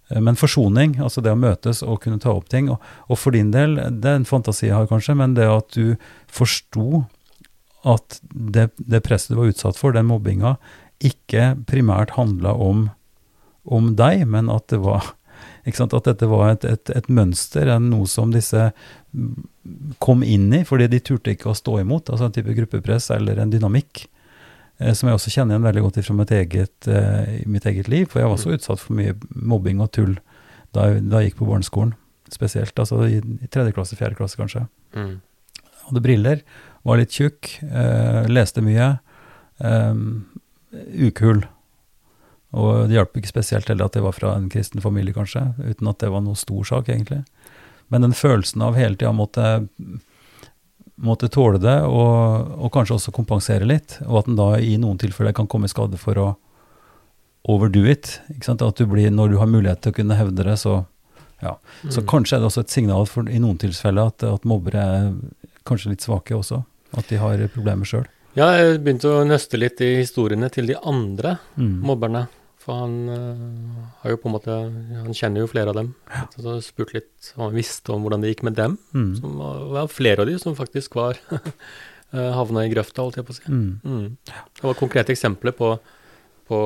Eh, 0.08 0.20
Men 0.24 0.38
forsoning, 0.40 0.96
altså 1.04 1.20
det 1.20 1.34
å 1.34 1.38
møtes 1.38 1.82
og 1.84 2.00
kunne 2.02 2.18
ta 2.18 2.32
opp 2.32 2.48
ting, 2.48 2.70
og, 2.72 2.80
og 3.06 3.20
for 3.20 3.36
din 3.36 3.52
del, 3.54 3.76
det 3.76 4.10
er 4.10 4.22
en 4.22 4.26
fantasi 4.28 4.70
jeg 4.70 4.74
har 4.74 4.88
kanskje, 4.90 5.14
men 5.20 5.36
det 5.36 5.46
at 5.46 5.76
du 5.76 5.94
forsto 6.26 7.04
at 7.84 8.18
det, 8.32 8.70
det 8.80 9.02
presset 9.04 9.34
du 9.34 9.42
var 9.42 9.52
utsatt 9.52 9.76
for, 9.76 9.92
den 9.92 10.08
mobbinga, 10.08 10.56
ikke 11.04 11.52
primært 11.68 12.16
handla 12.16 12.54
om, 12.56 12.88
om 13.68 13.92
deg, 13.98 14.24
men 14.26 14.48
at 14.48 14.66
det 14.72 14.80
var 14.80 15.12
At 15.64 16.08
dette 16.10 16.28
var 16.28 16.50
et, 16.52 16.64
et, 16.68 16.90
et 16.92 17.06
mønster, 17.08 17.70
noe 17.80 18.08
som 18.10 18.32
disse 18.34 18.70
kom 19.98 20.24
inn 20.26 20.52
i, 20.52 20.64
fordi 20.68 20.90
de 20.92 21.00
turte 21.00 21.32
ikke 21.32 21.52
å 21.52 21.56
stå 21.56 21.78
imot. 21.80 22.10
Altså 22.12 22.28
en 22.28 22.34
type 22.34 22.52
gruppepress 22.56 23.10
eller 23.14 23.40
en 23.40 23.52
dynamikk. 23.52 24.04
Eh, 24.78 24.92
som 24.92 25.08
jeg 25.08 25.18
også 25.18 25.32
kjenner 25.32 25.54
igjen 25.54 25.68
veldig 25.68 25.84
godt 25.86 26.00
fra 26.04 26.16
mitt 26.18 26.34
eget, 26.34 26.88
eh, 26.88 27.40
mitt 27.46 27.66
eget 27.70 27.88
liv. 27.88 28.08
For 28.10 28.20
jeg 28.20 28.28
var 28.28 28.36
også 28.36 28.56
utsatt 28.58 28.82
for 28.82 28.98
mye 28.98 29.16
mobbing 29.30 29.80
og 29.80 29.92
tull 29.96 30.18
da 30.74 30.90
jeg, 30.90 31.06
da 31.08 31.22
jeg 31.22 31.32
gikk 31.32 31.40
på 31.40 31.48
barneskolen. 31.48 31.94
Spesielt 32.32 32.78
altså 32.80 33.04
i, 33.06 33.20
i 33.20 33.48
tredje 33.52 33.74
klasse, 33.76 33.96
fjerde 33.96 34.18
klasse 34.18 34.40
kanskje. 34.40 34.66
Mm. 34.96 35.16
Hadde 35.86 36.02
briller, 36.04 36.44
var 36.84 37.00
litt 37.00 37.14
tjukk, 37.14 37.54
eh, 37.64 38.24
leste 38.32 38.64
mye. 38.64 38.94
Eh, 39.64 40.04
ukul. 41.08 41.44
Og 42.54 42.86
det 42.88 42.94
hjalp 42.96 43.16
ikke 43.18 43.30
spesielt 43.32 43.68
heller 43.68 43.88
at 43.88 43.96
det 43.96 44.02
var 44.04 44.14
fra 44.14 44.34
en 44.38 44.48
kristen 44.52 44.80
familie, 44.84 45.14
kanskje, 45.16 45.42
uten 45.58 45.88
at 45.90 45.98
det 46.04 46.10
var 46.14 46.22
noe 46.22 46.38
stor 46.38 46.62
sak, 46.68 46.88
egentlig. 46.92 47.24
Men 47.90 48.04
den 48.06 48.14
følelsen 48.14 48.62
av 48.62 48.76
hele 48.78 48.94
tida 48.96 49.10
måtte, 49.12 49.48
måtte 51.02 51.28
tåle 51.34 51.58
det, 51.58 51.76
og, 51.90 52.52
og 52.62 52.70
kanskje 52.74 52.94
også 52.98 53.12
kompensere 53.16 53.66
litt, 53.66 53.96
og 54.06 54.20
at 54.22 54.30
en 54.30 54.38
da 54.38 54.48
i 54.62 54.76
noen 54.80 55.00
tilfeller 55.02 55.34
kan 55.34 55.48
komme 55.50 55.66
i 55.66 55.72
skade 55.72 55.98
for 56.00 56.20
å 56.22 56.28
overdo 57.50 57.82
it. 57.90 58.20
Ikke 58.32 58.46
sant? 58.52 58.62
At 58.64 58.78
du 58.80 58.86
blir, 58.88 59.10
når 59.12 59.34
du 59.34 59.38
har 59.42 59.50
mulighet 59.50 59.82
til 59.84 59.92
å 59.92 59.98
kunne 59.98 60.16
hevde 60.16 60.46
det, 60.46 60.54
så 60.62 60.84
ja. 61.42 61.56
Så 61.90 62.00
Mm. 62.00 62.06
kanskje 62.08 62.36
er 62.36 62.40
det 62.40 62.46
også 62.48 62.60
et 62.62 62.70
signal 62.72 63.04
for, 63.10 63.26
i 63.28 63.38
noen 63.42 63.58
tilfeller 63.60 64.06
at, 64.08 64.22
at 64.24 64.44
mobbere 64.48 64.80
er 64.80 65.10
kanskje 65.66 65.90
litt 65.90 66.00
svake 66.06 66.32
også. 66.38 66.62
At 66.96 67.08
de 67.10 67.18
har 67.20 67.36
problemer 67.52 67.84
sjøl. 67.84 68.06
Ja, 68.38 68.46
jeg 68.56 68.78
begynte 68.82 69.10
å 69.10 69.26
nøste 69.26 69.58
litt 69.60 69.80
i 69.84 69.96
historiene 70.00 70.48
til 70.50 70.66
de 70.70 70.76
andre 70.80 71.38
Mm. 71.58 71.82
mobberne. 71.84 72.28
For 72.64 72.78
han 72.80 72.92
øh, 73.12 73.40
har 74.02 74.14
jo 74.14 74.16
på 74.22 74.28
en 74.30 74.34
måte 74.38 74.54
Han 75.04 75.12
kjenner 75.16 75.42
jo 75.44 75.48
flere 75.52 75.68
av 75.68 75.76
dem. 75.76 75.90
Så 76.32 76.44
jeg 76.46 76.62
spurte 76.64 76.96
litt 76.96 77.32
om 77.36 77.42
han 77.48 77.56
visste 77.58 77.92
om 77.92 78.02
hvordan 78.06 78.24
det 78.24 78.30
gikk 78.34 78.44
med 78.48 78.56
dem. 78.56 78.78
Mm. 78.96 79.10
Som 79.20 79.34
var, 79.40 79.58
var 79.74 79.90
flere 79.92 80.24
av 80.24 80.30
de 80.30 80.38
som 80.40 80.56
faktisk 80.56 80.96
var 80.96 81.18
øh, 81.34 82.30
havna 82.38 82.64
i 82.64 82.72
grøfta, 82.72 83.04
holdt 83.04 83.20
jeg 83.20 83.26
på 83.28 83.34
å 83.34 83.36
si. 83.36 83.44
Mm. 83.52 83.80
Mm. 83.84 84.06
Det 84.56 84.64
var 84.64 84.78
konkrete 84.80 85.12
eksempler 85.12 85.52
på, 85.58 85.74
på 86.48 86.62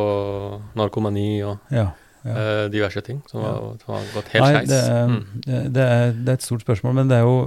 narkomani 0.79 1.43
og 1.47 1.59
Ja. 1.75 1.89
ja. 2.23 2.35
øh, 2.39 2.65
diverse 2.73 3.01
ting 3.07 3.21
som 3.31 3.43
var, 3.43 3.59
som 3.83 3.95
var 3.95 4.09
gått 4.15 4.29
helt 4.35 4.45
skeis. 4.55 4.69
det, 4.69 4.83
Mm. 5.09 5.23
det, 5.47 5.63
det, 5.75 5.85
det 6.25 6.29
er 6.29 6.39
et 6.39 6.43
stort 6.47 6.63
spørsmål, 6.67 6.95
men 6.95 7.09
det 7.11 7.17
er 7.19 7.27
jo 7.27 7.39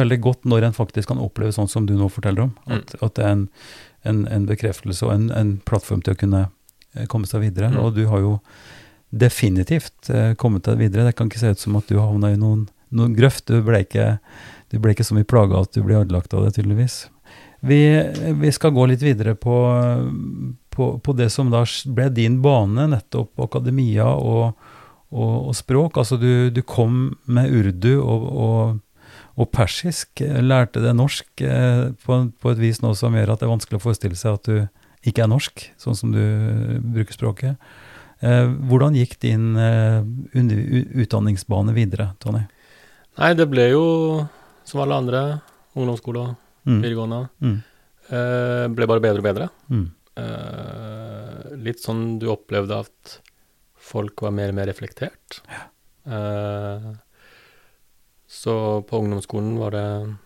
veldig 0.00 0.20
godt 0.22 0.44
når 0.48 0.68
en 0.68 0.76
faktisk 0.76 1.08
kan 1.12 1.18
oppleve 1.20 1.52
sånn 1.52 1.68
som 1.68 1.86
du 1.88 1.92
nå 1.98 2.08
forteller 2.08 2.48
om. 2.48 2.56
Mm. 2.66 2.76
At, 2.80 2.94
at 3.02 3.14
det 3.20 3.24
er 3.24 3.32
en, 3.36 3.48
en, 4.04 4.24
en 4.28 4.46
bekreftelse 4.48 5.04
og 5.06 5.12
en, 5.12 5.28
en 5.30 5.58
plattform 5.66 6.00
til 6.04 6.14
å 6.16 6.20
kunne 6.24 6.46
eh, 6.46 6.54
komme 7.06 7.28
seg 7.30 7.44
videre. 7.46 7.70
Mm. 7.70 7.78
Og 7.84 7.94
du 7.96 8.04
har 8.10 8.24
jo 8.24 8.38
definitivt 9.10 10.10
eh, 10.10 10.34
kommet 10.34 10.66
deg 10.68 10.80
videre. 10.82 11.08
Det 11.08 11.16
kan 11.16 11.30
ikke 11.30 11.40
se 11.40 11.52
ut 11.54 11.62
som 11.62 11.78
at 11.78 11.88
du 11.88 11.98
havna 12.00 12.32
i 12.34 12.40
noen, 12.40 12.66
noen 12.94 13.14
grøft. 13.16 13.46
Du 13.48 13.62
ble, 13.64 13.82
ikke, 13.86 14.16
du 14.72 14.80
ble 14.82 14.92
ikke 14.94 15.06
så 15.06 15.16
mye 15.16 15.28
plaga 15.28 15.62
at 15.62 15.76
du 15.76 15.82
ble 15.84 16.00
ødelagt 16.00 16.34
av 16.36 16.44
det, 16.44 16.56
tydeligvis. 16.58 17.06
Vi, 17.60 17.80
vi 18.38 18.50
skal 18.54 18.74
gå 18.76 18.84
litt 18.86 19.02
videre 19.02 19.34
på, 19.34 19.56
på, 20.70 20.90
på 21.02 21.14
det 21.18 21.30
som 21.34 21.48
da 21.50 21.64
ble 21.90 22.10
din 22.14 22.38
bane, 22.44 22.86
nettopp 22.92 23.40
akademia 23.48 24.06
og, 24.14 24.52
og, 25.10 25.48
og 25.50 25.56
språk. 25.58 25.98
Altså 25.98 26.20
du, 26.20 26.50
du 26.54 26.62
kom 26.62 27.16
med 27.26 27.50
urdu 27.50 27.96
og, 27.98 28.28
og, 28.28 29.08
og 29.40 29.50
persisk, 29.54 30.20
eh, 30.22 30.42
lærte 30.44 30.84
det 30.84 30.94
norsk 30.98 31.46
eh, 31.46 31.88
på, 32.04 32.20
på 32.28 32.52
et 32.52 32.62
vis 32.62 32.82
nå 32.84 32.92
som 32.98 33.16
gjør 33.16 33.34
at 33.34 33.40
det 33.40 33.48
er 33.48 33.56
vanskelig 33.56 33.80
å 33.80 33.86
forestille 33.88 34.20
seg 34.20 34.38
at 34.38 34.52
du 34.52 34.77
ikke 35.06 35.22
er 35.24 35.30
norsk, 35.30 35.70
sånn 35.78 35.96
som 35.96 36.12
du 36.12 36.80
bruker 36.82 37.14
språket. 37.14 37.56
Eh, 38.20 38.46
hvordan 38.68 38.96
gikk 38.98 39.18
din 39.22 39.52
eh, 39.56 40.02
utdanningsbane 40.34 41.74
videre, 41.76 42.12
Tony? 42.18 42.42
Nei, 43.18 43.32
det 43.34 43.46
ble 43.50 43.68
jo 43.70 43.84
som 44.66 44.80
alle 44.82 44.98
andre, 44.98 45.22
ungdomsskole 45.78 46.24
og 46.30 46.36
Mm. 46.68 46.82
videregående, 46.82 47.30
Mm. 47.40 47.62
eh, 48.10 48.66
ble 48.68 48.86
bare 48.86 49.00
bedre 49.00 49.18
og 49.18 49.24
bedre. 49.24 49.48
Mm. 49.70 49.90
Eh, 50.16 51.56
litt 51.56 51.78
sånn 51.80 52.18
du 52.18 52.26
opplevde 52.28 52.78
at 52.80 53.20
folk 53.76 54.20
var 54.20 54.30
mer 54.32 54.48
og 54.50 54.54
mer 54.56 54.66
reflektert. 54.66 55.40
Eh, 56.06 56.92
så 58.28 58.84
på 58.84 59.00
ungdomsskolen 59.00 59.56
var 59.58 59.70
det 59.70 60.16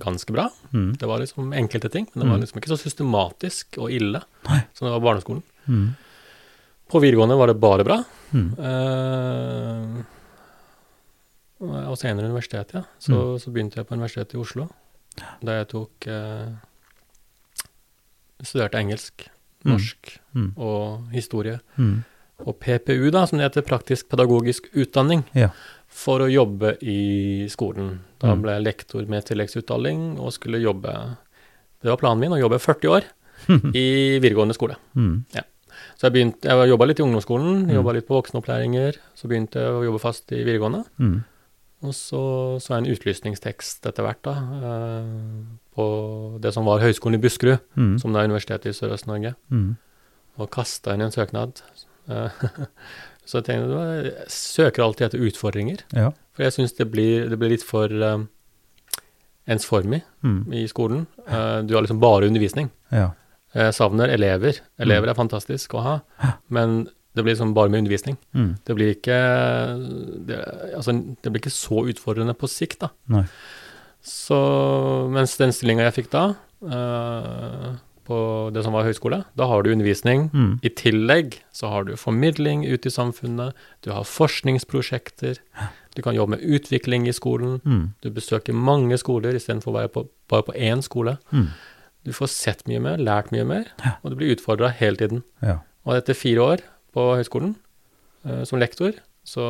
ganske 0.00 0.32
bra. 0.32 0.48
Mm. 0.72 0.96
Det 0.98 1.06
var 1.06 1.18
liksom 1.22 1.52
enkelte 1.52 1.90
ting, 1.90 2.08
men 2.14 2.22
det 2.24 2.30
var 2.30 2.38
Mm. 2.38 2.44
liksom 2.44 2.60
ikke 2.60 2.72
så 2.72 2.78
systematisk 2.80 3.78
og 3.78 3.90
ille 3.90 4.22
Nei. 4.48 4.60
som 4.74 4.86
det 4.86 4.92
var 4.92 5.00
på 5.00 5.06
barneskolen. 5.08 5.42
Mm. 5.68 5.94
På 6.90 7.00
videregående 7.00 7.36
var 7.38 7.46
det 7.48 7.60
bare 7.60 7.84
bra. 7.84 8.04
Mm. 8.32 8.50
Eh, 8.58 10.04
og 11.60 11.96
senere 11.98 12.26
universitetet, 12.28 12.74
ja. 12.74 12.82
Så, 12.98 13.12
Mm. 13.14 13.38
så 13.38 13.50
begynte 13.52 13.76
jeg 13.76 13.86
på 13.86 13.94
Universitetet 13.94 14.34
i 14.34 14.38
Oslo, 14.40 14.68
der 15.42 15.52
jeg 15.64 15.68
tok 15.68 16.06
eh, 16.06 16.48
Studerte 18.42 18.74
engelsk, 18.78 19.28
Mm. 19.64 19.70
norsk 19.72 20.18
og 20.58 21.08
historie. 21.12 21.60
Og 22.44 22.58
PPU, 22.60 23.10
da, 23.10 23.24
som 23.26 23.38
det 23.38 23.44
heter, 23.54 23.62
praktisk 23.62 24.08
pedagogisk 24.10 24.64
utdanning, 24.74 25.24
Ja. 25.34 25.48
For 25.94 26.24
å 26.24 26.30
jobbe 26.30 26.74
i 26.82 27.46
skolen. 27.52 28.00
Da 28.18 28.32
Mm. 28.34 28.42
ble 28.42 28.52
jeg 28.56 28.64
lektor 28.64 29.06
med 29.08 29.24
tilleggsutdanning 29.28 30.18
og 30.18 30.32
skulle 30.34 30.58
jobbe 30.62 31.16
Det 31.84 31.90
var 31.92 31.98
planen 32.00 32.18
min, 32.20 32.32
å 32.32 32.40
jobbe 32.40 32.58
40 32.58 32.88
år 32.88 33.04
i 33.76 34.18
videregående 34.18 34.54
skole. 34.56 34.76
Mm. 34.96 35.24
Så 35.98 36.06
jeg 36.08 36.12
begynte, 36.14 36.48
jeg 36.48 36.68
jobba 36.70 36.86
litt 36.88 36.98
i 37.00 37.02
ungdomsskolen, 37.04 37.66
Mm. 37.66 37.74
jobba 37.76 37.92
litt 37.92 38.06
på 38.08 38.16
voksenopplæringer. 38.16 38.96
Så 39.14 39.28
begynte 39.28 39.60
jeg 39.60 39.68
å 39.70 39.84
jobbe 39.84 40.00
fast 40.00 40.32
i 40.32 40.42
videregående. 40.44 40.84
Mm. 40.98 41.24
Og 41.84 41.92
så 41.92 42.56
så 42.58 42.68
jeg 42.72 42.78
en 42.86 42.92
utlysningstekst 42.96 43.84
etter 43.86 44.02
hvert, 44.02 44.22
da, 44.22 44.32
eh, 44.64 45.44
på 45.76 46.40
det 46.40 46.54
som 46.54 46.64
var 46.64 46.80
Høgskolen 46.80 47.16
i 47.18 47.22
Buskerud, 47.22 47.60
Mm. 47.76 47.98
som 48.00 48.12
det 48.14 48.20
er 48.22 48.28
Universitetet 48.28 48.66
i 48.66 48.72
Sørøst-Norge, 48.72 49.34
Mm. 49.52 49.76
og 50.38 50.50
kasta 50.50 50.94
inn 50.94 51.02
en 51.02 51.10
søknad. 51.12 51.60
Eh, 53.24 53.30
så 53.30 53.40
jeg 53.40 53.44
tenkte 53.44 54.04
jeg 54.04 54.28
søker 54.28 54.82
alltid 54.84 55.06
etter 55.08 55.24
utfordringer, 55.28 55.78
Ja. 55.96 56.10
for 56.32 56.42
jeg 56.44 56.52
syns 56.52 56.76
det, 56.76 56.90
blir- 56.92 57.28
det 57.30 57.38
blir 57.38 57.50
litt 57.50 57.62
for 57.64 57.86
eh, 57.88 58.18
ensformig 59.48 60.02
Mm. 60.22 60.52
i 60.52 60.66
skolen. 60.66 61.06
Uh, 61.28 61.60
du 61.62 61.74
har 61.74 61.82
liksom 61.82 62.00
bare 62.00 62.26
undervisning. 62.26 62.70
Ja. 62.90 63.10
Jeg 63.54 63.74
savner 63.74 64.08
elever. 64.08 64.60
Elever 64.78 65.06
Mm. 65.06 65.10
er 65.10 65.14
fantastisk 65.14 65.74
å 65.74 65.82
ha, 65.82 66.00
men 66.50 66.84
det 67.14 67.22
blir 67.24 67.34
liksom 67.34 67.54
bare 67.54 67.68
med 67.68 67.78
undervisning. 67.84 68.16
Mm. 68.34 68.56
Det 68.64 68.74
blir 68.74 68.94
ikke 68.94 70.26
det, 70.26 70.38
altså, 70.74 70.92
det 71.22 71.30
blir 71.32 71.40
ikke 71.40 71.52
så 71.52 71.84
utfordrende 71.88 72.34
på 72.34 72.48
sikt, 72.48 72.80
da. 72.80 72.88
Nei. 73.08 73.24
Så 74.02 75.08
mens 75.10 75.36
den 75.36 75.50
stillinga 75.52 75.84
jeg 75.92 76.04
fikk 76.04 76.10
da, 76.10 76.34
eh, 76.64 77.76
på 78.04 78.52
det 78.52 78.62
som 78.64 78.72
var 78.76 78.84
høyskole, 78.84 79.24
da 79.36 79.46
har 79.48 79.62
du 79.64 79.70
undervisning. 79.72 80.26
Mm. 80.34 80.60
I 80.62 80.68
tillegg 80.68 81.38
så 81.52 81.68
har 81.72 81.84
du 81.88 81.94
formidling 81.96 82.64
ute 82.66 82.86
i 82.86 82.92
samfunnet, 82.94 83.54
du 83.82 83.90
har 83.92 84.04
forskningsprosjekter, 84.04 85.38
du 85.94 86.02
kan 86.02 86.14
jobbe 86.14 86.36
med 86.36 86.42
utvikling 86.44 87.06
i 87.08 87.12
skolen, 87.16 87.60
Mm. 87.64 87.94
du 88.02 88.10
besøker 88.10 88.52
mange 88.54 88.98
skoler 88.98 89.34
istedenfor 89.34 89.72
å 89.72 89.78
være 89.80 89.88
på, 89.92 90.08
bare 90.28 90.42
på 90.42 90.54
én 90.56 90.82
skole. 90.82 91.18
Mm. 91.32 91.48
Du 92.04 92.12
får 92.12 92.28
sett 92.28 92.66
mye 92.68 92.80
mer, 92.80 92.96
lært 92.98 93.30
mye 93.32 93.44
mer, 93.46 93.64
og 94.02 94.10
du 94.10 94.16
blir 94.16 94.34
utfordra 94.36 94.70
hele 94.72 94.96
tiden. 94.96 95.22
Ja. 95.42 95.58
Og 95.86 95.96
etter 95.96 96.14
fire 96.14 96.38
år 96.40 96.58
på 96.94 97.16
høyskolen 97.16 97.56
eh, 98.26 98.44
som 98.44 98.58
lektor, 98.58 98.92
så 99.24 99.40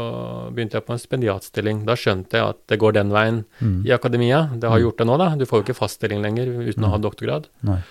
begynte 0.55 0.75
jeg 0.79 0.87
på 0.87 0.93
en 0.95 0.99
stipendiatstilling. 1.03 1.85
Da 1.85 1.95
skjønte 1.99 2.38
jeg 2.38 2.47
at 2.49 2.59
det 2.69 2.79
går 2.79 2.93
den 2.95 3.11
veien 3.11 3.45
Mm. 3.61 3.85
i 3.87 3.90
akademia. 3.90 4.49
Det 4.61 4.69
har 4.71 4.79
gjort 4.79 4.99
det 4.99 5.07
nå, 5.07 5.19
da. 5.19 5.35
Du 5.35 5.45
får 5.47 5.59
jo 5.59 5.64
ikke 5.73 5.79
faststilling 5.81 6.23
lenger 6.23 6.47
uten 6.47 6.85
å 6.85 6.90
ha 6.90 6.97
Mm. 6.99 7.03
doktorgrad. 7.03 7.47
Nei. 7.62 7.83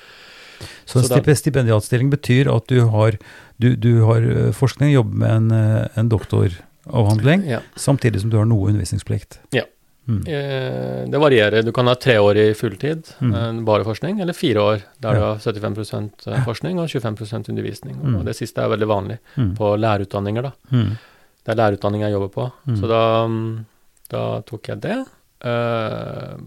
Så 0.85 0.99
en 0.99 1.03
Så 1.07 1.21
da- 1.23 1.35
stipendiatstilling 1.35 2.09
betyr 2.11 2.47
at 2.55 2.67
du 2.67 2.85
har, 2.89 3.17
du, 3.59 3.75
du 3.75 4.03
har 4.05 4.21
eh, 4.21 4.51
forskning, 4.51 4.91
jobber 4.93 5.15
med 5.15 5.31
en, 5.31 5.51
eh, 5.51 5.87
en 5.95 6.09
doktoravhandling, 6.09 7.45
Ja. 7.49 7.59
samtidig 7.75 8.21
som 8.21 8.29
du 8.29 8.37
har 8.37 8.45
noe 8.45 8.69
undervisningsplikt. 8.69 9.39
Ja. 9.51 9.63
Mm. 10.07 10.27
Eh, 10.27 11.05
Det 11.09 11.19
varierer. 11.19 11.63
Du 11.63 11.71
kan 11.71 11.87
ha 11.87 11.93
tre 11.95 12.17
år 12.19 12.35
i 12.35 12.53
fulltid, 12.53 13.05
Mm. 13.21 13.63
bare 13.65 13.83
forskning, 13.85 14.19
eller 14.21 14.33
fire 14.33 14.59
år 14.59 14.81
der 14.99 15.13
du 15.13 15.19
har 15.21 15.37
75% 15.39 16.11
forskning 16.43 16.79
og 16.79 16.89
25% 16.89 17.47
undervisning. 17.49 17.95
Mm. 18.03 18.15
Og 18.19 18.25
det 18.25 18.35
siste 18.35 18.57
er 18.61 18.67
veldig 18.67 18.87
vanlig 18.87 19.19
Mm. 19.37 19.55
på 19.55 19.77
lærerutdanninger, 19.79 20.41
da. 20.43 20.51
Mm. 20.71 20.97
Det 21.45 21.49
er 21.51 21.55
lærerutdanning 21.55 22.01
jeg 22.01 22.11
jobber 22.11 22.29
på. 22.29 22.51
Mm. 22.67 22.75
Så 22.79 22.87
da, 22.87 23.63
da 24.09 24.41
tok 24.41 24.67
jeg 24.67 24.81
det. 24.81 25.05
Uh, 25.45 26.37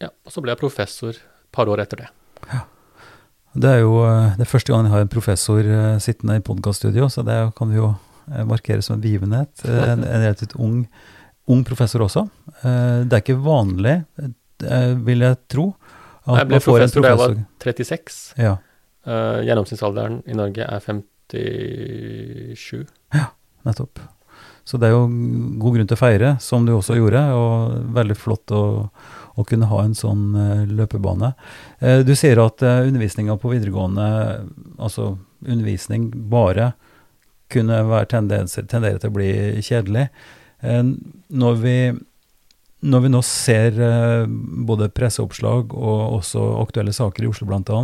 ja, 0.00 0.08
og 0.26 0.32
så 0.32 0.42
ble 0.42 0.50
jeg 0.52 0.58
professor 0.58 1.08
et 1.10 1.20
par 1.52 1.66
år 1.66 1.80
etter 1.80 1.96
det. 1.96 2.08
Det 3.54 3.68
er 3.68 3.80
jo 3.82 3.98
eh, 4.06 4.32
det 4.38 4.46
er 4.46 4.50
første 4.50 4.72
gang 4.72 4.86
jeg 4.86 4.92
har 4.94 5.00
en 5.04 5.10
professor 5.12 5.58
eh, 5.60 5.98
sittende 6.00 6.36
i 6.38 6.44
podkaststudio, 6.44 7.08
så 7.12 7.22
det 7.26 7.36
kan 7.58 7.68
vi 7.72 7.76
jo 7.80 7.90
markere 7.92 8.46
markeres 8.48 8.86
som 8.86 8.94
en 8.96 9.02
begivenhet. 9.02 9.50
Eh, 9.66 9.90
En, 9.92 10.04
en 10.04 10.22
relativt 10.22 10.54
ung, 10.56 10.86
ung 11.50 11.64
professor 11.66 12.00
også. 12.06 12.22
Eh, 12.62 13.02
Det 13.04 13.12
er 13.18 13.22
ikke 13.24 13.42
vanlig, 13.44 13.96
eh, 14.64 14.94
vil 15.04 15.20
jeg 15.26 15.36
tro, 15.48 15.74
at 16.26 16.38
Jeg 16.38 16.46
ble 16.48 16.60
professor 16.62 17.02
da 17.02 17.08
jeg 17.08 17.18
var 17.18 17.34
36. 17.60 18.34
ja. 18.38 18.56
Gjennomsnittsalderen 19.04 20.20
i 20.30 20.34
Norge 20.38 20.62
er 20.62 20.78
57. 20.78 22.86
Ja, 23.12 23.24
Nettopp. 23.66 23.98
Så 24.64 24.78
det 24.78 24.86
er 24.86 24.90
jo 24.94 25.08
god 25.58 25.74
grunn 25.74 25.88
til 25.90 25.96
å 25.96 25.98
feire, 25.98 26.36
som 26.40 26.64
du 26.66 26.72
også 26.76 26.94
gjorde, 26.94 27.18
og 27.34 27.72
veldig 27.96 28.14
flott 28.16 28.46
å, 28.54 28.60
å 29.38 29.44
kunne 29.48 29.68
ha 29.70 29.82
en 29.82 29.96
sånn 29.96 30.32
eh, 30.36 30.62
løpebane. 30.68 31.32
Eh, 31.80 32.00
du 32.06 32.14
sier 32.18 32.40
at 32.42 32.62
uh, 32.64 32.84
undervisninga 32.84 33.38
på 33.40 33.52
videregående, 33.54 34.06
altså 34.76 35.14
undervisning 35.42 36.10
bare 36.30 36.72
kunne 37.52 37.82
tendere 38.10 38.98
til 38.98 39.10
å 39.10 39.14
bli 39.14 39.32
kjedelig. 39.64 40.08
Eh, 40.62 40.82
når, 41.42 41.58
vi, 41.62 41.76
når 42.86 43.04
vi 43.06 43.12
nå 43.12 43.22
ser 43.26 43.78
eh, 43.82 44.24
både 44.68 44.90
presseoppslag 44.94 45.74
og 45.74 46.18
også 46.20 46.44
aktuelle 46.62 46.94
saker 46.96 47.26
i 47.26 47.32
Oslo 47.32 47.48
bl.a., 47.50 47.82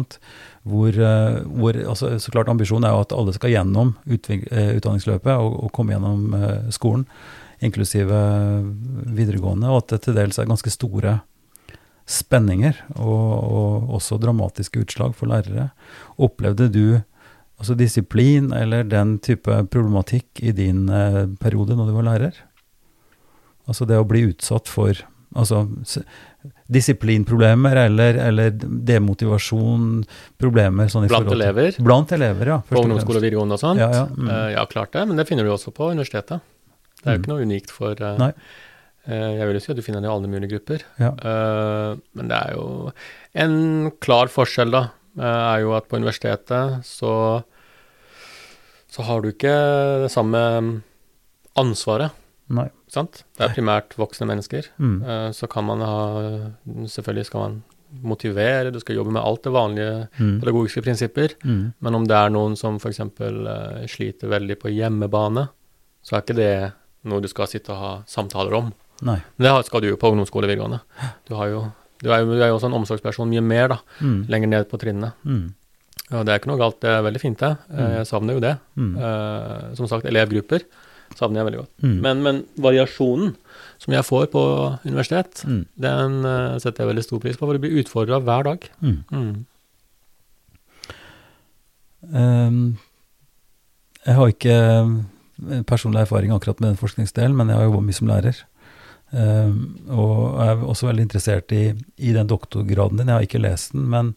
hvor, 0.69 0.93
eh, 0.93 1.41
hvor 1.49 1.81
altså, 1.95 2.15
så 2.21 2.35
klart 2.35 2.51
ambisjonen 2.53 2.89
er 2.89 2.95
jo 2.95 3.05
at 3.07 3.17
alle 3.17 3.35
skal 3.37 3.55
gjennom 3.55 3.95
eh, 4.09 4.73
utdanningsløpet 4.77 5.35
og, 5.35 5.59
og 5.65 5.73
komme 5.75 5.97
gjennom 5.97 6.39
eh, 6.39 6.71
skolen, 6.75 7.07
inklusive 7.65 8.15
eh, 8.15 8.69
videregående, 9.19 9.71
og 9.73 9.83
at 9.83 9.97
det 9.97 10.05
til 10.07 10.19
dels 10.19 10.39
er 10.39 10.51
ganske 10.51 10.73
store 10.75 11.21
spenninger 12.09 12.79
og, 12.97 13.33
og 13.53 13.95
også 13.99 14.17
dramatiske 14.23 14.81
utslag 14.81 15.15
for 15.19 15.29
lærere. 15.31 15.69
Opplevde 16.17 16.71
du 16.73 16.85
altså 17.59 17.75
disiplin 17.77 18.53
eller 18.55 18.87
den 18.89 19.19
type 19.25 19.53
problematikk 19.73 20.41
i 20.41 20.55
din 20.57 20.87
eh, 20.89 21.27
periode 21.43 21.77
når 21.77 21.91
du 21.91 21.97
var 21.99 22.09
lærer? 22.13 22.41
Altså 23.69 23.85
det 23.85 23.99
å 24.01 24.07
bli 24.09 24.25
utsatt 24.31 24.71
for 24.71 24.97
altså, 25.37 25.67
disiplinproblemer 26.73 27.77
eller, 27.83 28.17
eller 28.29 28.55
demotivasjon, 28.89 30.05
problemer 30.41 30.89
sånn 30.89 31.05
i 31.05 31.11
Blant 31.11 31.27
forhold 31.29 31.43
elever 31.43 31.81
Blant 31.85 32.15
elever, 32.17 32.53
ja. 32.55 32.61
på 32.65 32.81
ungdomsskole 32.81 33.21
og 33.21 33.27
videregående 33.27 33.59
og 33.59 33.63
sånt. 33.63 33.83
Ja, 33.83 33.91
ja, 33.93 34.07
mm. 34.09 34.31
Eh, 34.33 34.47
ja, 34.55 34.65
klart 34.71 34.95
det, 34.97 35.05
men 35.11 35.21
det 35.21 35.29
finner 35.29 35.45
du 35.45 35.53
også 35.53 35.75
på 35.77 35.91
universitetet. 35.93 36.41
Det 37.03 37.05
er 37.05 37.13
jo 37.13 37.19
Mm. 37.19 37.23
ikke 37.23 37.31
noe 37.31 37.45
unikt 37.47 37.71
for 37.71 38.01
uh, 38.03 38.33
Jeg 39.09 39.47
vil 39.49 39.57
jo 39.57 39.61
si 39.65 39.71
at 39.73 39.79
du 39.79 39.83
finner 39.87 40.03
det 40.05 40.09
i 40.11 40.13
alle 40.13 40.29
mulige 40.29 40.51
grupper. 40.53 40.83
Ja. 41.01 41.11
Eh, 41.17 41.97
men 42.15 42.29
det 42.29 42.37
er 42.37 42.55
jo 42.59 42.93
En 43.35 43.91
klar 44.05 44.29
forskjell, 44.29 44.71
da, 44.75 44.83
eh, 45.17 45.25
er 45.55 45.61
jo 45.65 45.73
at 45.79 45.89
på 45.89 45.97
universitetet 45.97 46.85
så 46.85 47.43
så 48.89 49.03
har 49.05 49.21
du 49.21 49.29
ikke 49.29 49.53
det 50.03 50.09
samme 50.11 50.39
ansvaret, 51.61 52.11
Nei. 52.49 52.69
sant? 52.89 53.23
Det 53.37 53.45
er 53.45 53.53
primært 53.55 53.93
voksne 54.01 54.27
mennesker. 54.31 54.71
Mm. 54.81 54.95
Eh, 55.05 55.31
så 55.37 55.49
kan 55.51 55.67
man 55.69 55.81
ha 55.85 55.99
Selvfølgelig 56.89 57.27
skal 57.29 57.41
man 57.45 57.59
motivere, 58.05 58.71
du 58.73 58.81
skal 58.81 58.97
jobbe 58.97 59.13
med 59.13 59.23
alt 59.25 59.43
det 59.45 59.53
vanlige 59.53 60.09
Mm. 60.19 60.41
pedagogiske 60.41 60.83
prinsipper. 60.85 61.35
Mm. 61.45 61.73
Men 61.81 61.95
om 61.95 62.05
det 62.07 62.17
er 62.17 62.29
noen 62.31 62.57
som 62.57 62.77
f.eks. 62.77 62.99
Sliter 63.89 64.29
veldig 64.29 64.59
på 64.61 64.69
hjemmebane, 64.73 65.49
så 66.03 66.17
er 66.17 66.23
ikke 66.23 66.37
det 66.37 66.73
noe 67.05 67.21
du 67.21 67.29
skal 67.29 67.47
sitte 67.47 67.71
og 67.73 67.77
ha 67.79 68.03
samtaler 68.07 68.55
om. 68.55 68.73
Nei. 69.03 69.19
Men 69.39 69.47
det 69.47 69.67
skal 69.69 69.81
du 69.85 69.89
jo 69.93 69.97
på 70.01 70.11
ungdomsskole 70.11 70.49
videregående. 70.51 70.81
Du, 71.29 71.35
har 71.39 71.49
jo, 71.53 71.61
du, 72.03 72.11
er 72.11 72.25
jo, 72.25 72.33
du 72.35 72.41
er 72.43 72.49
jo 72.51 72.57
også 72.59 72.67
en 72.71 72.79
omsorgsperson 72.81 73.29
mye 73.31 73.41
mer, 73.45 73.69
da, 73.69 73.79
Mm. 74.01 74.25
lenger 74.29 74.49
ned 74.49 74.69
på 74.71 74.79
trinnene. 74.83 75.13
Mm. 75.25 75.55
Og 76.11 76.25
det 76.25 76.33
er 76.33 76.39
ikke 76.41 76.49
noe 76.51 76.59
galt, 76.59 76.81
det 76.81 76.91
er 76.91 77.03
veldig 77.05 77.21
fint, 77.21 77.39
det. 77.39 77.51
Eh, 77.71 77.77
Mm. 77.79 77.95
Jeg 77.99 78.07
savner 78.07 78.35
jo 78.35 78.41
det. 78.41 78.55
Mm. 78.77 78.97
Eh, 78.97 79.75
som 79.77 79.87
sagt, 79.87 80.07
elevgrupper 80.09 80.65
savner 81.17 81.41
jeg 81.41 81.47
veldig 81.49 81.61
godt. 81.61 81.71
Mm. 81.83 82.01
Men, 82.05 82.23
men 82.23 82.41
variasjonen 82.59 83.37
som 83.79 83.93
jeg 83.95 84.05
får 84.05 84.27
på 84.33 84.43
universitet, 84.87 85.45
Mm. 85.47 85.67
den 85.79 86.25
uh, 86.27 86.59
setter 86.59 86.83
jeg 86.85 86.91
veldig 86.95 87.05
stor 87.05 87.21
pris 87.21 87.37
på, 87.37 87.47
for 87.47 87.53
du 87.53 87.59
blir 87.63 87.79
utfordra 87.83 88.19
hver 88.21 88.43
dag. 88.45 88.69
Mm. 88.83 88.99
Mm. 89.13 89.47
Ehm, 92.15 92.79
jeg 94.07 94.15
har 94.15 94.29
ikke 94.33 94.55
eh, 94.59 95.63
personlig 95.69 96.01
erfaring 96.05 96.33
akkurat 96.35 96.61
med 96.61 96.71
den 96.73 96.81
forskningsdelen, 96.81 97.35
men 97.37 97.49
jeg 97.51 97.57
har 97.59 97.69
jobba 97.69 97.81
mye 97.85 97.99
som 97.99 98.09
lærer. 98.11 98.43
Ehm, 99.17 99.61
og 99.89 100.39
jeg 100.39 100.49
er 100.53 100.65
også 100.69 100.89
veldig 100.91 101.07
interessert 101.07 101.53
i, 101.57 101.63
i 101.97 102.13
den 102.17 102.29
doktorgraden 102.29 102.99
din. 103.01 103.09
Jeg 103.09 103.17
har 103.17 103.29
ikke 103.29 103.41
lest 103.43 103.73
den, 103.73 103.87
men, 103.93 104.15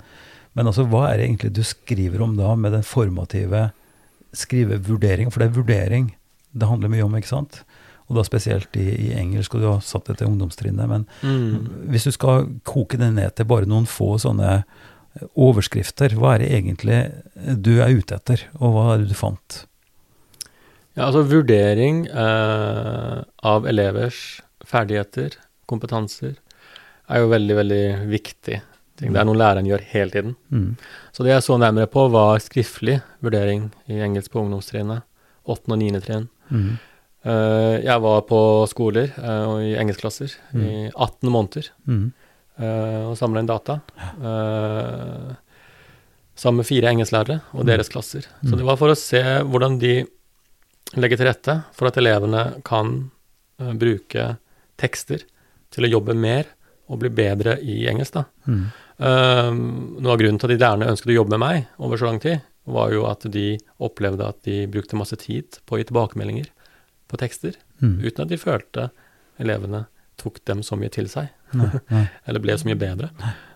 men 0.58 0.68
altså, 0.68 0.84
hva 0.92 1.06
er 1.10 1.18
det 1.22 1.30
egentlig 1.30 1.54
du 1.56 1.64
skriver 1.64 2.24
om 2.26 2.36
da, 2.40 2.56
med 2.60 2.76
den 2.76 2.84
formative 2.84 3.70
skrivevurderingen? 4.36 5.32
For 5.32 5.44
det 5.44 5.52
er 5.52 5.60
vurdering 5.62 6.12
det 6.52 6.68
handler 6.68 6.92
mye 6.92 7.06
om, 7.06 7.14
ikke 7.16 7.32
sant? 7.32 7.62
Og 8.12 8.18
da 8.18 8.26
spesielt 8.28 8.76
i, 8.76 8.90
i 9.08 9.10
engelsk, 9.16 9.54
og 9.56 9.62
du 9.64 9.68
har 9.70 9.84
satt 9.88 10.10
det 10.12 10.18
til 10.20 10.28
ungdomstrinnet. 10.28 10.90
Men 10.92 11.06
Mm. 11.24 11.88
hvis 11.94 12.04
du 12.10 12.12
skal 12.12 12.50
koke 12.68 12.98
det 13.00 13.14
ned 13.16 13.36
til 13.36 13.48
bare 13.48 13.66
noen 13.70 13.88
få 13.88 14.18
sånne 14.20 14.50
eh, 14.58 15.28
overskrifter, 15.40 16.18
hva 16.20 16.34
er 16.36 16.44
det 16.44 16.50
egentlig 16.58 17.00
du 17.64 17.78
er 17.80 17.96
ute 17.96 18.16
etter, 18.20 18.44
og 18.60 18.74
hva 18.76 18.86
er 18.94 18.98
det 19.06 19.14
du 19.14 19.16
fant? 19.16 19.62
Ja, 20.98 21.06
altså 21.08 21.24
vurdering 21.24 22.04
eh, 22.12 23.24
av 23.48 23.68
elevers 23.72 24.42
ferdigheter, 24.68 25.38
kompetanser, 25.70 26.36
er 27.12 27.24
jo 27.24 27.32
veldig, 27.32 27.56
veldig 27.62 27.84
viktig. 28.12 28.62
ting. 29.02 29.14
Det 29.14 29.20
er 29.20 29.26
noe 29.26 29.36
læreren 29.40 29.66
gjør 29.66 29.82
hele 29.90 30.12
tiden. 30.14 30.36
Mm. 30.54 30.78
Så 31.12 31.24
det 31.26 31.32
jeg 31.34 31.44
så 31.44 31.58
nærmere 31.58 31.88
på, 31.90 32.04
var 32.14 32.38
skriftlig 32.44 33.00
vurdering 33.24 33.72
i 33.90 33.98
engelsk 34.06 34.32
på 34.32 34.44
ungdomstrinnet. 34.44 35.02
8. 35.50 35.72
og 35.74 35.80
9. 35.82 36.02
trinn. 36.06 36.28
Mm. 36.52 36.78
Uh, 37.26 37.78
jeg 37.82 38.02
var 38.02 38.22
på 38.30 38.38
skoler 38.70 39.12
eh, 39.18 39.44
og 39.46 39.60
i 39.62 39.76
engelskklasser 39.78 40.32
i 40.58 40.90
18 40.90 41.30
måneder 41.30 41.68
Mm. 41.86 42.12
eh, 42.58 43.04
og 43.10 43.18
samla 43.18 43.40
inn 43.44 43.50
data. 43.50 43.80
sammen 46.36 46.62
med 46.62 46.66
fire 46.66 46.90
engelsklærere 46.90 47.42
og 47.54 47.66
deres 47.68 47.90
klasser. 47.90 48.26
Så 48.42 48.56
det 48.58 48.66
var 48.66 48.78
for 48.80 48.90
å 48.90 48.98
se 48.98 49.22
hvordan 49.22 49.78
de 49.82 50.06
legger 50.98 51.18
til 51.22 51.28
rette 51.30 51.58
for 51.78 51.88
at 51.92 51.98
elevene 52.02 52.62
kan 52.66 53.12
bruke 53.78 54.38
tekster 54.82 55.24
til 55.72 55.86
å 55.88 55.92
jobbe 56.00 56.16
mer 56.18 56.50
og 56.92 57.00
bli 57.04 57.10
bedre 57.16 57.56
i 57.64 57.84
engelsk. 57.88 58.14
da. 58.18 58.26
Mm. 58.48 58.64
Eh, 59.02 59.52
noe 60.04 60.12
av 60.14 60.20
grunnen 60.20 60.40
til 60.42 60.50
at 60.50 60.56
de 60.58 60.64
lærerne 60.66 60.90
ønsket 60.92 61.14
å 61.14 61.20
jobbe 61.22 61.38
med 61.38 61.40
meg 61.46 61.68
over 61.80 61.98
så 62.02 62.10
lang 62.10 62.20
tid, 62.22 62.42
var 62.68 62.92
jo 62.94 63.06
at 63.10 63.24
de 63.34 63.46
opplevde 63.82 64.28
at 64.28 64.42
de 64.46 64.66
brukte 64.70 64.98
masse 65.00 65.16
tid 65.18 65.58
på 65.66 65.76
å 65.76 65.80
gi 65.82 65.88
tilbakemeldinger 65.90 66.50
på 67.10 67.18
tekster, 67.18 67.56
Mm. 67.82 67.96
uten 68.06 68.22
at 68.22 68.30
de 68.30 68.38
følte 68.38 68.84
elevene 69.42 69.86
tok 70.22 70.36
dem 70.46 70.60
så 70.62 70.78
mye 70.78 70.92
til 70.94 71.08
seg, 71.10 71.32
Nei, 71.58 71.72
nei. 71.90 72.04
eller 72.28 72.40
ble 72.44 72.54
så 72.54 72.68
mye 72.70 72.78
bedre. 72.78 73.10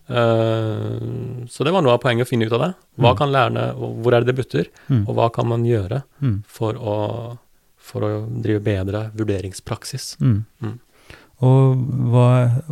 Uh, 0.10 1.46
så 1.50 1.64
det 1.66 1.74
var 1.76 1.84
noe 1.86 1.94
av 1.96 2.02
poenget 2.04 2.26
å 2.26 2.30
finne 2.30 2.48
ut 2.50 2.56
av 2.58 2.64
det. 2.64 2.72
Hva 3.02 3.14
kan 3.18 3.32
lærerne, 3.34 3.68
Hvor 3.78 4.14
er 4.16 4.24
det 4.26 4.32
det 4.34 4.38
butter, 4.42 4.66
Mm. 4.90 5.08
og 5.08 5.16
hva 5.16 5.30
kan 5.34 5.48
man 5.48 5.64
gjøre 5.66 6.04
Mm. 6.22 6.44
for 6.48 6.74
å, 6.74 7.38
for 7.78 8.02
å 8.02 8.42
drive 8.42 8.64
bedre 8.64 9.12
vurderingspraksis? 9.16 10.18
Mm. 10.20 10.80
Og 11.44 11.82
hva, 12.12 12.28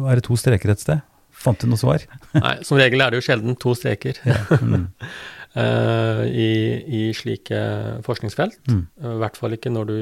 er 0.07 0.19
det 0.19 0.25
to 0.27 0.37
streker 0.39 0.71
et 0.71 0.83
sted? 0.83 1.01
Fant 1.43 1.59
du 1.59 1.67
noe 1.67 1.81
svar? 1.81 2.03
Nei, 2.37 2.57
Som 2.63 2.79
regel 2.79 3.03
er 3.03 3.11
det 3.11 3.19
jo 3.19 3.27
sjelden 3.27 3.57
to 3.59 3.73
streker 3.75 4.19
Mm. 4.63 4.85
eh, 5.59 6.21
i, 6.29 6.51
i 6.87 7.01
slike 7.17 7.59
forskningsfelt. 8.05 8.61
Mm. 8.71 8.85
I 9.03 9.17
hvert 9.23 9.39
fall 9.39 9.57
ikke 9.57 9.73
når 9.73 9.89
du 9.89 9.97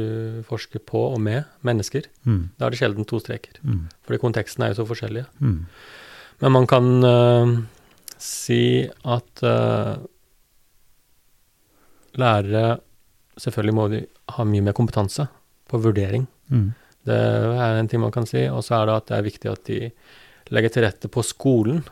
forsker 0.47 0.83
på 0.85 1.07
og 1.15 1.19
med 1.23 1.49
mennesker. 1.67 2.07
Mm. 2.27 2.43
Da 2.59 2.67
er 2.67 2.75
det 2.75 2.81
sjelden 2.83 3.07
to 3.09 3.19
streker. 3.23 3.57
Mm. 3.63 3.87
Fordi 4.05 4.21
konteksten 4.21 4.65
er 4.65 4.73
jo 4.73 4.81
så 4.81 4.87
forskjellige. 4.91 5.25
Mm. 5.41 5.57
Men 6.41 6.55
man 6.57 6.69
kan 6.69 6.87
uh, 7.05 7.51
si 8.21 8.85
at 8.89 9.43
uh, 9.45 9.97
lærere 12.21 12.79
Selvfølgelig 13.41 13.73
må 13.73 13.85
de 13.89 13.99
ha 14.35 14.43
mye 14.45 14.61
mer 14.61 14.75
kompetanse 14.75 15.23
på 15.71 15.79
vurdering. 15.81 16.25
Mm. 16.51 16.73
Det 17.05 17.15
er 17.17 17.79
en 17.79 17.87
ting 17.89 18.01
man 18.03 18.11
kan 18.13 18.25
si. 18.29 18.45
Og 18.47 18.63
så 18.63 18.81
er 18.81 18.85
det 18.89 18.95
at 18.99 19.07
det 19.11 19.17
er 19.17 19.27
viktig 19.29 19.51
at 19.51 19.63
de 19.65 19.91
legger 20.51 20.69
til 20.75 20.83
rette 20.85 21.07
på 21.09 21.23
skolen 21.25 21.83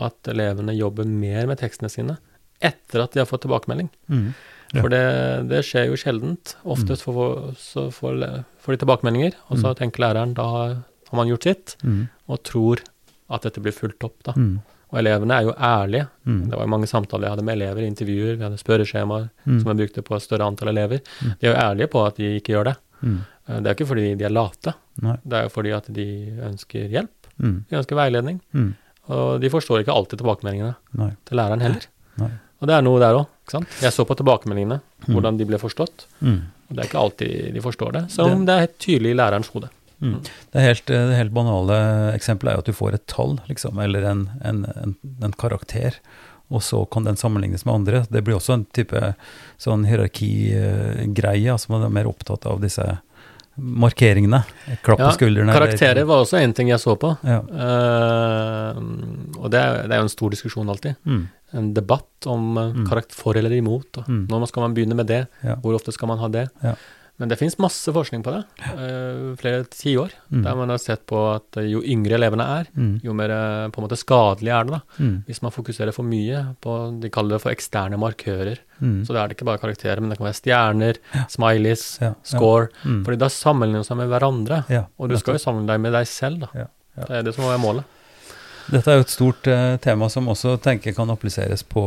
at 0.00 0.28
elevene 0.32 0.74
jobber 0.76 1.04
mer 1.06 1.46
med 1.46 1.58
tekstene 1.60 1.90
sine 1.92 2.18
etter 2.60 3.00
at 3.04 3.12
de 3.14 3.20
har 3.22 3.28
fått 3.28 3.42
tilbakemelding. 3.46 3.88
Mm. 4.12 4.34
Ja. 4.74 4.80
For 4.82 4.92
det, 4.92 5.00
det 5.48 5.62
skjer 5.64 5.86
jo 5.88 5.96
sjeldent. 5.98 6.54
Oftest 6.68 7.02
får, 7.06 7.54
så 7.58 7.86
får, 7.94 8.20
får 8.60 8.72
de 8.76 8.80
tilbakemeldinger, 8.84 9.32
og 9.48 9.56
så 9.58 9.70
Mm. 9.72 9.76
tenker 9.78 10.02
læreren 10.04 10.34
da 10.36 10.44
har, 10.44 10.74
man 11.12 11.26
gjort 11.28 11.42
sitt, 11.42 11.76
Mm. 11.82 12.08
og 12.28 12.42
tror 12.44 12.78
at 13.30 13.42
dette 13.42 13.60
blir 13.64 13.72
fulgt 13.72 14.04
opp. 14.04 14.22
da. 14.22 14.32
Mm. 14.36 14.60
Og 14.92 14.98
elevene 14.98 15.30
er 15.38 15.42
jo 15.48 15.52
ærlige. 15.54 16.08
Mm. 16.26 16.50
Det 16.50 16.56
var 16.58 16.64
jo 16.66 16.70
mange 16.70 16.86
samtaler 16.86 17.22
jeg 17.28 17.30
hadde 17.30 17.44
med 17.44 17.56
elever, 17.58 17.82
intervjuer, 17.86 18.36
vi 18.36 18.44
hadde 18.44 18.58
spørreskjemaer 18.58 19.30
Mm. 19.46 19.60
som 19.62 19.66
jeg 19.78 19.88
brukte 19.88 20.02
på 20.04 20.16
et 20.16 20.22
større 20.22 20.46
antall 20.46 20.68
elever. 20.68 21.00
Mm. 21.22 21.34
De 21.40 21.46
er 21.46 21.54
jo 21.54 21.60
ærlige 21.60 21.90
på 21.90 22.06
at 22.06 22.16
de 22.16 22.36
ikke 22.40 22.52
gjør 22.54 22.64
det. 22.64 22.76
Mm. 23.02 23.18
Eh, 23.48 23.60
Det 23.60 23.66
er 23.66 23.74
ikke 23.74 23.88
fordi 23.88 24.14
de 24.18 24.24
er 24.24 24.30
late, 24.34 24.74
Nei. 25.02 25.16
det 25.24 25.38
er 25.38 25.42
jo 25.48 25.48
fordi 25.54 25.72
at 25.76 25.88
de 25.92 26.06
ønsker 26.50 26.88
hjelp, 26.90 27.16
Mm. 27.40 27.64
de 27.70 27.76
ønsker 27.76 27.96
veiledning. 27.96 28.40
Mm. 28.52 28.74
Og 29.08 29.40
de 29.40 29.48
forstår 29.50 29.80
ikke 29.82 29.94
alltid 29.96 30.18
tilbakemeldingene 30.20 30.74
Nei. 31.00 31.10
til 31.24 31.36
læreren 31.38 31.60
heller. 31.64 31.86
Nei. 32.18 32.30
Og 32.60 32.68
det 32.68 32.74
er 32.76 32.82
noe 32.82 33.00
der 33.00 33.14
òg. 33.16 33.26
Jeg 33.80 33.90
så 33.92 34.04
på 34.06 34.14
tilbakemeldingene, 34.16 34.80
Mm. 35.08 35.14
hvordan 35.14 35.38
de 35.38 35.44
ble 35.46 35.56
forstått. 35.58 36.04
Mm. 36.20 36.42
Og 36.68 36.76
det 36.76 36.84
er 36.84 36.88
ikke 36.88 37.00
alltid 37.00 37.54
de 37.54 37.60
forstår 37.60 37.92
det, 37.92 38.10
selv 38.12 38.32
om 38.36 38.44
det 38.46 38.52
er 38.54 38.60
helt 38.66 38.78
tydelig 38.78 39.10
i 39.10 39.16
lærerens 39.16 39.48
hode. 39.48 39.70
Det 40.00 40.62
helt, 40.62 40.86
det 40.86 41.16
helt 41.16 41.32
banale 41.34 42.14
eksempelet 42.14 42.52
er 42.52 42.56
jo 42.56 42.58
at 42.58 42.64
du 42.66 42.72
får 42.72 42.94
et 42.94 43.06
tall, 43.06 43.38
liksom, 43.48 43.78
eller 43.82 44.04
en, 44.10 44.30
en, 44.42 44.64
en, 44.82 44.94
en 45.22 45.32
karakter, 45.32 45.92
og 46.50 46.62
så 46.66 46.80
kan 46.90 47.04
den 47.06 47.16
sammenlignes 47.16 47.64
med 47.64 47.74
andre. 47.74 48.04
Det 48.10 48.24
blir 48.26 48.34
også 48.38 48.56
en 48.58 48.64
type 48.74 49.14
sånn 49.62 49.84
hierarkigreie, 49.86 51.52
altså 51.52 51.70
man 51.70 51.84
er 51.86 51.92
mer 51.94 52.08
opptatt 52.10 52.46
av 52.50 52.60
disse 52.62 52.86
markeringene. 53.60 54.42
Klapp 54.86 54.98
på 55.02 55.10
skuldrene. 55.18 55.52
karakterer 55.52 56.06
var 56.08 56.22
også 56.24 56.38
en 56.40 56.52
ting 56.56 56.70
jeg 56.72 56.80
så 56.80 56.94
på. 56.96 57.10
Ja. 57.26 57.40
Uh, 57.44 58.78
og 59.40 59.50
det 59.52 59.60
er, 59.60 59.82
det 59.88 59.96
er 59.96 60.00
jo 60.02 60.06
en 60.08 60.12
stor 60.12 60.32
diskusjon 60.32 60.70
alltid. 60.72 60.96
Mm, 61.04 61.26
En 61.60 61.72
debatt 61.74 62.26
om 62.30 62.56
uh, 62.56 62.68
Mm. 62.70 62.86
karakter 62.88 63.14
for 63.18 63.36
eller 63.36 63.50
imot. 63.52 63.98
Mm. 64.06 64.26
Når 64.30 64.46
skal 64.48 64.62
man 64.62 64.74
begynne 64.74 64.94
med 64.96 65.06
det? 65.10 65.26
Ja. 65.42 65.56
Hvor 65.60 65.74
ofte 65.74 65.92
skal 65.92 66.08
man 66.08 66.18
ha 66.22 66.28
det? 66.28 66.48
Ja. 67.20 67.26
Men 67.26 67.28
det 67.28 67.36
finnes 67.36 67.58
masse 67.60 67.92
forskning 67.92 68.22
på 68.24 68.32
det, 68.32 68.44
uh, 68.72 69.36
flere 69.36 69.64
tiår, 69.68 70.10
Mm. 70.32 70.42
der 70.46 70.54
man 70.56 70.70
har 70.72 70.78
sett 70.78 71.02
på 71.10 71.18
at 71.34 71.56
eh, 71.60 71.66
jo 71.68 71.82
yngre 71.82 72.14
elevene 72.16 72.44
er, 72.46 72.66
mm, 72.72 73.00
jo 73.04 73.12
mer 73.12 73.30
eh, 73.34 73.68
på 73.68 73.78
en 73.82 73.84
måte 73.88 73.98
skadelig 73.98 74.48
er 74.54 74.64
det. 74.64 74.70
da. 74.72 74.80
mm, 74.98 75.24
Hvis 75.28 75.42
man 75.42 75.52
fokuserer 75.52 75.92
for 75.92 76.02
mye 76.06 76.56
på 76.62 77.00
De 77.02 77.10
kaller 77.10 77.36
det 77.36 77.42
for 77.42 77.50
eksterne 77.52 77.98
markører. 78.00 78.58
mm, 78.80 79.04
Så 79.04 79.12
da 79.12 79.24
er 79.24 79.28
det 79.28 79.36
ikke 79.36 79.44
bare 79.50 79.58
karakterer, 79.60 80.00
men 80.00 80.08
det 80.10 80.18
kan 80.18 80.26
være 80.30 80.40
stjerner, 80.40 80.96
smileys, 81.28 81.98
ja, 82.00 82.06
ja, 82.08 82.14
score. 82.24 82.68
mm, 82.84 83.04
Fordi 83.04 83.18
da 83.18 83.28
sammenligner 83.28 83.82
man 83.82 83.84
seg 83.90 83.96
med 84.00 84.08
hverandre. 84.08 84.64
ja, 84.70 84.84
Og 84.98 85.08
du 85.10 85.16
skal 85.18 85.34
jo 85.34 85.38
sammenligne 85.44 85.74
deg 85.74 85.80
med 85.80 85.92
deg 85.92 86.06
selv, 86.06 86.40
da. 86.40 86.48
Ja, 86.54 86.66
ja. 86.96 87.04
Det 87.04 87.16
er 87.18 87.22
det 87.28 87.34
som 87.34 87.44
må 87.44 87.50
være 87.52 87.60
målet. 87.66 87.84
Dette 88.70 88.92
er 88.92 89.00
jo 89.00 89.04
et 89.04 89.10
stort 89.10 89.48
eh, 89.50 89.76
tema 89.82 90.06
som 90.12 90.28
også 90.30 90.54
tenker 90.62 90.94
kan 90.94 91.10
appliseres 91.10 91.64
på, 91.66 91.82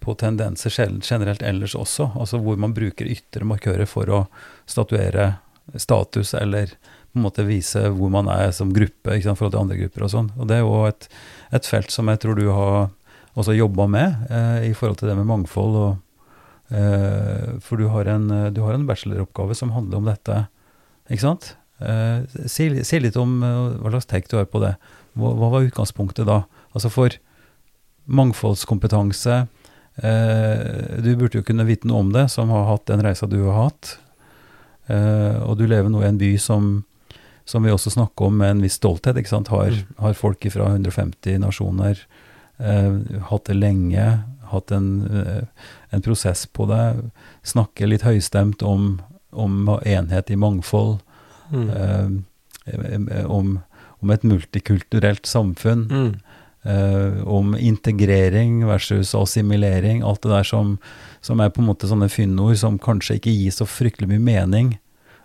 på 0.00 0.14
tendenser 0.20 0.72
generelt 1.04 1.42
ellers 1.44 1.74
også. 1.76 2.12
Altså 2.16 2.40
hvor 2.40 2.56
man 2.60 2.72
bruker 2.76 3.10
ytre 3.10 3.44
markører 3.44 3.88
for 3.88 4.08
å 4.08 4.22
statuere 4.70 5.34
status 5.76 6.32
eller 6.34 6.72
på 7.10 7.18
en 7.18 7.26
måte 7.26 7.44
vise 7.44 7.82
hvor 7.92 8.10
man 8.12 8.30
er 8.32 8.52
som 8.54 8.72
gruppe 8.72 9.18
i 9.18 9.22
forhold 9.22 9.52
til 9.52 9.60
andre 9.60 9.78
grupper 9.82 10.06
og 10.06 10.12
sånn. 10.14 10.30
Og 10.38 10.48
det 10.48 10.56
er 10.56 10.64
jo 10.64 10.86
et, 10.88 11.08
et 11.52 11.68
felt 11.68 11.92
som 11.92 12.08
jeg 12.08 12.22
tror 12.22 12.38
du 12.38 12.46
har 12.48 12.88
også 13.38 13.56
jobba 13.58 13.86
med 13.90 14.30
eh, 14.30 14.70
i 14.70 14.74
forhold 14.76 15.00
til 15.00 15.10
det 15.10 15.18
med 15.18 15.28
mangfold. 15.28 15.78
Og, 15.80 16.30
eh, 16.76 17.58
for 17.64 17.80
du 17.80 17.90
har, 17.92 18.08
en, 18.08 18.30
eh, 18.30 18.50
du 18.54 18.62
har 18.64 18.76
en 18.76 18.86
bacheloroppgave 18.88 19.58
som 19.58 19.74
handler 19.76 20.00
om 20.00 20.08
dette, 20.10 20.44
ikke 21.10 21.26
sant? 21.26 21.54
Eh, 21.80 22.46
si, 22.50 22.68
si 22.84 23.00
litt 23.00 23.16
om 23.20 23.38
eh, 23.42 23.78
hva 23.80 23.94
slags 23.94 24.10
take 24.10 24.30
du 24.30 24.38
har 24.38 24.48
på 24.50 24.62
det. 24.62 24.74
Hva, 25.18 25.32
hva 25.34 25.48
var 25.52 25.66
utgangspunktet 25.66 26.26
da? 26.28 26.42
Altså 26.74 26.90
for 26.92 27.10
mangfoldskompetanse 28.10 29.46
eh, 30.02 31.00
Du 31.02 31.10
burde 31.16 31.40
jo 31.40 31.44
kunne 31.46 31.66
vite 31.68 31.88
noe 31.88 32.04
om 32.04 32.12
det, 32.14 32.28
som 32.32 32.50
har 32.52 32.68
hatt 32.70 32.86
den 32.90 33.02
reisa 33.04 33.26
du 33.30 33.38
har 33.46 33.58
hatt. 33.68 33.96
Eh, 34.90 35.36
og 35.44 35.58
du 35.60 35.66
lever 35.70 35.90
nå 35.92 36.02
i 36.02 36.08
en 36.08 36.18
by 36.20 36.32
som, 36.40 36.70
som 37.48 37.62
vi 37.66 37.72
også 37.74 37.92
snakker 37.94 38.30
om 38.30 38.38
med 38.40 38.56
en 38.56 38.64
viss 38.64 38.78
stolthet. 38.80 39.16
ikke 39.18 39.32
sant? 39.34 39.48
Har, 39.52 39.70
Mm. 39.70 39.94
har 39.98 40.14
folk 40.14 40.46
fra 40.52 40.66
150 40.72 41.38
nasjoner 41.38 41.98
eh, 42.58 42.98
hatt 43.30 43.44
det 43.46 43.56
lenge, 43.56 44.06
hatt 44.50 44.70
en, 44.72 44.88
eh, 45.06 45.44
en 45.90 46.02
prosess 46.02 46.46
på 46.46 46.66
det. 46.68 47.10
Snakke 47.46 47.86
litt 47.88 48.02
høystemt 48.02 48.62
om, 48.62 49.00
om 49.32 49.68
enhet 49.84 50.30
i 50.30 50.36
mangfold. 50.36 50.98
Mm. 51.52 51.70
Eh, 51.70 52.74
eh, 52.74 53.26
om, 53.30 53.60
om 54.02 54.10
et 54.10 54.22
multikulturelt 54.24 55.26
samfunn, 55.26 55.86
Mm. 55.90 56.10
Uh, 56.60 57.22
om 57.24 57.54
integrering 57.56 58.66
versus 58.68 59.14
assimilering, 59.16 60.02
alt 60.04 60.20
det 60.20 60.28
der 60.28 60.44
som, 60.44 60.74
som 61.24 61.40
er 61.40 61.48
på 61.48 61.62
en 61.62 61.68
måte 61.70 61.88
sånne 61.88 62.10
fyndord 62.12 62.58
som 62.60 62.76
kanskje 62.78 63.16
ikke 63.16 63.32
gir 63.32 63.54
så 63.56 63.64
fryktelig 63.64 64.10
mye 64.10 64.20
mening, 64.20 64.74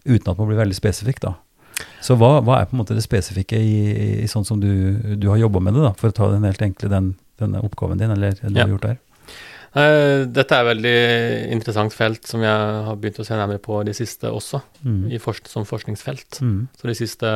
uten 0.07 0.31
at 0.31 0.37
man 0.39 0.47
blir 0.47 0.61
veldig 0.61 0.77
spesifikk, 0.77 1.19
da. 1.25 1.33
Så 1.99 2.15
hva, 2.15 2.37
hva 2.39 2.61
er 2.61 2.69
på 2.69 2.77
en 2.77 2.79
måte 2.85 2.95
det 2.95 3.03
spesifikke 3.03 3.59
i, 3.59 3.73
i, 3.91 4.07
i 4.23 4.29
sånn 4.31 4.47
som 4.47 4.61
du, 4.63 4.71
du 5.19 5.27
har 5.27 5.41
jobba 5.41 5.59
med 5.59 5.75
det, 5.75 5.83
da, 5.83 5.91
for 5.99 6.07
å 6.07 6.15
ta 6.15 6.29
den 6.31 6.47
helt 6.47 6.61
enkle 6.63 6.87
den, 6.93 7.11
denne 7.41 7.59
oppgaven 7.67 7.99
din, 7.99 8.15
eller 8.15 8.39
du 8.39 8.55
Ja. 8.55 8.63
har 8.63 8.71
gjort 8.77 8.87
der? 8.87 8.97
Eh, 9.75 10.23
dette 10.31 10.55
er 10.55 10.61
et 10.63 10.69
veldig 10.69 11.51
interessant 11.51 11.91
felt 11.91 12.25
som 12.29 12.39
jeg 12.45 12.49
har 12.87 12.95
begynt 12.95 13.17
å 13.19 13.25
se 13.27 13.35
nærmere 13.35 13.59
på 13.59 13.81
de 13.83 13.91
siste 13.93 14.29
også, 14.31 14.61
Mm. 14.85 15.11
i 15.11 15.17
forsk 15.19 15.47
som 15.51 15.65
forskningsfelt. 15.65 16.39
Mm. 16.41 16.67
Så 16.79 16.87
de 16.87 16.93
siste 16.95 17.27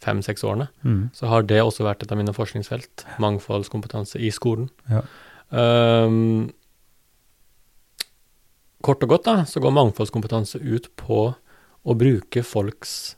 fem-seks 0.00 0.42
årene 0.42 0.68
Mm. 0.84 1.10
så 1.12 1.26
har 1.28 1.42
det 1.42 1.60
også 1.60 1.84
vært 1.84 2.02
et 2.02 2.12
av 2.12 2.16
mine 2.18 2.32
forskningsfelt. 2.32 3.04
Mangfoldskompetanse 3.18 4.16
i 4.20 4.30
skolen. 4.30 4.70
Ja. 4.88 5.02
Um, 5.52 6.50
kort 8.82 9.02
og 9.02 9.08
godt 9.08 9.24
da, 9.24 9.36
så 9.44 9.60
går 9.60 9.72
mangfoldskompetanse 9.72 10.60
ut 10.64 10.88
på 10.96 11.34
å 11.84 11.94
bruke 11.98 12.42
folks 12.42 13.16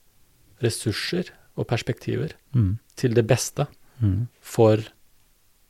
ressurser 0.62 1.30
og 1.56 1.68
perspektiver 1.68 2.32
Mm. 2.54 2.78
til 2.96 3.14
det 3.14 3.26
beste 3.26 3.66
Mm. 4.02 4.26
for 4.40 4.78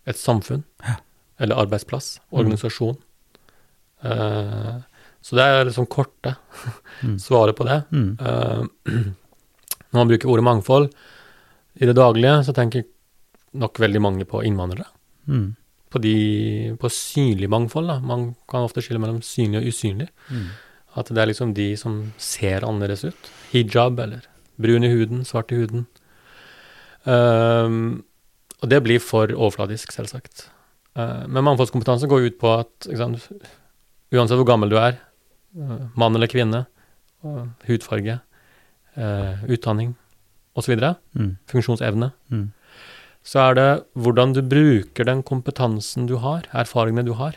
et 0.06 0.16
samfunn, 0.16 0.64
Ja. 0.86 0.96
Eller 1.38 1.56
arbeidsplass, 1.62 2.20
Mm. 2.32 2.38
organisasjon. 2.40 2.96
Eh, 4.02 4.76
så 5.22 5.36
det 5.36 5.42
er 5.44 5.64
liksom 5.68 5.86
korte 5.86 6.36
Mm. 7.02 7.18
svaret 7.26 7.56
på 7.56 7.64
det. 7.66 7.82
Mm. 7.92 8.16
Uh, 8.20 8.64
når 9.92 9.98
man 10.00 10.08
bruker 10.08 10.28
ordet 10.28 10.44
mangfold 10.44 10.90
i 11.80 11.86
det 11.86 11.96
daglige, 11.96 12.44
så 12.46 12.54
tenker 12.54 12.84
nok 13.54 13.78
veldig 13.80 14.00
mange 14.00 14.24
på 14.24 14.42
innvandrere. 14.44 14.86
Mm. 15.28 15.56
På, 15.90 15.98
de, 16.02 16.76
på 16.80 16.88
synlig 16.92 17.48
mangfold. 17.48 17.86
Da. 17.88 17.98
Man 18.00 18.34
kan 18.48 18.64
ofte 18.66 18.82
skille 18.84 19.00
mellom 19.00 19.20
synlig 19.22 19.60
og 19.62 19.68
usynlig. 19.72 20.08
Mm. 20.30 20.46
At 20.96 21.06
det 21.12 21.18
er 21.22 21.26
liksom 21.30 21.52
de 21.54 21.76
som 21.76 22.12
ser 22.18 22.64
annerledes 22.64 23.04
ut. 23.04 23.30
Hijab 23.52 23.98
eller 24.00 24.24
brun 24.58 24.84
i 24.84 24.88
huden, 24.92 25.24
svart 25.24 25.52
i 25.52 25.56
huden. 25.60 25.86
Ehm, 27.06 28.02
og 28.62 28.68
det 28.70 28.82
blir 28.84 29.00
for 29.02 29.28
overfladisk, 29.34 29.92
selvsagt. 29.94 30.48
Eh, 30.96 31.26
men 31.28 31.44
mangfoldskompetanse 31.44 32.08
går 32.08 32.26
ut 32.30 32.38
på 32.40 32.52
at 32.60 32.88
sant, 32.96 33.28
uansett 34.14 34.38
hvor 34.38 34.46
gammel 34.48 34.70
du 34.72 34.76
er, 34.80 34.96
eh, 35.58 35.86
mann 35.96 36.14
eller 36.16 36.30
kvinne, 36.32 36.66
hudfarge, 37.66 38.20
eh, 38.96 39.44
utdanning 39.50 39.94
osv., 40.56 40.72
Mm. 41.14 41.36
funksjonsevne, 41.48 42.12
Mm. 42.30 42.52
så 43.24 43.50
er 43.50 43.54
det 43.54 43.84
hvordan 43.96 44.32
du 44.32 44.42
bruker 44.42 45.04
den 45.04 45.22
kompetansen 45.22 46.06
du 46.06 46.16
har, 46.18 46.42
erfaringene 46.54 47.04
du 47.04 47.12
har, 47.14 47.34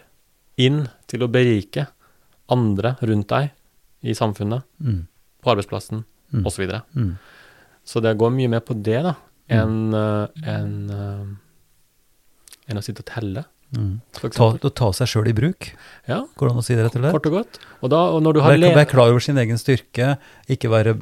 inn 0.58 0.88
til 1.08 1.20
å 1.22 1.28
berike 1.32 1.88
andre 2.50 2.96
rundt 3.02 3.28
deg 3.28 3.52
i 4.04 4.14
samfunnet, 4.14 4.64
Mm. 4.82 5.08
på 5.44 5.52
arbeidsplassen 5.56 6.06
Mm. 6.34 6.46
osv. 6.46 6.68
Så. 6.70 6.82
Mm. 6.96 7.18
så 7.86 8.02
det 8.02 8.18
går 8.18 8.30
mye 8.32 8.48
mer 8.50 8.60
på 8.62 8.82
det 8.82 9.04
da, 9.04 9.16
enn 9.50 9.94
eh, 9.94 11.26
enn, 12.70 12.78
å 12.78 12.84
sitte 12.86 13.02
og 13.06 13.10
telle, 13.14 13.46
Mm. 13.70 14.00
Ta, 14.34 14.48
å 14.66 14.70
ta 14.74 14.88
seg 14.98 15.06
sjøl 15.06 15.28
i 15.30 15.32
bruk, 15.38 15.68
Ja, 16.08 16.24
går 16.40 16.48
det 16.48 16.54
an 16.56 16.58
å 16.58 16.64
si 16.66 16.74
det 16.74 16.86
rett 16.88 16.96
og 16.96 17.04
slett? 17.04 17.12
kort 17.14 17.28
og 17.30 17.34
godt. 17.36 17.60
Og, 17.84 17.90
da, 17.94 18.00
og 18.16 18.24
når 18.26 18.34
du 18.34 18.40
har 18.42 18.56
Være, 18.58 18.72
være 18.74 18.90
klar 18.90 19.12
over 19.12 19.20
sin 19.22 19.38
egen 19.38 19.60
styrke, 19.62 20.18
ikke, 20.50 20.72
være, 20.74 20.96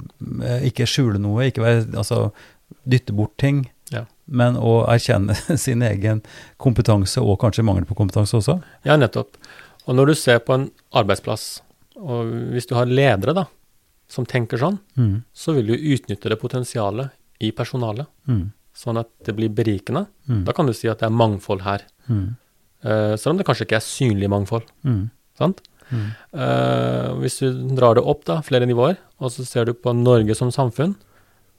eh, 0.43 0.65
ikke 0.67 0.83
skjule 0.85 1.15
noe, 1.17 1.45
ikke 1.47 1.63
være, 1.63 1.85
altså, 1.95 2.33
dytte 2.85 3.15
bort 3.15 3.37
ting, 3.37 3.69
Ja. 3.89 4.03
men 4.27 4.55
å 4.59 4.83
erkjenne 4.85 5.31
sin 5.57 5.79
egen 5.81 6.21
kompetanse, 6.59 7.23
og 7.23 7.39
kanskje 7.39 7.63
mangel 7.63 7.85
på 7.87 7.95
kompetanse 7.95 8.35
også. 8.35 8.57
Ja, 8.83 8.97
nettopp. 8.97 9.39
Og 9.87 9.95
når 9.95 10.07
du 10.07 10.15
ser 10.15 10.39
på 10.43 10.53
en 10.59 10.67
arbeidsplass, 10.93 11.61
og 11.95 12.27
hvis 12.51 12.67
du 12.67 12.75
har 12.75 12.85
ledere 12.85 13.33
da, 13.33 13.45
som 14.09 14.25
tenker 14.25 14.57
sånn, 14.59 14.79
Mm. 14.97 15.23
så 15.33 15.55
vil 15.55 15.67
du 15.67 15.73
utnytte 15.95 16.27
det 16.27 16.41
potensialet 16.41 17.11
i 17.39 17.51
personalet, 17.51 18.07
Mm. 18.27 18.51
Sånn 18.77 18.99
at 19.01 19.09
det 19.25 19.33
blir 19.37 19.49
berikende. 19.53 20.05
Mm. 20.29 20.43
Da 20.47 20.53
kan 20.55 20.69
du 20.69 20.75
si 20.77 20.89
at 20.91 21.01
det 21.01 21.09
er 21.09 21.21
mangfold 21.23 21.65
her, 21.67 21.85
Mm. 22.07 22.37
Uh, 22.85 23.17
selv 23.17 23.33
om 23.33 23.39
det 23.39 23.45
kanskje 23.47 23.65
ikke 23.67 23.79
er 23.79 23.83
synlig 23.83 24.29
mangfold. 24.31 24.67
Mm. 24.87 25.09
sant? 25.37 25.59
Mm. 25.87 26.07
Eh, 26.35 27.09
hvis 27.21 27.37
du 27.39 27.59
drar 27.77 27.95
det 27.95 28.03
opp 28.03 28.25
da, 28.27 28.41
flere 28.43 28.67
nivåer, 28.67 28.97
og 29.23 29.31
så 29.31 29.45
ser 29.47 29.67
du 29.67 29.73
på 29.73 29.93
Norge 29.95 30.35
som 30.35 30.49
samfunn, 30.51 30.97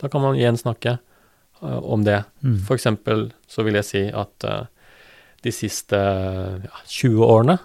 da 0.03 0.11
kan 0.13 0.21
man 0.21 0.37
igjen 0.37 0.59
snakke 0.59 0.99
uh, 1.63 1.79
om 1.81 2.03
det. 2.05 2.19
Mm. 2.43 2.59
For 2.67 2.77
eksempel 2.77 3.29
så 3.49 3.65
vil 3.65 3.79
jeg 3.79 3.87
si 3.89 4.03
at 4.11 4.49
de 5.47 5.55
siste 5.55 5.97
ja, 5.97 6.83
20 6.91 7.23
årene 7.25 7.57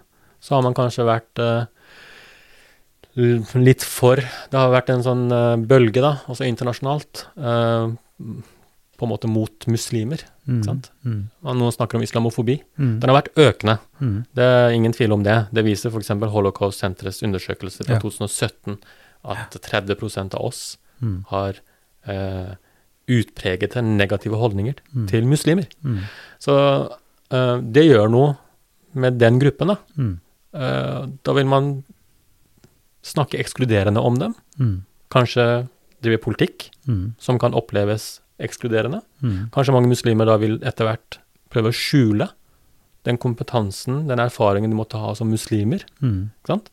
så 0.43 0.55
har 0.55 0.63
man 0.63 0.77
kanskje 0.77 1.07
vært 1.07 1.41
litt 3.57 3.83
for 3.85 4.21
Det 4.21 4.57
har 4.57 4.71
vært 4.73 4.93
en 4.93 5.03
sånn 5.05 5.25
bølge, 5.67 6.01
da, 6.03 6.15
også 6.29 6.45
internasjonalt, 6.47 7.25
på 8.97 9.05
en 9.05 9.09
måte 9.11 9.27
mot 9.27 9.65
muslimer. 9.67 10.21
Mm. 10.47 10.63
sant? 10.63 10.91
Mm. 11.05 11.29
Og 11.43 11.55
Noen 11.57 11.71
snakker 11.73 11.95
om 11.97 12.03
islamofobi. 12.05 12.59
Mm. 12.77 12.99
Den 13.01 13.09
har 13.09 13.21
vært 13.21 13.33
økende. 13.39 13.77
Mm. 13.99 14.17
Det 14.35 14.43
er 14.43 14.69
ingen 14.75 14.93
tvil 14.93 15.11
om 15.15 15.23
det. 15.23 15.37
Det 15.51 15.63
viser 15.65 15.89
f.eks. 15.89 16.09
Holocaust-senterets 16.09 17.23
undersøkelse 17.25 17.85
fra 17.87 17.95
Ja. 17.95 17.99
2017 17.99 18.77
at 19.25 19.55
30% 19.61 20.35
av 20.35 20.41
oss 20.45 20.77
Mm. 21.01 21.25
har 21.27 21.53
eh, 22.07 22.55
utpregete 23.07 23.81
negative 23.83 24.35
holdninger 24.37 24.75
Mm. 24.93 25.07
til 25.07 25.25
muslimer. 25.25 25.67
Mm. 25.83 25.99
Så 26.39 26.53
eh, 27.31 27.57
det 27.61 27.85
gjør 27.89 28.09
noe 28.11 28.37
med 28.93 29.17
den 29.19 29.39
gruppen, 29.39 29.67
da. 29.67 29.75
Mm. 29.97 30.19
Eh, 30.53 31.05
da 31.23 31.33
vil 31.33 31.45
man 31.45 31.83
snakke 33.03 33.39
ekskluderende 33.39 33.99
om 33.99 34.19
dem. 34.19 34.35
Mm. 34.59 34.83
Kanskje 35.11 35.67
drive 36.01 36.19
politikk 36.21 36.69
Mm. 36.87 37.15
som 37.17 37.39
kan 37.39 37.53
oppleves 37.53 38.19
ekskluderende. 38.41 39.01
Mm. 39.21 39.49
Kanskje 39.53 39.75
mange 39.75 39.91
muslimer 39.91 40.29
da 40.29 40.37
vil 40.41 40.57
etter 40.65 40.89
hvert 40.89 41.19
prøve 41.53 41.69
å 41.69 41.77
skjule 41.77 42.29
den 43.07 43.19
kompetansen, 43.19 44.05
den 44.07 44.21
erfaringen 44.23 44.71
de 44.71 44.79
måtte 44.79 44.99
ha 45.01 45.11
som 45.17 45.31
muslimer. 45.31 45.83
Mm. 45.99 46.31
Ikke 46.41 46.53
sant? 46.55 46.71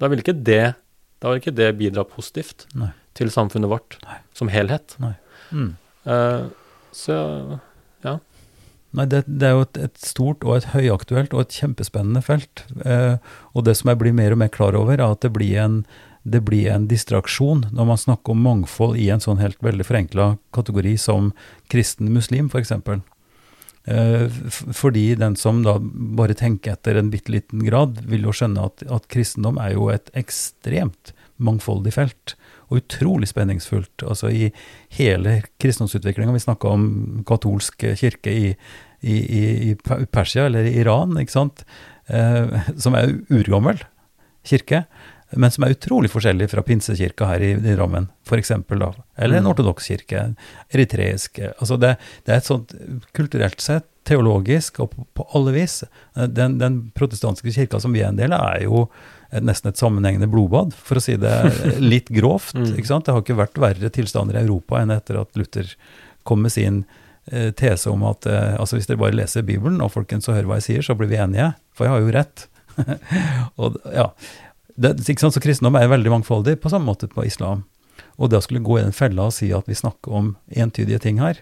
Da 0.00 0.10
vil 0.10 0.22
ikke 0.22 0.36
det, 0.36 0.74
da 1.22 1.30
vil 1.30 1.42
ikke 1.42 1.56
det 1.56 1.70
bidra 1.78 2.06
positivt 2.08 2.68
Nei. 2.78 2.92
til 3.18 3.30
samfunnet 3.34 3.70
vårt 3.70 3.98
som 4.36 4.50
helhet. 4.52 4.96
Mm. 5.50 5.74
Uh, 6.06 6.50
så 6.94 7.18
Nei, 8.94 9.08
det, 9.10 9.24
det 9.26 9.48
er 9.48 9.56
jo 9.56 9.64
et, 9.64 9.78
et 9.88 9.96
stort 9.98 10.44
og 10.46 10.60
et 10.60 10.68
høyaktuelt 10.70 11.32
og 11.34 11.42
et 11.42 11.56
kjempespennende 11.58 12.22
felt. 12.22 12.62
Uh, 12.84 13.18
og 13.50 13.66
det 13.66 13.74
som 13.80 13.90
jeg 13.90 13.98
blir 13.98 14.14
mer 14.14 14.34
og 14.36 14.38
mer 14.44 14.52
klar 14.54 14.76
over, 14.78 14.94
er 14.94 15.06
at 15.08 15.24
det 15.24 15.32
blir 15.34 15.58
en, 15.64 15.80
det 16.24 16.40
blir 16.44 16.70
en 16.72 16.86
distraksjon 16.88 17.66
når 17.76 17.88
man 17.88 18.00
snakker 18.00 18.32
om 18.32 18.44
mangfold 18.44 18.96
i 19.00 19.10
en 19.12 19.22
sånn 19.22 19.42
helt 19.42 19.60
veldig 19.64 19.84
forenkla 19.84 20.28
kategori 20.56 20.96
som 21.00 21.32
kristen 21.72 22.12
muslim, 22.14 22.48
f.eks. 22.52 22.72
For 22.72 23.02
fordi 23.84 25.14
den 25.20 25.36
som 25.36 25.60
da 25.64 25.76
bare 25.80 26.36
tenker 26.36 26.72
etter 26.72 26.96
en 26.96 27.10
bitte 27.12 27.32
liten 27.34 27.64
grad, 27.66 28.00
vil 28.08 28.24
jo 28.24 28.32
skjønne 28.32 28.64
at, 28.64 28.84
at 28.88 29.08
kristendom 29.12 29.60
er 29.60 29.74
jo 29.74 29.90
et 29.92 30.08
ekstremt 30.16 31.12
mangfoldig 31.36 31.92
felt. 31.92 32.34
Og 32.70 32.80
utrolig 32.80 33.28
spenningsfullt. 33.28 34.06
Altså 34.08 34.30
i 34.32 34.48
hele 34.96 35.42
kristendomsutviklinga. 35.60 36.32
Vi 36.32 36.46
snakka 36.46 36.72
om 36.72 36.86
katolsk 37.28 37.84
kirke 38.00 38.32
i, 38.32 38.54
i, 39.04 39.16
i, 39.72 39.74
Persia, 40.08 40.46
eller 40.48 40.64
Iran, 40.70 41.18
ikke 41.20 41.36
sant. 41.36 41.66
Eh, 42.08 42.56
som 42.82 42.96
er 42.96 43.12
urgammel 43.28 43.84
kirke, 44.44 44.84
men 45.32 45.50
som 45.50 45.64
er 45.64 45.72
utrolig 45.74 46.10
forskjellig 46.12 46.46
fra 46.52 46.62
pinsekirka 46.62 47.26
her 47.26 47.42
i, 47.42 47.52
i 47.56 47.74
Drammen, 47.74 48.08
f.eks. 48.28 48.50
Eller 48.50 49.36
en 49.38 49.44
Mm. 49.44 49.50
ortodoks 49.50 49.86
kirke, 49.88 50.34
eritreisk 50.70 51.40
Altså 51.58 51.78
det, 51.80 51.96
det 52.26 52.32
er 52.34 52.36
et 52.42 52.48
sånt 52.48 52.74
kulturelt 53.16 53.60
sett, 53.60 53.86
teologisk 54.04 54.80
og 54.84 54.90
på, 54.92 55.06
på 55.16 55.24
alle 55.34 55.52
vis. 55.56 55.78
eh, 56.16 56.26
Den, 56.28 56.58
den 56.60 56.90
protestantiske 56.94 57.54
kirka 57.56 57.80
som 57.80 57.92
vi 57.96 58.02
er 58.04 58.10
en 58.12 58.16
del 58.20 58.32
av, 58.36 58.44
er 58.58 58.66
jo 58.66 58.82
et, 59.32 59.42
nesten 59.42 59.70
et 59.72 59.80
sammenhengende 59.80 60.28
blodbad, 60.30 60.74
for 60.76 61.00
å 61.00 61.02
si 61.02 61.16
det 61.16 61.32
litt 61.94 62.12
grovt. 62.12 62.54
Mm. 62.54 62.74
ikke 62.76 62.90
sant? 62.92 63.06
Det 63.08 63.14
har 63.16 63.24
ikke 63.24 63.38
vært 63.40 63.58
verre 63.58 63.90
tilstander 63.90 64.36
i 64.38 64.44
Europa 64.44 64.82
enn 64.82 64.92
etter 64.94 65.22
at 65.22 65.34
Luther 65.40 65.72
kom 66.22 66.44
med 66.44 66.52
sin 66.52 66.82
eh, 67.32 67.50
tese 67.56 67.88
om 67.90 68.04
at 68.06 68.28
eh, 68.28 68.54
altså 68.60 68.76
hvis 68.78 68.86
dere 68.92 69.00
bare 69.00 69.16
leser 69.16 69.42
Bibelen, 69.42 69.80
og 69.80 69.90
folkens 69.96 70.28
så 70.28 70.36
hører 70.36 70.46
hva 70.52 70.60
jeg 70.60 70.68
sier, 70.68 70.84
så 70.86 70.94
blir 71.00 71.08
vi 71.10 71.16
enige, 71.24 71.54
for 71.74 71.88
jeg 71.88 71.96
har 71.96 72.04
jo 72.04 72.12
rett. 72.20 72.46
og 73.60 73.76
ja, 73.94 74.08
det, 74.74 74.96
ikke 75.08 75.22
sant? 75.22 75.36
Så 75.36 75.42
kristendom 75.42 75.78
er 75.78 75.90
veldig 75.90 76.12
mangfoldig, 76.16 76.58
på 76.62 76.72
samme 76.72 76.88
måte 76.90 77.08
på 77.10 77.26
islam. 77.26 77.64
Og 78.18 78.30
det 78.30 78.40
å 78.40 78.44
skulle 78.44 78.64
gå 78.64 78.78
i 78.78 78.84
den 78.84 78.96
fella 78.96 79.28
og 79.28 79.36
si 79.36 79.50
at 79.54 79.68
vi 79.70 79.76
snakker 79.78 80.14
om 80.14 80.32
entydige 80.50 81.02
ting 81.02 81.20
her, 81.22 81.40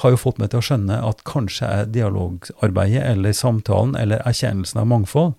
har 0.00 0.14
jo 0.14 0.20
fått 0.20 0.38
meg 0.40 0.52
til 0.52 0.62
å 0.62 0.64
skjønne 0.64 1.00
at 1.04 1.24
kanskje 1.28 1.66
er 1.66 1.88
dialogarbeidet 1.92 3.02
eller 3.04 3.34
samtalen 3.36 3.96
eller 3.98 4.22
erkjennelsen 4.24 4.80
av 4.80 4.88
mangfold 4.88 5.34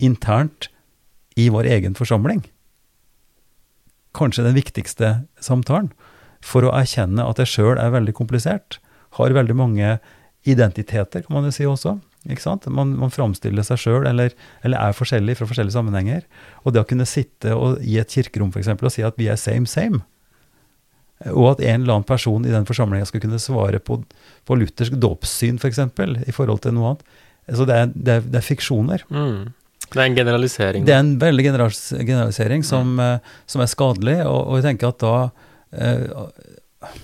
internt 0.00 0.70
i 1.38 1.50
vår 1.52 1.68
egen 1.76 1.94
forsamling 1.94 2.42
kanskje 4.16 4.44
den 4.46 4.56
viktigste 4.58 5.10
samtalen. 5.42 5.90
For 6.44 6.64
å 6.64 6.74
erkjenne 6.74 7.26
at 7.26 7.40
jeg 7.42 7.52
sjøl 7.52 7.78
er 7.78 7.92
veldig 7.94 8.14
komplisert, 8.16 8.78
har 9.18 9.36
veldig 9.36 9.56
mange 9.58 9.98
identiteter, 10.48 11.24
kan 11.26 11.36
man 11.36 11.48
jo 11.48 11.54
si 11.54 11.66
også. 11.68 11.98
Ikke 12.28 12.42
sant? 12.44 12.66
Man, 12.68 12.92
man 13.00 13.12
framstiller 13.12 13.64
seg 13.64 13.80
sjøl, 13.80 14.04
eller, 14.08 14.34
eller 14.66 14.90
er 14.90 14.96
forskjellig 14.96 15.38
fra 15.38 15.48
forskjellige 15.48 15.76
sammenhenger. 15.76 16.26
Og 16.64 16.74
det 16.74 16.82
å 16.82 16.88
kunne 16.88 17.08
sitte 17.08 17.54
og, 17.56 17.78
i 17.80 17.96
et 18.00 18.12
kirkerom 18.12 18.52
for 18.52 18.60
eksempel, 18.60 18.90
og 18.90 18.94
si 18.94 19.04
at 19.06 19.16
vi 19.20 19.30
er 19.32 19.40
same, 19.40 19.68
same, 19.70 20.02
og 21.28 21.50
at 21.50 21.62
en 21.64 21.82
eller 21.82 21.98
annen 21.98 22.08
person 22.08 22.44
i 22.48 22.52
den 22.52 22.68
forsamlinga 22.68 23.08
skal 23.08 23.20
kunne 23.20 23.40
svare 23.42 23.80
på, 23.84 23.98
på 24.48 24.56
luthersk 24.56 24.94
dåpssyn, 25.00 25.58
f.eks., 25.60 25.80
i 26.24 26.36
forhold 26.36 26.62
til 26.64 26.76
noe 26.76 26.94
annet. 26.94 27.18
Så 27.56 27.66
det 27.68 27.76
er, 27.76 27.90
det 27.92 28.14
er, 28.14 28.28
det 28.28 28.40
er 28.40 28.46
fiksjoner. 28.46 29.04
mm, 29.10 29.50
det 29.90 29.98
er 29.98 30.06
en 30.06 30.16
generalisering. 30.16 30.86
Det 30.86 30.94
er 30.94 31.02
en 31.02 31.14
veldig 31.20 31.44
generas 31.44 31.82
generalisering 31.98 32.64
som, 32.64 32.94
eh, 33.02 33.34
som 33.50 33.64
er 33.64 33.72
skadelig, 33.72 34.16
og, 34.22 34.40
og 34.46 34.60
jeg 34.60 34.68
tenker 34.68 34.92
at 34.92 35.00
da 35.02 35.14
eh, 35.74 36.98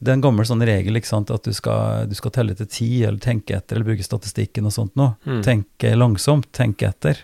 Det 0.00 0.08
er 0.08 0.16
en 0.16 0.22
gammel 0.24 0.46
sånn 0.48 0.64
regel 0.64 0.96
ikke 0.96 1.10
sant, 1.10 1.30
at 1.30 1.44
du 1.44 1.52
skal, 1.52 2.06
du 2.08 2.14
skal 2.16 2.32
telle 2.32 2.54
til 2.56 2.66
ti, 2.72 2.88
eller 3.04 3.18
tenke 3.20 3.56
etter, 3.58 3.76
eller 3.76 3.84
bruke 3.90 4.04
statistikken 4.06 4.64
og 4.64 4.72
sånt 4.72 4.94
noe. 4.96 5.14
Mm. 5.28 5.42
Tenke 5.44 5.90
langsomt, 5.96 6.48
tenke 6.56 6.88
etter. 6.88 7.20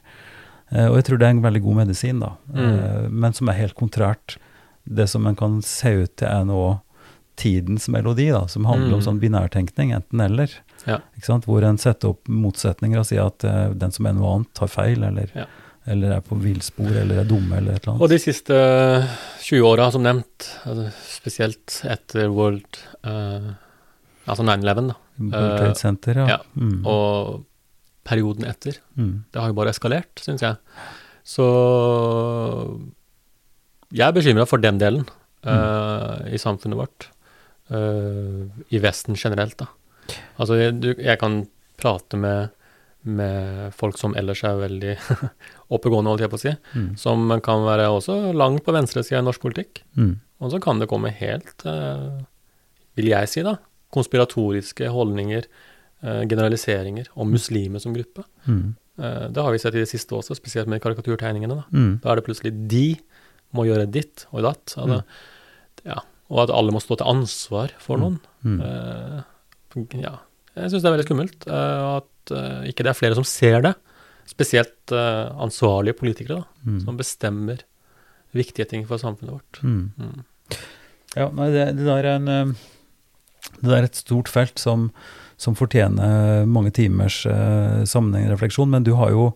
Uh, 0.69 0.89
og 0.91 0.97
jeg 0.99 1.07
tror 1.09 1.19
det 1.23 1.27
er 1.29 1.37
en 1.37 1.45
veldig 1.45 1.63
god 1.65 1.79
medisin, 1.85 2.21
da. 2.21 2.35
Mm. 2.53 2.59
Uh, 2.61 3.07
men 3.25 3.33
som 3.39 3.49
er 3.49 3.57
helt 3.63 3.77
kontrært 3.79 4.37
det 4.85 5.09
som 5.09 5.25
en 5.27 5.35
kan 5.39 5.61
se 5.65 5.91
ut 6.05 6.13
til 6.21 6.29
er 6.29 6.45
nå 6.47 6.61
tidens 7.37 7.89
melodi, 7.93 8.29
da, 8.33 8.47
som 8.49 8.65
handler 8.69 8.95
om 8.97 9.01
Mm. 9.01 9.07
sånn 9.09 9.21
binærtenkning, 9.21 9.91
enten-eller. 9.97 10.51
Ja. 10.87 11.01
Ikke 11.17 11.27
sant? 11.27 11.45
Hvor 11.49 11.65
en 11.65 11.77
setter 11.79 12.13
opp 12.15 12.29
motsetninger 12.29 12.99
og 13.01 13.07
sier 13.09 13.27
at 13.27 13.45
uh, 13.45 13.73
den 13.75 13.93
som 13.93 14.07
er 14.07 14.15
noe 14.17 14.35
annet, 14.37 14.53
tar 14.55 14.69
feil, 14.69 15.03
eller, 15.05 15.33
Ja. 15.35 15.47
Eller 15.87 16.17
er 16.17 16.25
på 16.25 16.39
villspor, 16.43 16.91
eller 16.91 17.23
er 17.23 17.29
dumme, 17.29 17.61
eller 17.61 17.77
et 17.77 17.85
eller 17.85 17.93
annet. 17.95 18.05
Og 18.05 18.11
de 18.11 18.19
siste 18.23 18.57
20 19.47 19.69
åra, 19.69 19.89
som 19.95 20.05
nevnt, 20.05 20.49
altså 20.67 20.89
spesielt 21.13 21.81
etter 21.87 22.33
World 22.33 22.83
uh, 23.07 23.55
Altså 24.27 24.43
9-11, 24.43 24.89
da, 24.91 24.95
World 25.23 25.53
Trade 25.61 25.79
Center, 25.79 26.19
ja. 26.19 26.25
ja. 26.35 26.39
Mm. 26.59 26.81
og 26.91 27.45
perioden 28.07 28.47
etter. 28.51 28.81
mm. 28.99 29.13
Det 29.31 29.39
har 29.39 29.53
jo 29.53 29.59
bare 29.59 29.71
eskalert, 29.71 30.23
syns 30.23 30.43
jeg. 30.43 30.59
Så 31.27 31.47
jeg 33.95 34.07
er 34.07 34.15
bekymra 34.15 34.47
for 34.51 34.63
den 34.63 34.79
delen 34.83 35.07
eh, 35.47 36.35
i 36.35 36.41
samfunnet 36.43 36.79
vårt. 36.79 37.09
Uh, 37.67 38.47
I 38.71 38.79
Vesten 38.83 39.19
generelt, 39.19 39.57
da. 39.59 39.67
Altså, 40.39 40.59
jeg, 40.61 40.77
du, 40.79 40.93
jeg 41.03 41.19
kan 41.19 41.41
prate 41.81 42.19
med, 42.21 42.53
med 43.03 43.75
folk 43.75 43.99
som 43.99 44.15
ellers 44.19 44.45
er 44.47 44.61
veldig 44.61 44.95
oppegående, 45.71 46.09
holdt 46.13 46.21
jeg 46.21 46.31
på 46.31 46.39
å 46.39 46.43
si, 46.45 46.53
Mm. 46.75 46.97
som 46.99 47.41
kan 47.41 47.65
være 47.67 47.89
også 47.91 48.33
langt 48.35 48.65
på 48.65 48.73
venstresida 48.73 49.19
i 49.19 49.27
norsk 49.27 49.41
politikk. 49.41 49.83
Mm. 49.97 50.21
Og 50.41 50.51
så 50.53 50.61
kan 50.63 50.79
det 50.79 50.89
komme 50.89 51.11
helt, 51.11 51.65
eh, 51.67 52.21
vil 52.97 53.07
jeg 53.07 53.29
si, 53.29 53.43
da, 53.43 53.57
konspiratoriske 53.93 54.89
holdninger, 54.93 55.45
eh, 56.03 56.23
generaliseringer 56.29 57.07
om 57.17 57.31
muslimer 57.33 57.81
som 57.81 57.95
gruppe. 57.95 58.25
Mm. 58.47 58.75
Eh, 58.99 59.29
det 59.29 59.43
har 59.43 59.51
vi 59.53 59.59
sett 59.59 59.75
i 59.75 59.79
det 59.85 59.89
siste 59.89 60.11
også, 60.15 60.37
spesielt 60.37 60.67
med 60.69 60.81
karikaturtegningene. 60.83 61.57
Da, 61.57 61.65
Mm. 61.73 62.01
da 62.01 62.11
er 62.13 62.17
det 62.17 62.25
plutselig 62.27 62.69
de 62.69 62.97
må 63.55 63.65
gjøre 63.67 63.91
ditt 63.91 64.27
og 64.33 64.43
datt. 64.43 64.75
Det, 64.77 65.05
ja, 65.87 65.99
og 66.31 66.39
at 66.49 66.55
alle 66.55 66.71
må 66.73 66.81
stå 66.81 66.97
til 66.99 67.07
ansvar 67.07 67.71
for 67.79 67.97
noen. 67.99 68.21
Mm. 68.45 68.61
Ja, 70.03 70.19
jeg 70.57 70.71
syns 70.71 70.83
det 70.83 70.89
er 70.89 70.97
veldig 70.97 71.07
skummelt. 71.07 71.47
og 71.47 72.03
at 72.03 72.67
ikke 72.67 72.83
det 72.83 72.91
er 72.91 72.99
flere 72.99 73.15
som 73.15 73.25
ser 73.25 73.61
det. 73.63 73.75
Spesielt 74.27 74.93
eh, 74.93 75.27
ansvarlige 75.43 75.99
politikere, 75.99 76.43
da, 76.43 76.45
Mm. 76.67 76.81
som 76.83 76.97
bestemmer 76.99 77.61
viktige 78.35 78.67
ting 78.69 78.87
for 78.87 78.99
samfunnet 78.99 79.37
vårt. 79.39 79.61
Mm. 79.63 79.93
Mm. 79.97 80.25
Ja, 81.17 81.31
nei, 81.33 81.51
det, 81.55 81.67
det 81.79 81.87
der 81.87 82.05
er 82.05 82.17
en 82.17 82.29
eh, 82.29 82.55
Det 83.57 83.71
der 83.71 83.77
er 83.79 83.87
et 83.87 83.97
stort 83.97 84.29
felt 84.29 84.59
som, 84.59 84.91
som 85.39 85.55
fortjener 85.55 86.45
mange 86.51 86.73
timers 86.75 87.23
uh, 87.25 87.85
sammenhengende 87.87 88.35
refleksjon, 88.35 88.69
men 88.69 88.83
du 88.85 88.95
har 88.99 89.11
jo 89.15 89.31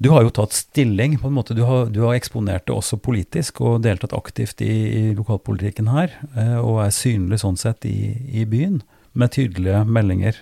du 0.00 0.08
har 0.08 0.24
jo 0.24 0.30
tatt 0.32 0.54
stilling, 0.56 1.18
på 1.20 1.28
en 1.28 1.34
måte. 1.36 1.52
Du 1.54 1.60
har, 1.68 1.90
du 1.92 2.00
har 2.06 2.14
eksponert 2.16 2.64
det 2.66 2.72
også 2.72 2.96
politisk, 2.96 3.60
og 3.60 3.82
deltatt 3.84 4.14
aktivt 4.16 4.62
i, 4.64 4.72
i 4.96 5.02
lokalpolitikken 5.14 5.90
her, 5.92 6.16
Uh, 6.32 6.56
og 6.64 6.80
er 6.86 6.94
synlig 6.96 7.42
sånn 7.44 7.60
sett 7.60 7.84
i, 7.84 8.16
i 8.32 8.46
byen, 8.48 8.80
med 9.12 9.34
tydelige 9.36 9.84
meldinger. 9.84 10.40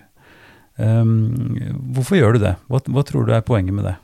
Um, 0.79 1.57
hvorfor 1.95 2.17
gjør 2.21 2.37
du 2.37 2.45
det? 2.45 2.55
Hva, 2.71 2.79
hva 2.87 3.03
tror 3.07 3.27
du 3.27 3.33
er 3.35 3.43
poenget 3.47 3.75
med 3.75 3.85
det? 3.89 3.97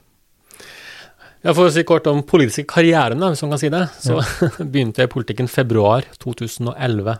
Ja, 1.44 1.52
For 1.52 1.68
å 1.68 1.72
si 1.74 1.82
kort 1.86 2.06
om 2.10 2.22
politiske 2.26 2.64
karrieren, 2.72 3.20
da, 3.20 3.28
hvis 3.30 3.42
man 3.44 3.52
kan 3.52 3.60
si 3.60 3.68
det, 3.70 3.82
så 4.00 4.16
begynte 4.72 5.02
jeg 5.04 5.10
i 5.10 5.12
politikken 5.12 5.50
februar 5.52 6.06
2011. 6.22 7.18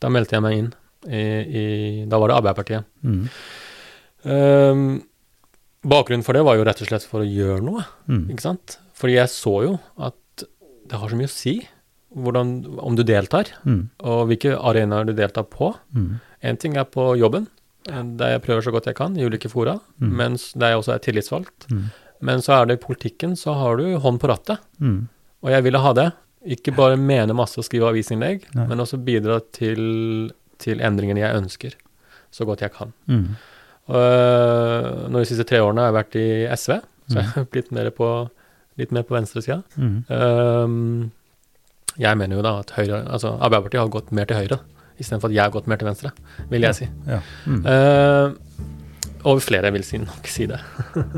Da 0.00 0.10
meldte 0.10 0.34
jeg 0.38 0.42
meg 0.44 0.56
inn 0.62 0.70
i, 1.06 1.22
i 1.22 1.64
Da 2.10 2.18
var 2.18 2.32
det 2.32 2.38
Arbeiderpartiet. 2.40 2.88
Mm. 3.04 3.26
Um, 4.28 4.84
bakgrunnen 5.86 6.24
for 6.26 6.34
det 6.34 6.42
var 6.48 6.56
jo 6.58 6.64
rett 6.66 6.80
og 6.82 6.88
slett 6.90 7.06
for 7.06 7.22
å 7.22 7.28
gjøre 7.28 7.62
noe, 7.64 7.84
Mm. 8.08 8.24
ikke 8.32 8.42
sant? 8.48 8.78
Fordi 8.98 9.14
jeg 9.14 9.30
så 9.30 9.52
jo 9.62 9.74
at 10.00 10.16
det 10.88 10.98
har 10.98 11.08
så 11.12 11.16
mye 11.20 11.28
å 11.28 11.34
si 11.36 11.60
hvordan, 12.16 12.78
om 12.80 12.96
du 12.96 13.04
deltar, 13.04 13.52
Mm. 13.68 13.90
og 14.00 14.26
hvilke 14.30 14.56
arenaer 14.58 15.04
du 15.06 15.12
deltar 15.12 15.44
på. 15.44 15.74
Mm. 15.94 16.20
En 16.42 16.56
ting 16.56 16.76
er 16.76 16.84
på 16.88 17.12
jobben, 17.20 17.46
der 18.18 18.34
jeg 18.36 18.42
prøver 18.44 18.62
så 18.66 18.72
godt 18.74 18.86
jeg 18.90 18.96
kan 18.98 19.16
i 19.18 19.24
ulike 19.26 19.48
fora, 19.50 19.78
Mm. 20.00 20.12
mens 20.16 20.52
der 20.54 20.68
jeg 20.74 20.78
også 20.82 20.94
er 20.94 20.98
tillitsvalgt. 21.04 21.66
Mm. 21.70 21.84
Men 22.20 22.40
så 22.42 22.52
er 22.62 22.66
det 22.66 22.78
i 22.78 22.84
politikken, 22.86 23.36
så 23.36 23.54
har 23.54 23.76
du 23.78 23.98
hånd 23.98 24.18
på 24.20 24.28
rattet. 24.28 24.58
Mm. 24.80 25.08
Og 25.42 25.50
jeg 25.50 25.62
ville 25.64 25.78
ha 25.78 25.92
det. 25.94 26.08
Ikke 26.46 26.74
bare 26.74 26.96
mene 26.96 27.34
masse 27.34 27.58
og 27.58 27.64
skrive 27.66 27.88
avisinnlegg, 27.90 28.44
Nei. 28.54 28.66
men 28.70 28.78
også 28.80 28.98
bidra 29.04 29.40
til, 29.52 30.32
til 30.58 30.80
endringene 30.80 31.20
jeg 31.20 31.36
ønsker, 31.36 31.74
så 32.30 32.44
godt 32.46 32.60
jeg 32.62 32.72
kan. 32.74 32.92
Mm. 33.06 33.36
Og, 33.88 35.10
nå 35.10 35.18
de 35.22 35.28
siste 35.28 35.46
tre 35.48 35.60
årene 35.64 35.80
har 35.84 35.92
jeg 35.92 35.98
vært 35.98 36.18
i 36.20 36.26
SV, 36.54 36.74
så 37.08 37.16
jeg 37.22 37.30
har 37.34 37.46
blitt 37.52 37.70
mer 37.74 37.90
på 37.94 38.08
litt 38.78 38.92
mer 38.94 39.02
på 39.08 39.16
venstresida. 39.16 39.62
Mm. 39.76 39.94
Um, 40.12 41.10
jeg 41.98 42.18
mener 42.20 42.38
jo 42.38 42.42
da 42.46 42.58
at 42.60 42.70
Høyre, 42.76 43.00
altså 43.10 43.32
Arbeiderpartiet 43.42 43.80
har 43.82 43.88
gått 43.90 44.12
mer 44.14 44.28
til 44.30 44.38
høyre 44.38 44.58
istedenfor 44.98 45.30
at 45.30 45.34
jeg 45.38 45.42
har 45.44 45.54
gått 45.54 45.66
mer 45.70 45.76
til 45.80 45.88
venstre, 45.88 46.10
vil 46.50 46.62
jeg 46.66 46.74
si. 46.74 46.88
Ja. 47.06 47.20
Mm. 47.46 47.62
Uh, 47.64 48.34
og 49.28 49.40
flere 49.42 49.72
vil 49.74 49.82
si 49.86 49.98
nok 50.02 50.26
si 50.30 50.46
det. 50.50 50.60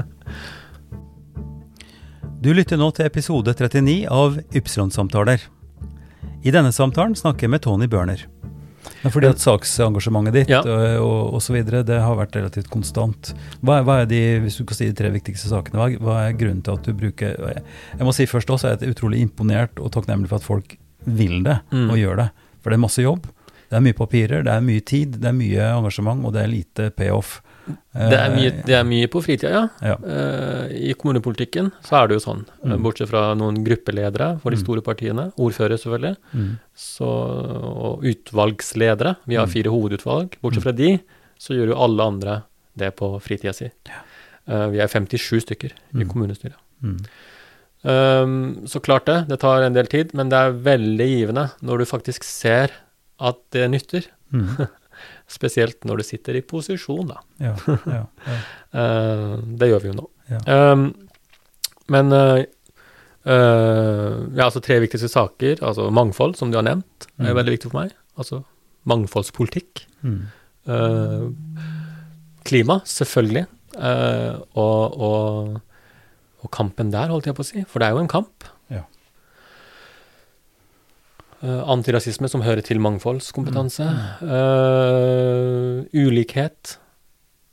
Du 2.40 2.52
lytter 2.56 2.78
nå 2.80 2.86
til 2.96 3.04
episode 3.04 3.52
39 3.52 4.06
av 4.08 4.38
Ypsilon-samtaler. 4.56 5.42
I 6.40 6.52
denne 6.54 6.70
samtalen 6.72 7.12
snakker 7.18 7.44
jeg 7.44 7.52
med 7.52 7.60
Tony 7.66 7.88
Børner. 7.92 8.22
Er 9.04 9.12
fordi 9.12 9.28
at 9.28 9.42
saksengasjementet 9.42 10.32
ditt 10.38 10.48
Ja. 10.52 10.62
og, 10.64 11.04
og, 11.04 11.34
og 11.36 11.42
så 11.44 11.52
videre, 11.52 11.82
det 11.84 11.98
har 12.00 12.16
vært 12.16 12.36
relativt 12.38 12.70
konstant. 12.72 13.34
Hva 13.60 13.78
er, 13.80 13.84
hva 13.84 13.98
er 14.02 14.08
de, 14.08 14.20
hvis 14.44 14.56
du 14.56 14.64
kan 14.68 14.78
si 14.78 14.88
de 14.88 14.96
tre 14.96 15.10
viktigste 15.12 15.50
sakene, 15.52 15.76
hva, 15.76 15.88
er- 15.92 16.00
hva 16.00 16.16
er 16.30 16.38
grunnen 16.40 16.62
til 16.64 16.78
at 16.78 16.88
du 16.88 16.94
bruker 16.96 17.36
Jeg, 17.36 17.62
jeg 17.98 18.08
må 18.08 18.14
si 18.16 18.24
først 18.28 18.48
også, 18.56 18.72
jeg 18.72 18.80
er 18.88 18.94
utrolig 18.94 19.20
imponert 19.20 19.76
og 19.80 19.92
takknemlig 19.92 20.32
for 20.32 20.40
at 20.40 20.48
folk 20.48 20.78
vil 21.04 21.42
det 21.44 21.58
Mm. 21.72 21.90
og 21.92 21.96
gjør 22.00 22.16
det. 22.24 22.28
For 22.62 22.70
det 22.72 22.76
er 22.80 22.84
masse 22.88 23.04
jobb. 23.04 23.28
Det 23.70 23.76
er 23.78 23.84
mye 23.86 23.94
papirer, 23.94 24.42
det 24.42 24.50
er 24.52 24.60
mye 24.66 24.82
tid, 24.84 25.20
det 25.22 25.28
er 25.30 25.36
mye 25.36 25.68
engasjement, 25.76 26.24
og 26.26 26.32
det 26.34 26.42
er 26.42 26.48
lite 26.50 26.90
payoff. 26.90 27.36
Det 27.94 28.16
er 28.18 28.32
mye, 28.34 28.50
det 28.66 28.74
er 28.74 28.82
mye 28.88 29.06
på 29.12 29.20
fritida, 29.22 29.50
ja. 29.52 29.92
Ja. 29.92 29.96
Eh, 30.02 30.90
I 30.90 30.94
kommunepolitikken 30.98 31.68
så 31.86 32.00
er 32.00 32.08
det 32.08 32.16
jo 32.18 32.24
sånn, 32.24 32.40
eh, 32.64 32.72
Mm. 32.74 32.82
bortsett 32.82 33.08
fra 33.08 33.34
noen 33.38 33.62
gruppeledere 33.64 34.40
for 34.40 34.50
de 34.50 34.56
Mm. 34.56 34.64
store 34.64 34.82
partiene, 34.82 35.32
ordfører 35.38 35.78
selvfølgelig, 35.78 36.16
Mm. 36.34 36.58
så, 36.74 37.06
og 37.06 38.02
utvalgsledere. 38.02 39.16
Vi 39.26 39.36
har 39.36 39.46
Mm. 39.46 39.52
fire 39.52 39.70
hovedutvalg. 39.70 40.34
Bortsett 40.42 40.62
fra 40.64 40.72
de, 40.72 40.98
så 41.38 41.54
gjør 41.54 41.68
jo 41.68 41.76
alle 41.84 42.02
andre 42.02 42.42
det 42.76 42.96
på 42.96 43.20
fritida 43.22 43.52
si. 43.54 43.70
Eh, 44.48 44.66
vi 44.70 44.78
er 44.80 44.88
57 44.88 45.40
stykker 45.44 45.70
i 45.94 46.02
Mm. 46.04 46.08
kommunestyret. 46.08 46.54
Mm. 46.82 46.98
Um, 47.82 48.56
så 48.66 48.80
klart 48.82 49.06
det, 49.06 49.28
det 49.28 49.38
tar 49.40 49.62
en 49.62 49.72
del 49.72 49.86
tid, 49.86 50.12
men 50.12 50.28
det 50.28 50.36
er 50.36 50.52
veldig 50.52 51.06
givende 51.08 51.50
når 51.62 51.78
du 51.78 51.84
faktisk 51.86 52.22
ser 52.24 52.68
at 53.20 53.38
det 53.54 53.66
nytter. 53.72 54.06
Mm. 54.32 54.48
Spesielt 55.30 55.84
når 55.88 56.00
du 56.00 56.04
sitter 56.06 56.36
i 56.36 56.42
posisjon, 56.44 57.08
da. 57.12 57.20
Ja, 57.40 57.54
ja, 57.66 58.00
ja. 58.26 58.38
Eh, 58.80 59.30
det 59.58 59.66
gjør 59.66 59.80
vi 59.82 59.88
jo 59.90 59.94
nå. 59.98 60.04
Ja. 60.30 60.40
Um, 60.72 60.82
men 61.90 62.12
eh, 62.14 62.44
eh, 63.26 64.18
ja, 64.36 64.44
altså 64.46 64.60
tre 64.62 64.76
viktigste 64.84 65.08
saker, 65.10 65.58
altså 65.66 65.88
mangfold, 65.90 66.36
som 66.38 66.52
du 66.52 66.58
har 66.60 66.66
nevnt, 66.68 67.08
er 67.18 67.32
Mm. 67.32 67.36
veldig 67.40 67.54
viktig 67.56 67.70
for 67.72 67.80
meg. 67.82 67.96
Altså 68.16 68.42
mangfoldspolitikk. 68.86 69.82
Mm. 70.06 70.20
Klima, 72.46 72.78
selvfølgelig. 72.88 73.46
Og, 73.80 75.00
og, 75.08 75.60
og 76.40 76.50
kampen 76.54 76.90
der, 76.94 77.10
holdt 77.12 77.26
jeg 77.28 77.36
på 77.36 77.44
å 77.44 77.48
si. 77.50 77.64
For 77.68 77.82
det 77.82 77.88
er 77.90 77.96
jo 77.98 78.04
en 78.04 78.10
kamp. 78.12 78.46
Ja. 81.40 81.48
Eh, 81.48 81.62
antirasisme 81.72 82.28
som 82.28 82.42
hører 82.44 82.62
til 82.66 82.80
mangfoldskompetanse. 82.82 83.88
Eh, 84.22 85.80
ulikhet. 85.96 86.76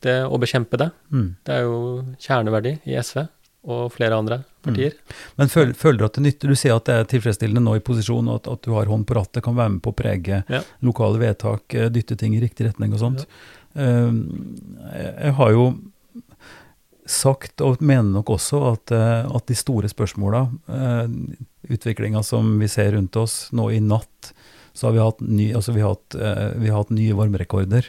Det 0.03 0.19
å 0.27 0.37
bekjempe 0.37 0.77
det. 0.77 0.91
Mm. 1.11 1.29
Det 1.43 1.55
er 1.55 1.65
jo 1.65 1.79
kjerneverdi 2.21 2.77
i 2.85 2.99
SV 2.99 3.25
og 3.67 3.91
flere 3.91 4.15
andre 4.15 4.41
partier. 4.63 4.93
Men 5.35 5.49
føl, 5.51 5.73
føler 5.75 5.99
du 5.99 6.05
at 6.05 6.17
det 6.19 6.23
nytter? 6.23 6.51
Du 6.51 6.59
sier 6.59 6.77
at 6.77 6.85
det 6.87 6.95
er 6.95 7.09
tilfredsstillende 7.11 7.63
nå 7.63 7.75
i 7.79 7.83
posisjon, 7.83 8.29
og 8.29 8.41
at, 8.41 8.47
at 8.53 8.63
du 8.67 8.71
har 8.77 8.87
hånd 8.91 9.07
på 9.07 9.17
rattet, 9.17 9.43
kan 9.43 9.57
være 9.57 9.75
med 9.75 9.83
på 9.83 9.91
å 9.91 9.97
prege 9.97 10.43
Ja. 10.47 10.61
lokale 10.85 11.19
vedtak, 11.23 11.73
eh, 11.73 11.89
dytte 11.89 12.17
ting 12.19 12.35
i 12.37 12.41
riktig 12.43 12.69
retning 12.69 12.93
og 12.93 12.99
sånt. 13.03 13.25
Eh, 13.75 14.11
jeg, 14.93 15.13
jeg 15.23 15.37
har 15.41 15.51
jo 15.55 15.67
sagt, 17.07 17.61
og 17.63 17.81
mener 17.81 18.19
nok 18.19 18.29
også, 18.35 18.61
at, 18.73 18.91
at 18.91 19.45
de 19.47 19.55
store 19.55 19.87
spørsmåla, 19.87 20.41
uh, 20.67 21.05
utviklinga 21.69 22.23
som 22.23 22.55
vi 22.59 22.69
ser 22.71 22.91
rundt 22.95 23.15
oss 23.19 23.47
nå 23.55 23.69
i 23.71 23.81
natt, 23.83 24.33
så 24.73 24.87
har 24.87 24.95
vi 24.95 25.03
hatt, 25.03 25.21
ny, 25.25 25.51
altså 25.57 25.73
vi 25.73 25.81
har 25.81 25.95
hatt, 25.95 26.15
eh, 26.15 26.49
vi 26.61 26.69
har 26.69 26.83
hatt 26.83 26.93
nye 26.93 27.15
varmerekorder. 27.17 27.85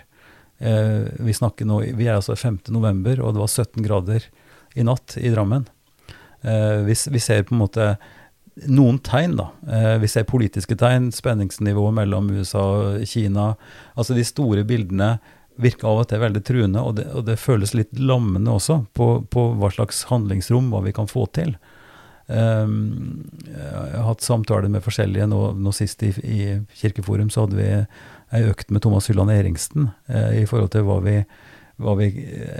Eh, 0.59 1.09
vi 1.21 1.35
nå, 1.69 1.81
vi 1.95 2.07
er 2.07 2.17
altså 2.17 2.37
5. 2.37 2.61
november, 2.75 3.21
og 3.21 3.35
det 3.35 3.43
var 3.43 3.49
17 3.49 3.83
grader 3.85 4.25
i 4.75 4.87
natt 4.87 5.19
i 5.21 5.29
Drammen. 5.35 5.67
Eh, 6.43 6.85
vi, 6.89 6.97
vi 7.11 7.21
ser 7.21 7.45
på 7.45 7.55
en 7.55 7.63
måte 7.63 7.91
noen 8.67 8.99
tegn, 8.99 9.37
da. 9.39 9.53
Vi 10.03 10.09
ser 10.11 10.25
politiske 10.27 10.75
tegn, 10.75 11.13
spenningsnivået 11.15 11.95
mellom 11.95 12.33
USA 12.35 12.65
og 12.97 13.05
Kina. 13.07 13.53
Altså 13.95 14.17
de 14.17 14.25
store 14.27 14.65
bildene 14.67 15.13
virker 15.63 15.91
av 15.91 16.03
og 16.03 16.09
til 16.11 16.23
veldig 16.23 16.43
truende, 16.47 16.83
og 16.83 16.97
det, 16.99 17.07
og 17.15 17.27
det 17.29 17.39
føles 17.39 17.75
litt 17.77 17.93
lammende 17.99 18.55
også 18.55 18.81
på, 18.99 19.09
på 19.31 19.45
hva 19.59 19.71
slags 19.75 20.05
handlingsrom, 20.11 20.73
hva 20.73 20.83
vi 20.87 20.95
kan 20.97 21.11
få 21.11 21.27
til. 21.35 21.55
Um, 22.29 23.25
jeg 23.41 23.95
har 23.95 24.05
hatt 24.05 24.25
samtaler 24.25 24.69
med 24.73 24.85
forskjellige. 24.85 25.29
Nå, 25.31 25.41
nå 25.57 25.73
sist 25.77 26.03
i, 26.05 26.13
i 26.21 26.41
Kirkeforum 26.77 27.31
så 27.33 27.47
hadde 27.47 27.59
vi 27.59 27.69
ei 28.37 28.43
økt 28.51 28.73
med 28.75 28.85
Thomas 28.85 29.09
Hylland 29.09 29.33
Eriksen 29.33 29.89
eh, 30.13 30.43
i 30.43 30.45
forhold 30.49 30.75
til 30.75 30.85
hva 30.85 30.99
vi, 31.01 31.17
hva 31.81 31.95
vi 31.97 32.11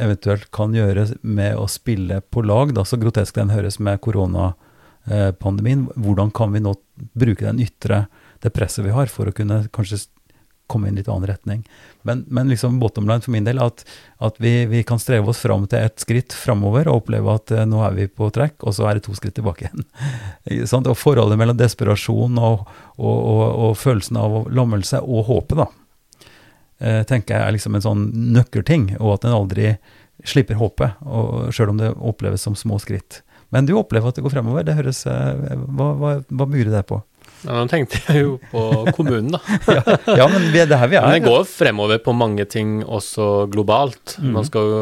eventuelt 0.01 0.49
kan 0.55 0.73
gjøre 0.73 1.05
med 1.21 1.59
å 1.61 1.67
spille 1.69 2.23
på 2.25 2.45
lag, 2.47 2.73
da, 2.77 2.87
så 2.89 2.97
grotesk 3.01 3.37
den 3.37 3.53
høres 3.53 3.77
med 3.77 4.01
koronapandemien. 4.05 5.89
Hvordan 5.97 6.33
kan 6.33 6.57
vi 6.57 6.65
nå 6.65 6.73
bruke 7.19 7.45
den 7.45 7.61
ytre, 7.65 8.07
det 8.41 8.55
presset 8.57 8.87
vi 8.87 8.95
har, 8.97 9.13
for 9.13 9.29
å 9.29 9.37
kunne 9.37 9.67
kanskje 9.75 10.07
komme 10.69 10.89
i 10.89 10.93
en 10.93 10.99
litt 11.01 11.09
annen 11.09 11.27
retning. 11.31 11.65
Men, 12.07 12.25
men 12.29 12.49
liksom 12.53 12.79
bottom 12.81 13.09
line 13.09 13.25
for 13.25 13.35
min 13.35 13.47
del 13.47 13.61
at, 13.63 13.85
at 14.25 14.39
vi, 14.43 14.67
vi 14.71 14.83
kan 14.87 15.01
streve 15.03 15.33
oss 15.33 15.43
fram 15.43 15.67
til 15.69 15.83
et 15.89 15.99
skritt 16.01 16.37
framover 16.37 16.89
og 16.89 17.03
oppleve 17.03 17.35
at 17.35 17.53
eh, 17.57 17.67
nå 17.69 17.83
er 17.87 17.97
vi 17.97 18.09
på 18.09 18.31
trekk, 18.35 18.61
og 18.63 18.77
så 18.77 18.89
er 18.89 18.99
det 18.99 19.07
to 19.09 19.17
skritt 19.19 19.37
tilbake 19.39 19.67
igjen. 19.67 19.87
Og 20.79 20.97
forholdet 20.97 21.39
mellom 21.41 21.57
desperasjon 21.59 22.39
og, 22.41 22.69
og, 22.97 23.17
og, 23.17 23.43
og 23.67 23.77
følelsen 23.77 24.17
av 24.21 24.37
lammelse 24.55 25.01
og 25.03 25.27
håpet, 25.29 25.61
da, 25.61 25.67
eh, 26.81 27.01
tenker 27.09 27.37
jeg 27.37 27.45
er 27.45 27.57
liksom 27.57 27.77
en 27.77 27.85
sånn 27.85 28.05
nøkkelting, 28.37 28.93
og 29.01 29.19
at 29.19 29.27
en 29.29 29.37
aldri 29.37 29.75
slipper 30.27 30.59
håpet, 30.59 30.99
sjøl 31.55 31.75
om 31.75 31.81
det 31.81 31.93
oppleves 31.95 32.43
som 32.47 32.57
små 32.59 32.81
skritt. 32.83 33.23
Men 33.55 33.69
du 33.69 33.75
opplever 33.79 34.11
at 34.11 34.19
det 34.19 34.25
går 34.25 34.35
fremover. 34.35 34.67
Det 34.67 34.77
høres, 34.77 35.05
eh, 35.09 35.55
hva, 35.73 35.93
hva, 35.97 36.17
hva 36.29 36.49
bygger 36.49 36.73
det 36.75 36.85
på? 36.91 37.01
Ja, 37.45 37.55
nå 37.55 37.69
tenkte 37.71 38.01
jeg 38.09 38.23
jo 38.25 38.37
på 38.51 38.63
kommunen, 38.97 39.31
da. 39.37 39.41
Ja, 40.19 40.27
men 40.33 40.49
vi 40.53 40.59
er, 40.63 40.67
det 40.67 40.75
er 40.75 40.83
her 40.83 40.89
vi 40.93 40.97
er. 40.99 41.07
Men 41.07 41.23
det 41.23 41.29
går 41.31 41.45
fremover 41.47 41.99
på 42.03 42.15
mange 42.17 42.45
ting 42.51 42.81
også 42.85 43.47
globalt. 43.53 44.17
Mhm. 44.19 44.33
Man 44.35 44.45
skal 44.49 44.73
jo, 44.73 44.81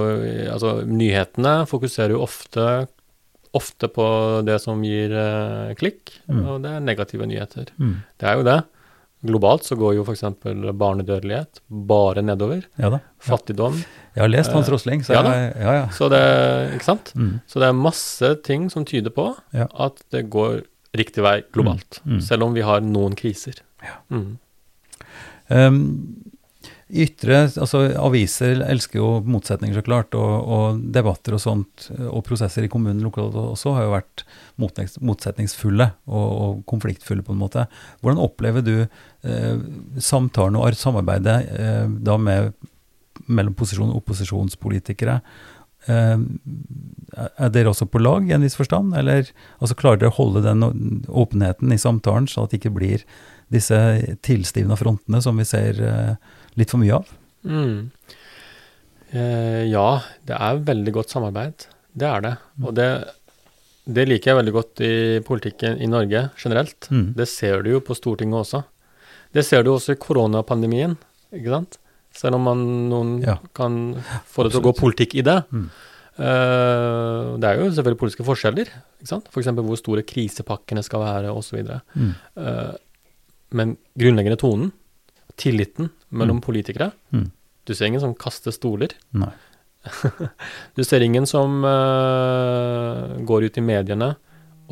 altså 0.54 0.76
Nyhetene 0.86 1.56
fokuserer 1.68 2.14
jo 2.16 2.22
ofte, 2.24 2.86
ofte 3.56 3.88
på 3.92 4.06
det 4.46 4.56
som 4.64 4.80
gir 4.84 5.12
eh, 5.16 5.74
klikk, 5.80 6.14
Mm. 6.26 6.40
og 6.50 6.62
det 6.64 6.70
er 6.74 6.80
negative 6.82 7.26
nyheter. 7.30 7.68
Mm. 7.78 7.92
Det 8.18 8.26
er 8.26 8.34
jo 8.40 8.42
det. 8.48 8.56
Globalt 9.26 9.62
så 9.64 9.76
går 9.78 9.94
jo 9.96 10.02
f.eks. 10.04 10.24
barnedødelighet 10.76 11.60
bare 11.88 12.22
nedover. 12.22 12.64
Ja 12.78 12.90
da. 12.92 12.98
Ja. 13.00 13.14
Fattigdom. 13.30 13.78
Jeg 14.16 14.22
har 14.24 14.30
lest 14.32 14.52
Hans 14.54 14.68
Rosling, 14.72 15.02
så 15.06 15.14
Ja 15.16 15.22
jeg, 15.26 15.52
ja, 15.60 15.72
ja. 15.80 15.86
Så 15.94 16.08
det 16.12 16.20
Ikke 16.76 16.84
sant? 16.88 17.12
Mm. 17.16 17.40
Så 17.48 17.60
det 17.62 17.68
er 17.68 17.76
masse 17.78 18.30
ting 18.46 18.68
som 18.72 18.84
tyder 18.88 19.10
på 19.14 19.28
Ja. 19.54 19.66
at 19.78 20.02
det 20.12 20.28
går 20.30 20.62
riktig 20.98 21.24
vei 21.24 21.38
globalt. 21.54 22.00
Mm. 22.04 22.16
Mm. 22.16 22.22
Selv 22.28 22.48
om 22.48 22.56
vi 22.56 22.64
har 22.66 22.84
noen 22.84 23.16
kriser. 23.18 23.62
Ja. 23.84 23.98
Mm. 24.12 24.36
Um, 25.46 25.80
ytre, 26.86 27.40
altså 27.48 27.80
Aviser 27.98 28.60
elsker 28.66 29.00
jo 29.00 29.08
motsetninger, 29.26 29.74
så 29.78 29.84
klart, 29.86 30.14
og, 30.18 30.34
og 30.56 30.84
debatter 30.94 31.34
og 31.36 31.42
sånt, 31.42 31.88
og 32.06 32.22
prosesser 32.26 32.66
i 32.66 32.70
kommunen 32.70 33.02
lokalt 33.04 33.34
også 33.40 33.74
har 33.76 33.86
jo 33.86 33.94
vært 33.96 34.24
motsetningsfulle 34.62 35.88
og, 36.06 36.28
og 36.28 36.62
konfliktfulle, 36.70 37.26
på 37.26 37.34
en 37.34 37.42
måte. 37.42 37.66
Hvordan 38.00 38.22
opplever 38.22 38.64
du 38.66 38.76
eh, 38.84 39.58
samtalen 39.98 40.58
og 40.60 40.78
samarbeidet 40.78 41.36
eh, 41.58 41.84
da 42.06 42.16
med, 42.22 42.54
mellom 43.26 43.58
posisjon- 43.58 43.90
og 43.90 44.04
opposisjonspolitikere? 44.04 45.20
Eh, 45.86 46.18
er 47.16 47.52
dere 47.54 47.70
også 47.70 47.86
på 47.88 48.02
lag 48.02 48.26
i 48.28 48.34
en 48.36 48.44
viss 48.44 48.58
forstand, 48.58 48.94
eller 48.98 49.28
altså, 49.60 49.76
klarer 49.78 50.02
dere 50.02 50.12
å 50.12 50.18
holde 50.18 50.42
den 50.44 50.64
åpenheten 51.06 51.72
i 51.72 51.80
samtalen, 51.80 52.26
så 52.28 52.44
at 52.44 52.52
det 52.52 52.60
ikke 52.60 52.74
blir 52.76 53.04
disse 53.52 53.78
tilstivna 54.26 54.76
frontene 54.78 55.22
som 55.22 55.38
vi 55.38 55.46
ser 55.46 55.78
eh, 55.80 56.16
litt 56.58 56.72
for 56.72 56.82
mye 56.82 56.98
av? 56.98 57.12
Mm. 57.46 57.78
Eh, 59.14 59.62
ja, 59.70 59.88
det 60.26 60.40
er 60.48 60.66
veldig 60.66 60.96
godt 60.98 61.14
samarbeid. 61.14 61.68
Det 61.96 62.08
er 62.10 62.24
det. 62.26 62.34
Og 62.64 62.74
det, 62.76 62.88
det 63.86 64.08
liker 64.10 64.32
jeg 64.32 64.40
veldig 64.40 64.56
godt 64.56 64.84
i 64.84 64.94
politikken 65.26 65.78
i 65.80 65.88
Norge 65.90 66.26
generelt. 66.42 66.90
Mm. 66.90 67.12
Det 67.16 67.28
ser 67.30 67.62
du 67.64 67.76
jo 67.76 67.84
på 67.84 67.96
Stortinget 67.96 68.42
også. 68.42 68.64
Det 69.36 69.44
ser 69.46 69.64
du 69.64 69.72
også 69.72 69.94
i 69.94 70.00
koronapandemien, 70.00 70.96
ikke 71.34 71.52
sant? 71.54 71.78
Selv 72.16 72.38
om 72.38 72.46
man, 72.48 72.60
noen 72.90 73.10
Ja. 73.22 73.36
kan 73.54 73.94
få 74.26 74.44
det 74.46 74.52
til 74.54 74.62
å 74.62 74.66
gå 74.70 74.74
politikk 74.78 75.14
i 75.20 75.24
det. 75.26 75.36
Mm. 75.52 75.66
Uh, 76.16 77.36
det 77.36 77.44
er 77.50 77.58
jo 77.60 77.66
selvfølgelig 77.76 78.00
politiske 78.00 78.24
forskjeller, 78.24 78.70
ikke 79.02 79.10
sant? 79.10 79.26
F.eks. 79.28 79.50
hvor 79.52 79.76
store 79.76 80.02
krisepakkene 80.08 80.82
skal 80.86 81.02
være, 81.04 81.32
osv. 81.36 81.60
Mm. 81.94 82.14
Uh, 82.40 82.72
men 83.52 83.76
grunnleggende 84.00 84.38
tonen, 84.40 84.72
tilliten 85.36 85.90
mellom 86.10 86.38
Mm. 86.40 86.44
politikere 86.46 86.92
Mm. 87.12 87.30
Du 87.66 87.74
ser 87.74 87.86
ingen 87.90 88.00
som 88.00 88.14
kaster 88.14 88.50
stoler. 88.54 88.94
Nei. 89.12 89.32
Du 90.76 90.82
ser 90.84 91.02
ingen 91.04 91.26
som 91.26 91.62
uh, 91.64 93.18
går 93.26 93.44
ut 93.50 93.58
i 93.58 93.60
mediene 93.60 94.14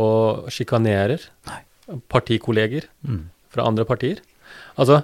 og 0.01 0.49
sjikanerer 0.51 1.21
partikolleger 2.09 2.89
Mm. 3.07 3.29
fra 3.53 3.67
andre 3.69 3.85
partier. 3.85 4.19
Altså, 4.79 5.03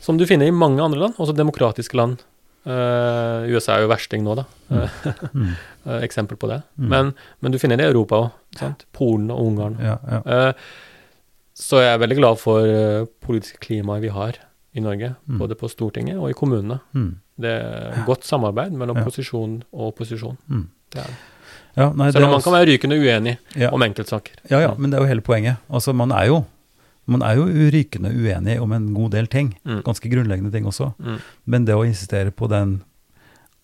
som 0.00 0.16
du 0.18 0.26
finner 0.26 0.46
i 0.48 0.54
mange 0.54 0.80
andre 0.82 0.98
land, 0.98 1.14
også 1.20 1.34
demokratiske 1.36 1.96
land. 1.98 2.18
Uh, 2.66 3.46
USA 3.48 3.78
er 3.78 3.86
jo 3.86 3.88
versting 3.88 4.22
nå, 4.24 4.34
da. 4.36 4.44
Mm. 4.70 5.54
uh, 5.86 5.96
eksempel 6.06 6.36
på 6.40 6.48
det. 6.50 6.58
Mm. 6.76 6.88
Men, 6.92 7.12
men 7.40 7.52
du 7.54 7.58
finner 7.58 7.76
det 7.80 7.86
i 7.88 7.92
Europa 7.94 8.18
òg. 8.26 8.84
Polen 8.96 9.30
og 9.32 9.40
Ungarn. 9.46 9.78
Ja, 9.80 9.96
ja. 10.10 10.20
Uh, 10.50 10.52
så 11.60 11.80
jeg 11.82 11.92
er 11.94 12.00
veldig 12.02 12.16
glad 12.20 12.38
for 12.40 12.64
uh, 12.64 13.06
politiske 13.24 13.60
klimaet 13.64 14.04
vi 14.04 14.12
har 14.14 14.38
i 14.76 14.80
Norge, 14.84 15.14
Mm. 15.26 15.38
både 15.40 15.56
på 15.58 15.68
Stortinget 15.72 16.16
og 16.20 16.30
i 16.30 16.36
kommunene. 16.36 16.78
Mm. 16.94 17.10
Det 17.40 17.50
er 17.56 18.04
godt 18.06 18.24
samarbeid 18.28 18.72
mellom 18.76 19.00
Ja. 19.00 19.04
posisjon 19.08 19.62
og 19.72 19.88
opposisjon. 19.94 20.36
Mm. 20.48 20.68
Det 20.92 21.00
er 21.00 21.08
det. 21.10 21.16
ja 21.80 21.88
nei, 21.92 22.06
det 22.06 22.12
Selv 22.14 22.22
er 22.22 22.26
om 22.26 22.30
man 22.30 22.38
også- 22.40 22.44
kan 22.44 22.52
være 22.60 22.68
rykende 22.70 22.98
uenig 23.00 23.34
om 23.72 23.82
enkeltsaker. 23.82 24.36
Ja, 24.50 24.60
ja, 24.60 24.74
men 24.76 24.90
det 24.90 24.98
er 24.98 25.02
jo 25.02 25.08
hele 25.08 25.20
poenget. 25.26 25.56
Altså, 25.70 25.92
man 25.94 26.12
er 26.12 26.26
jo, 26.28 26.44
man 27.06 27.22
er 27.22 27.36
jo 27.36 27.46
rykende 27.72 28.10
uenig 28.14 28.60
om 28.60 28.72
en 28.72 28.94
god 28.94 29.10
del 29.12 29.26
ting. 29.26 29.54
Mm. 29.64 29.82
Ganske 29.86 30.10
grunnleggende 30.12 30.52
ting 30.52 30.66
også. 30.66 30.92
Mm. 30.98 31.18
Men 31.46 31.64
det 31.64 31.74
å 31.74 31.86
insistere 31.86 32.30
på 32.30 32.48
den 32.48 32.82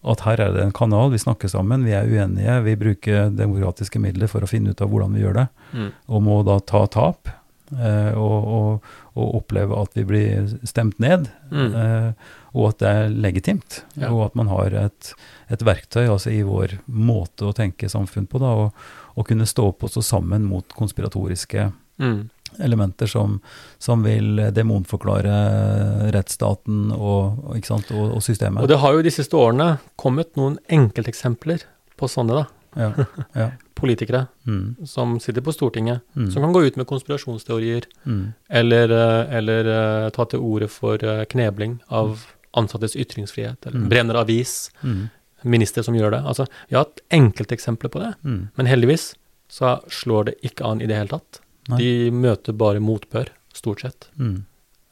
at 0.07 0.21
her 0.23 0.39
er 0.41 0.53
det 0.55 0.63
en 0.63 0.73
kanal, 0.77 1.11
vi 1.11 1.19
snakker 1.19 1.49
sammen, 1.51 1.83
vi 1.85 1.91
er 1.97 2.07
uenige, 2.07 2.63
vi 2.63 2.77
bruker 2.79 3.31
demokratiske 3.35 3.99
midler 3.99 4.29
for 4.31 4.41
å 4.45 4.47
finne 4.51 4.71
ut 4.71 4.81
av 4.85 4.89
hvordan 4.93 5.15
vi 5.17 5.23
gjør 5.25 5.35
det, 5.35 5.49
Mm. 5.75 5.89
og 6.09 6.23
må 6.23 6.45
da 6.47 6.61
ta 6.61 6.87
tap 6.87 7.29
eh, 7.73 8.13
og, 8.15 8.45
og, 8.47 8.83
og 9.17 9.35
oppleve 9.41 9.75
at 9.83 9.91
vi 9.99 10.05
blir 10.05 10.59
stemt 10.65 11.01
ned, 11.03 11.27
Mm. 11.51 11.75
eh, 11.75 12.13
og 12.55 12.69
at 12.69 12.79
det 12.79 12.89
er 12.89 13.09
legitimt, 13.11 13.83
Ja. 13.97 14.13
og 14.13 14.27
at 14.27 14.37
man 14.37 14.47
har 14.47 14.71
et, 14.85 15.13
et 15.51 15.59
verktøy 15.67 16.07
altså 16.07 16.31
i 16.31 16.43
vår 16.47 16.79
måte 16.87 17.43
å 17.49 17.53
tenke 17.57 17.89
samfunn 17.91 18.29
på, 18.29 18.39
da, 18.39 18.47
og, 18.47 18.73
og 19.17 19.27
kunne 19.27 19.43
stå 19.47 19.67
opp 19.73 19.81
også 19.83 20.03
sammen 20.05 20.45
mot 20.47 20.69
konspiratoriske 20.69 21.73
Mm. 21.99 22.29
Elementer 22.63 23.07
som, 23.11 23.41
som 23.79 24.03
vil 24.07 24.41
demonforklare 24.55 26.11
rettsstaten 26.15 26.91
og, 26.95 27.41
og, 27.53 27.65
sant, 27.67 27.91
og, 27.95 28.17
og 28.19 28.23
systemet. 28.25 28.63
Og 28.63 28.71
det 28.71 28.81
har 28.83 28.97
jo 28.97 29.03
de 29.07 29.13
siste 29.15 29.37
årene 29.39 29.77
kommet 30.01 30.35
noen 30.39 30.59
enkelteksempler 30.73 31.67
på 31.97 32.09
sånne, 32.11 32.43
da. 32.43 32.47
ja, 32.77 33.07
ja. 33.37 33.51
Politikere 33.77 34.27
Mm, 34.47 34.87
som 34.89 35.17
sitter 35.21 35.43
på 35.43 35.53
Stortinget, 35.53 36.01
mm, 36.15 36.31
som 36.31 36.43
kan 36.43 36.53
gå 36.55 36.63
ut 36.65 36.77
med 36.79 36.87
konspirasjonsteorier, 36.87 37.85
mm, 38.07 38.23
eller, 38.49 38.93
eh, 38.95 39.35
eller 39.37 39.69
eh, 39.73 40.11
ta 40.15 40.25
til 40.25 40.39
orde 40.41 40.69
for 40.71 41.03
eh, 41.03 41.25
knebling 41.29 41.81
av 41.91 42.23
ansattes 42.57 42.95
ytringsfrihet, 42.97 43.67
eller 43.67 43.81
Mm. 43.83 43.89
brenner 43.91 44.15
avis, 44.21 44.71
mm, 44.83 45.09
ministre 45.45 45.83
som 45.85 45.95
gjør 45.95 46.11
det. 46.15 46.23
Altså, 46.25 46.47
vi 46.69 46.77
har 46.77 46.85
hatt 46.87 47.01
enkelteksempler 47.11 47.91
på 47.91 48.01
det, 48.01 48.15
mm. 48.25 48.49
men 48.57 48.67
heldigvis 48.67 49.15
så 49.51 49.81
slår 49.91 50.25
det 50.31 50.35
ikke 50.43 50.65
an 50.65 50.81
i 50.81 50.87
det 50.87 50.97
hele 50.97 51.09
tatt. 51.09 51.41
Nei. 51.69 51.79
De 51.81 52.11
møter 52.15 52.55
bare 52.55 52.83
motbør, 52.83 53.33
stort 53.57 53.83
sett. 53.83 54.09
Mm. 54.21 54.45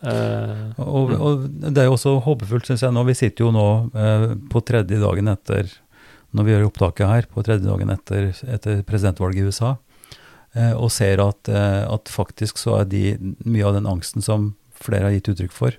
Eh, 0.04 0.80
Og, 0.82 1.14
og 1.14 1.44
det 1.64 1.80
er 1.80 1.88
jo 1.88 1.94
også 1.96 2.16
håpefullt, 2.26 2.66
syns 2.68 2.82
jeg 2.84 2.92
nå. 2.92 3.04
Vi 3.08 3.16
sitter 3.16 3.46
jo 3.46 3.52
nå 3.54 3.66
eh, 3.94 4.26
på 4.50 4.62
tredje 4.66 4.98
dagen 5.00 5.30
etter 5.32 5.70
når 6.34 6.46
vi 6.46 6.50
gjør 6.54 6.64
opptaket 6.66 7.06
her, 7.06 7.26
på 7.30 7.44
tredje 7.46 7.68
dagen 7.68 7.92
etter, 7.94 8.32
etter 8.50 8.80
presidentvalget 8.82 9.44
i 9.44 9.50
USA, 9.52 9.76
eh, 10.58 10.72
og 10.74 10.90
ser 10.90 11.22
at, 11.22 11.46
eh, 11.46 11.84
at 11.86 12.10
faktisk 12.10 12.58
så 12.58 12.80
er 12.80 12.88
de, 12.90 13.02
mye 13.46 13.68
av 13.68 13.76
den 13.78 13.86
angsten 13.86 14.24
som 14.24 14.54
flere 14.74 15.06
har 15.06 15.14
gitt 15.14 15.30
uttrykk 15.30 15.54
for, 15.54 15.76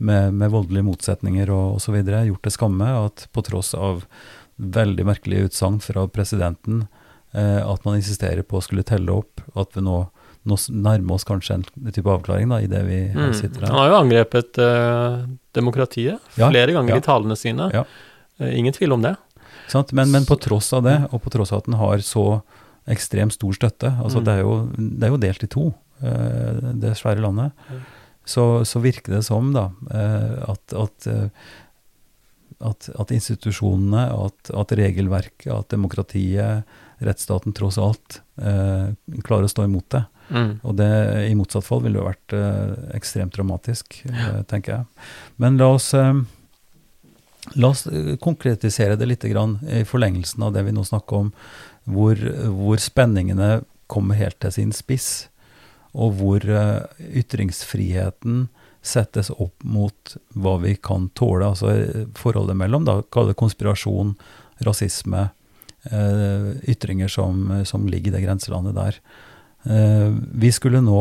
med, 0.00 0.32
med 0.40 0.54
voldelige 0.54 0.86
motsetninger 0.86 1.52
og 1.52 1.76
osv., 1.76 1.98
gjort 2.00 2.46
til 2.46 2.54
skamme. 2.54 2.88
At 3.04 3.26
på 3.36 3.44
tross 3.44 3.74
av 3.76 4.06
veldig 4.56 5.04
merkelige 5.04 5.50
utsagn 5.50 5.76
fra 5.84 6.06
presidenten, 6.08 6.86
eh, 7.36 7.60
at 7.60 7.84
man 7.84 8.00
insisterer 8.00 8.40
på 8.40 8.56
å 8.56 8.64
skulle 8.64 8.88
telle 8.88 9.12
opp, 9.20 9.44
at 9.52 9.76
vi 9.76 9.84
nå, 9.84 9.98
nå 10.48 10.56
nærmer 10.72 11.16
oss 11.18 11.26
kanskje 11.28 11.58
en 11.58 11.64
type 11.92 12.08
avklaring 12.08 12.48
da, 12.48 12.60
i 12.64 12.68
det 12.70 12.80
vi 12.86 13.00
her 13.12 13.30
mm. 13.30 13.34
sitter 13.36 13.66
Han 13.68 13.76
har 13.76 13.90
jo 13.90 13.98
angrepet 13.98 14.60
uh, 14.62 15.26
demokratiet 15.56 16.38
Ja, 16.40 16.48
flere 16.48 16.72
ganger 16.76 16.96
ja. 16.96 17.00
i 17.02 17.04
talene 17.04 17.36
sine. 17.36 17.68
Ja. 17.74 17.84
Uh, 18.40 18.48
ingen 18.56 18.72
tvil 18.76 18.96
om 18.96 19.04
det. 19.04 19.14
Sant? 19.68 19.92
Men, 19.92 20.10
men 20.14 20.24
på 20.28 20.38
tross 20.40 20.72
av 20.76 20.86
det, 20.88 20.96
og 21.10 21.20
på 21.22 21.32
tross 21.34 21.52
av 21.52 21.60
at 21.60 21.68
den 21.68 21.76
har 21.80 22.00
så 22.04 22.24
ekstremt 22.90 23.36
stor 23.36 23.52
støtte, 23.54 23.92
altså 24.00 24.22
Mm. 24.22 24.24
det, 24.26 24.34
er 24.34 24.40
jo, 24.40 24.54
det 24.76 25.06
er 25.06 25.12
jo 25.12 25.22
delt 25.26 25.44
i 25.44 25.50
to, 25.52 25.66
uh, 26.02 26.70
det 26.80 26.96
svære 26.98 27.20
landet, 27.22 27.52
Mm. 27.70 27.82
så, 28.24 28.46
så 28.64 28.80
virker 28.80 29.18
det 29.18 29.24
som 29.26 29.52
da, 29.52 29.68
at, 29.90 30.72
at, 30.72 31.08
at, 32.60 32.88
at 33.00 33.12
institusjonene, 33.14 34.08
at, 34.12 34.50
at 34.54 34.72
regelverket, 34.78 35.48
at 35.52 35.68
demokratiet, 35.72 36.64
rettsstaten 37.00 37.54
tross 37.56 37.78
alt, 37.80 38.20
eh, 38.40 38.92
klarer 39.24 39.48
å 39.48 39.52
stå 39.52 39.64
imot 39.64 39.88
det. 39.94 40.02
Mm. 40.30 40.52
Og 40.62 40.76
det, 40.78 40.90
i 41.28 41.34
motsatt 41.38 41.66
fall, 41.66 41.82
ville 41.84 41.98
det 41.98 42.02
jo 42.02 42.10
vært 42.10 42.36
eh, 42.36 42.74
ekstremt 42.96 43.34
dramatisk, 43.34 44.00
eh, 44.06 44.42
tenker 44.50 44.76
jeg. 44.76 45.08
Men 45.42 45.58
la 45.60 45.72
oss, 45.74 45.90
eh, 45.98 46.22
la 47.56 47.72
oss 47.72 47.86
eh, 47.90 48.14
konkretisere 48.22 48.98
det 49.00 49.10
litt 49.10 49.26
grann 49.30 49.58
i 49.66 49.82
forlengelsen 49.88 50.46
av 50.46 50.54
det 50.54 50.64
vi 50.68 50.76
nå 50.76 50.86
snakker 50.86 51.26
om, 51.26 51.34
hvor, 51.90 52.20
hvor 52.54 52.80
spenningene 52.82 53.60
kommer 53.90 54.18
helt 54.20 54.38
til 54.42 54.54
sin 54.54 54.72
spiss, 54.76 55.10
og 55.90 56.20
hvor 56.20 56.46
eh, 56.46 57.06
ytringsfriheten 57.22 58.46
settes 58.86 59.28
opp 59.34 59.64
mot 59.66 60.14
hva 60.38 60.54
vi 60.62 60.76
kan 60.78 61.10
tåle, 61.18 61.50
altså 61.50 61.72
eh, 61.74 62.06
forholdet 62.16 62.58
mellom, 62.60 62.86
da, 62.86 63.00
kall 63.12 63.32
det 63.32 63.38
konspirasjon, 63.40 64.14
rasisme, 64.66 65.26
eh, 65.90 66.52
ytringer 66.70 67.10
som, 67.10 67.48
som 67.66 67.88
ligger 67.90 68.12
i 68.12 68.18
det 68.18 68.24
grenselandet 68.28 68.78
der. 68.78 69.02
Eh, 69.64 70.12
vi 70.32 70.52
skulle 70.52 70.80
nå 70.80 71.00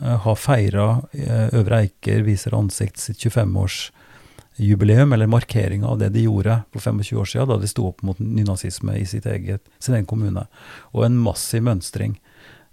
eh, 0.00 0.16
ha 0.24 0.34
feira 0.36 1.02
eh, 1.12 1.48
Øvre 1.58 1.82
Eiker 1.84 2.22
viser 2.24 2.56
ansikt 2.56 3.00
sitt 3.02 3.20
25-årsjubileum, 3.20 5.14
eller 5.14 5.30
markering 5.30 5.84
av 5.84 5.98
det 6.00 6.12
de 6.16 6.24
gjorde 6.24 6.62
for 6.72 6.80
25 6.80 7.20
år 7.20 7.30
siden, 7.32 7.50
da 7.50 7.60
de 7.60 7.70
sto 7.70 7.88
opp 7.90 8.02
mot 8.06 8.18
nynazisme 8.20 8.96
i 8.96 9.04
eget, 9.04 9.62
sin 9.78 9.98
egen 9.98 10.08
kommune. 10.08 10.46
Og 10.94 11.04
en 11.06 11.20
massiv 11.20 11.64
mønstring. 11.68 12.16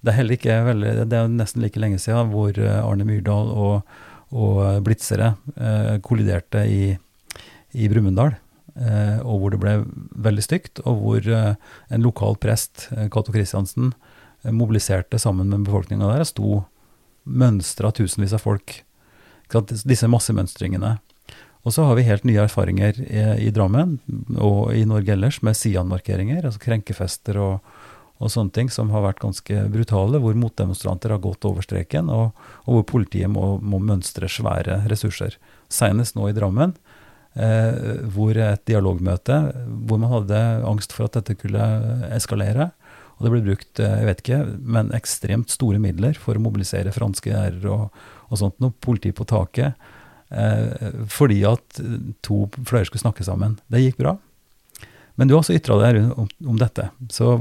Det 0.06 0.14
er 0.14 0.32
ikke 0.32 0.62
det 0.78 1.18
er 1.18 1.32
nesten 1.32 1.64
like 1.64 1.80
lenge 1.82 2.00
siden 2.00 2.30
hvor 2.32 2.54
Arne 2.62 3.04
Myrdal 3.04 3.50
og, 3.52 3.96
og 4.32 4.84
blitzere 4.86 5.34
eh, 5.58 5.98
kolliderte 6.06 6.64
i, 6.70 6.94
i 7.74 7.90
Brumunddal. 7.92 8.38
Eh, 8.78 9.20
og 9.26 9.42
hvor 9.42 9.54
det 9.54 9.60
ble 9.62 9.74
veldig 10.28 10.44
stygt, 10.46 10.82
og 10.86 11.02
hvor 11.02 11.30
eh, 11.34 11.56
en 11.94 12.06
lokal 12.06 12.38
prest, 12.42 12.88
Cato 13.14 13.34
Kristiansen, 13.34 13.90
eh, 13.90 14.07
mobiliserte 14.54 15.20
sammen 15.20 15.50
med 15.52 15.66
befolkninga 15.68 16.12
der 16.14 16.28
sto 16.28 16.64
mønstra 17.28 17.92
tusenvis 17.92 18.36
av 18.38 18.44
folk. 18.46 18.82
Disse 19.88 20.10
massemønstringene. 20.12 20.98
Og 21.68 21.74
så 21.76 21.84
har 21.84 21.98
vi 21.98 22.06
helt 22.08 22.24
nye 22.28 22.46
erfaringer 22.46 23.00
i, 23.04 23.24
i 23.48 23.52
Drammen 23.52 23.98
og 24.40 24.72
i 24.76 24.86
Norge 24.88 25.12
ellers 25.18 25.42
med 25.44 25.58
Sian-markeringer, 25.60 26.46
altså 26.46 26.62
krenkefester 26.64 27.40
og, 27.44 27.66
og 28.24 28.32
sånne 28.32 28.54
ting 28.56 28.72
som 28.72 28.94
har 28.94 29.04
vært 29.04 29.20
ganske 29.20 29.66
brutale, 29.74 30.22
hvor 30.24 30.38
motdemonstranter 30.40 31.12
har 31.12 31.24
gått 31.24 31.44
over 31.50 31.66
streken, 31.66 32.08
og, 32.14 32.38
og 32.64 32.78
hvor 32.78 32.86
politiet 32.94 33.32
må, 33.34 33.58
må 33.60 33.82
mønstre 33.84 34.30
svære 34.32 34.80
ressurser. 34.88 35.36
Senest 35.68 36.16
nå 36.16 36.30
i 36.30 36.38
Drammen, 36.38 36.78
eh, 37.36 38.08
hvor 38.16 38.40
et 38.40 38.64
dialogmøte 38.70 39.42
hvor 39.68 40.00
man 40.02 40.14
hadde 40.14 40.42
angst 40.72 40.96
for 40.96 41.10
at 41.10 41.20
dette 41.20 41.36
kunne 41.42 41.68
eskalere. 42.16 42.72
Og 43.18 43.26
det 43.26 43.32
ble 43.34 43.42
brukt 43.48 43.80
eh, 43.82 43.96
jeg 44.02 44.08
vet 44.12 44.24
ikke, 44.24 44.40
men 44.78 44.92
ekstremt 44.94 45.50
store 45.54 45.80
midler 45.82 46.18
for 46.22 46.38
å 46.38 46.44
mobilisere 46.44 46.94
franske 46.94 47.32
gjerder 47.34 47.66
og, 47.74 48.04
og 48.30 48.38
sånt 48.44 48.60
noe. 48.62 48.76
Politi 48.84 49.12
på 49.16 49.26
taket. 49.30 49.74
Eh, 50.30 50.94
fordi 51.10 51.42
at 51.50 51.82
to 52.26 52.44
fløyer 52.62 52.86
skulle 52.90 53.06
snakke 53.06 53.26
sammen. 53.26 53.58
Det 53.72 53.82
gikk 53.82 53.98
bra. 54.04 54.18
Men 55.18 55.28
du 55.30 55.34
har 55.34 55.42
også 55.42 55.56
ytra 55.58 55.80
deg 55.82 56.04
om, 56.14 56.28
om 56.46 56.58
dette. 56.62 56.92
Så 57.10 57.36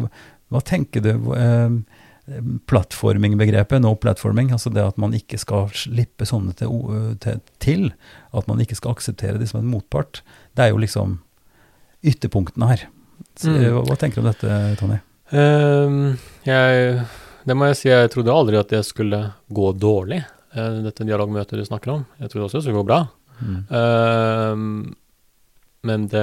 hva 0.48 0.62
tenker 0.64 1.04
du 1.04 1.12
eh, 1.36 1.76
Plattforming-begrepet, 2.66 3.78
no 3.84 3.92
platforming, 3.94 4.48
altså 4.50 4.70
det 4.74 4.82
at 4.82 4.96
man 4.98 5.12
ikke 5.14 5.38
skal 5.38 5.68
slippe 5.78 6.26
sånne 6.26 6.56
til, 6.58 6.72
til, 7.22 7.38
til, 7.62 7.84
at 8.34 8.48
man 8.50 8.58
ikke 8.64 8.74
skal 8.74 8.96
akseptere 8.96 9.38
det 9.38 9.46
som 9.52 9.60
en 9.60 9.68
motpart, 9.70 10.24
det 10.58 10.64
er 10.64 10.72
jo 10.72 10.80
liksom 10.82 11.20
ytterpunktene 12.02 12.66
her. 12.72 12.82
Så, 13.38 13.52
Mm. 13.52 13.62
hva, 13.76 13.84
hva 13.86 13.96
tenker 14.00 14.18
du 14.18 14.24
om 14.24 14.32
dette, 14.32 14.56
Tonje? 14.80 14.98
Ehm, 15.34 16.16
jeg, 16.46 17.00
det 17.46 17.56
må 17.58 17.66
jeg 17.70 17.78
si, 17.80 17.88
jeg 17.90 18.10
trodde 18.14 18.34
aldri 18.34 18.58
at 18.60 18.70
det 18.72 18.82
skulle 18.86 19.20
gå 19.54 19.72
dårlig, 19.82 20.20
eh, 20.54 20.76
dette 20.86 21.06
dialogmøtet 21.08 21.58
du 21.58 21.64
snakker 21.66 21.94
om. 21.96 22.06
Jeg 22.20 22.30
trodde 22.32 22.46
også 22.48 22.60
det 22.60 22.66
skulle 22.68 22.82
gå 22.82 22.86
bra. 22.90 23.00
Mm. 23.40 23.58
Ehm, 23.80 24.94
men 25.86 26.06
det 26.10 26.22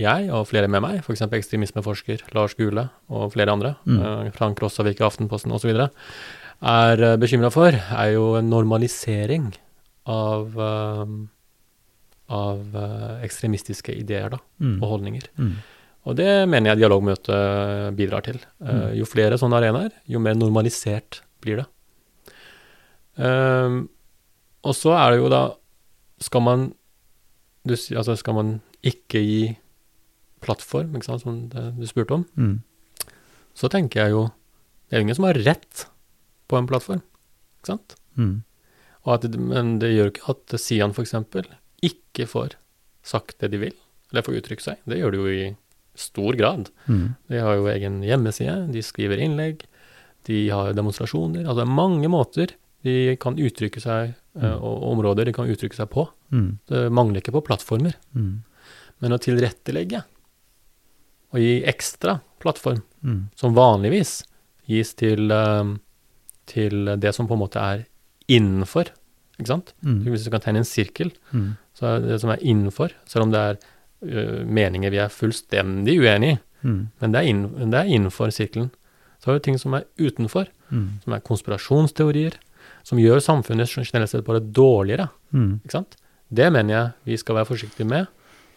jeg, 0.00 0.30
og 0.32 0.46
flere 0.48 0.68
med 0.70 0.80
meg, 0.84 1.00
f.eks. 1.04 1.24
ekstremismeforsker 1.26 2.22
Lars 2.36 2.54
Gule 2.56 2.86
og 3.12 3.32
flere 3.34 3.52
andre, 3.52 3.74
Mm. 3.84 3.98
eh, 4.00 4.30
Frank 4.36 4.60
Rossavik 4.62 5.00
i 5.00 5.04
Aftenposten 5.04 5.52
osv., 5.52 5.74
er 6.64 6.96
bekymra 7.20 7.50
for, 7.52 7.72
er 7.74 8.12
jo 8.14 8.36
en 8.38 8.48
normalisering 8.48 9.50
av, 10.06 10.54
ehm, 10.56 11.28
av 12.30 12.60
eh, 12.74 13.24
ekstremistiske 13.26 13.92
ideer 13.98 14.30
da, 14.30 14.38
Mm. 14.60 14.82
og 14.82 14.88
holdninger. 14.88 15.26
Mm. 15.36 15.56
Og 16.04 16.16
det 16.18 16.28
mener 16.48 16.72
jeg 16.74 16.82
dialogmøtet 16.82 17.94
bidrar 17.96 18.22
til. 18.26 18.36
Eh, 18.60 18.72
Mm. 18.74 18.96
jo 18.98 19.04
flere 19.08 19.38
sånne 19.40 19.56
arenaer, 19.60 19.92
jo 20.06 20.18
mer 20.20 20.34
normalisert 20.34 21.22
blir 21.40 21.56
det. 21.62 21.66
Um, 23.16 23.88
og 24.66 24.74
så 24.74 24.90
er 24.98 25.12
det 25.14 25.20
jo 25.20 25.28
da 25.30 25.42
Skal 26.24 26.42
man 26.42 26.64
du, 27.66 27.74
altså 27.74 28.16
skal 28.18 28.34
man 28.34 28.48
ikke 28.84 29.20
gi 29.22 29.56
plattform, 30.44 30.94
ikke 30.96 31.06
sant, 31.06 31.22
som 31.22 31.36
det, 31.48 31.62
du 31.78 31.86
spurte 31.88 32.12
om, 32.18 32.24
Mm. 32.36 32.58
så 33.56 33.70
tenker 33.72 34.02
jeg 34.02 34.10
jo 34.10 34.24
Det 34.90 34.92
er 34.92 34.98
jo 35.00 35.04
ingen 35.06 35.14
som 35.16 35.24
har 35.24 35.34
rett 35.46 35.86
på 36.48 36.58
en 36.58 36.66
plattform, 36.66 37.00
ikke 37.62 37.66
sant? 37.66 37.94
Mm. 38.18 38.42
At, 39.06 39.22
men 39.34 39.78
det 39.78 39.94
gjør 39.94 40.10
ikke 40.12 40.28
at 40.30 40.60
Sian 40.60 40.90
f.eks. 40.92 41.14
ikke 41.82 42.26
får 42.28 42.54
sagt 43.02 43.38
det 43.40 43.50
de 43.52 43.58
vil, 43.58 43.72
eller 44.12 44.22
får 44.22 44.36
uttrykt 44.42 44.62
seg. 44.62 44.76
Det 44.86 44.98
gjør 44.98 45.10
de 45.12 45.16
jo 45.18 45.26
i 45.26 45.56
stor 45.94 46.36
grad. 46.38 46.70
Mm. 46.88 47.14
De 47.30 47.40
har 47.40 47.54
jo 47.58 47.68
egen 47.70 48.00
hjemmeside, 48.02 48.56
de 48.72 48.82
skriver 48.82 49.20
innlegg, 49.22 49.62
de 50.26 50.48
har 50.50 50.72
demonstrasjoner. 50.76 51.44
Altså 51.44 51.60
det 51.62 51.66
er 51.68 51.76
mange 51.78 52.08
måter 52.12 52.54
de 52.84 53.16
kan 53.20 53.36
uttrykke 53.40 53.80
seg, 53.80 54.14
mm. 54.36 54.58
og 54.60 54.82
områder 54.92 55.24
de 55.28 55.32
kan 55.36 55.48
uttrykke 55.48 55.76
seg 55.78 55.88
på. 55.92 56.06
Mm. 56.34 56.50
Det 56.68 56.82
mangler 56.92 57.22
ikke 57.22 57.32
på 57.36 57.44
plattformer. 57.46 57.94
Mm. 58.16 58.42
Men 59.00 59.16
å 59.16 59.20
tilrettelegge 59.20 60.02
og 61.34 61.40
gi 61.42 61.62
ekstra 61.66 62.20
plattform, 62.42 62.82
Mm. 63.04 63.28
som 63.36 63.52
vanligvis 63.54 64.22
gis 64.66 64.94
til, 64.94 65.30
eh, 65.30 65.74
til 66.46 66.86
det 66.96 67.14
som 67.14 67.26
på 67.28 67.34
en 67.34 67.40
måte 67.42 67.60
er 67.60 67.86
innenfor, 68.28 68.88
ikke 69.38 69.46
sant? 69.50 69.74
Mm. 69.84 70.04
Hvis 70.04 70.24
du 70.24 70.30
kan 70.30 70.40
tegne 70.40 70.58
en 70.62 70.64
sirkel, 70.64 71.12
Mm. 71.32 71.56
så 71.74 71.96
er 71.96 72.00
det 72.00 72.20
som 72.20 72.30
er 72.30 72.38
innenfor, 72.40 72.92
selv 73.04 73.24
om 73.24 73.30
det 73.30 73.40
er 73.40 73.58
meninger 74.46 74.90
vi 74.90 74.98
er 75.02 75.08
fullstendig 75.12 75.98
uenig 76.00 76.34
i, 76.36 76.38
Mm. 76.64 76.88
men 77.00 77.12
det 77.12 77.18
er, 77.20 77.26
inn, 77.28 77.42
det 77.70 77.74
er 77.76 77.90
innenfor 77.92 78.30
sirkelen. 78.32 78.70
Så 79.20 79.28
er 79.30 79.34
det 79.36 79.42
ting 79.44 79.58
som 79.60 79.74
er 79.74 79.84
utenfor, 80.00 80.46
Mm. 80.72 80.86
som 81.04 81.12
er 81.12 81.20
konspirasjonsteorier, 81.20 82.32
som 82.82 82.98
gjør 82.98 83.20
samfunnet 83.20 83.68
generelt 83.68 84.10
sett 84.10 84.24
bare 84.24 84.40
dårligere, 84.40 85.10
Mm. 85.32 85.60
ikke 85.64 85.70
sant? 85.72 85.96
Det 86.32 86.50
mener 86.52 86.74
jeg 86.74 86.92
vi 87.04 87.16
skal 87.16 87.34
være 87.36 87.46
forsiktige 87.46 87.86
med 87.86 88.06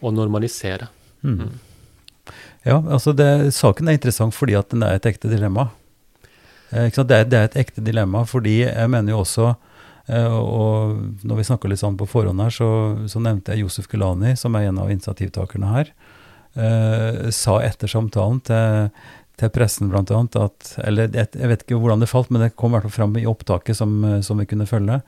og 0.02 0.14
normalisere. 0.14 0.88
Mm. 1.22 1.50
Ja, 2.64 2.80
altså 2.80 3.14
det, 3.14 3.52
saken 3.54 3.88
er 3.88 3.92
interessant 3.98 4.34
fordi 4.34 4.54
at 4.58 4.70
den 4.70 4.82
er 4.82 4.94
et 4.96 5.02
ekte 5.06 5.28
dilemma. 5.28 5.68
Eh? 6.72 6.88
Det, 6.90 7.10
er, 7.10 7.24
det 7.24 7.34
er 7.38 7.44
et 7.44 7.56
ekte 7.56 7.84
dilemma 7.84 8.24
fordi 8.24 8.62
jeg 8.64 8.90
mener 8.90 9.12
jo 9.12 9.18
også 9.22 9.48
eh, 9.50 9.54
og 10.08 11.24
når 11.28 11.36
vi 11.36 11.44
snakka 11.44 11.68
litt 11.68 11.82
sånn 11.82 11.98
på 12.00 12.06
forhånd 12.08 12.40
her, 12.40 12.54
så, 12.54 12.68
så 13.10 13.20
nevnte 13.20 13.52
jeg 13.52 13.66
Josef 13.66 13.88
Gulani, 13.92 14.34
som 14.40 14.56
er 14.56 14.70
en 14.70 14.78
av 14.80 14.90
initiativtakerne 14.92 15.72
her. 15.74 15.90
eh, 16.56 17.30
sa 17.30 17.58
etter 17.62 17.90
samtalen 17.90 18.40
til, 18.40 18.90
til 19.38 19.50
pressen 19.54 19.92
annet 19.92 20.36
at 20.36 20.72
Eller 20.82 21.12
jeg, 21.12 21.28
jeg 21.34 21.48
vet 21.48 21.62
ikke 21.62 21.78
hvordan 21.78 22.00
det 22.00 22.08
falt, 22.08 22.30
men 22.30 22.42
det 22.42 22.56
kom 22.56 22.72
i 22.72 22.78
hvert 22.78 22.88
fall 22.88 22.96
fram 23.02 23.16
i 23.20 23.26
opptaket 23.28 23.76
som, 23.76 24.04
eh, 24.04 24.20
som 24.20 24.38
vi 24.38 24.46
kunne 24.46 24.66
følge. 24.66 25.02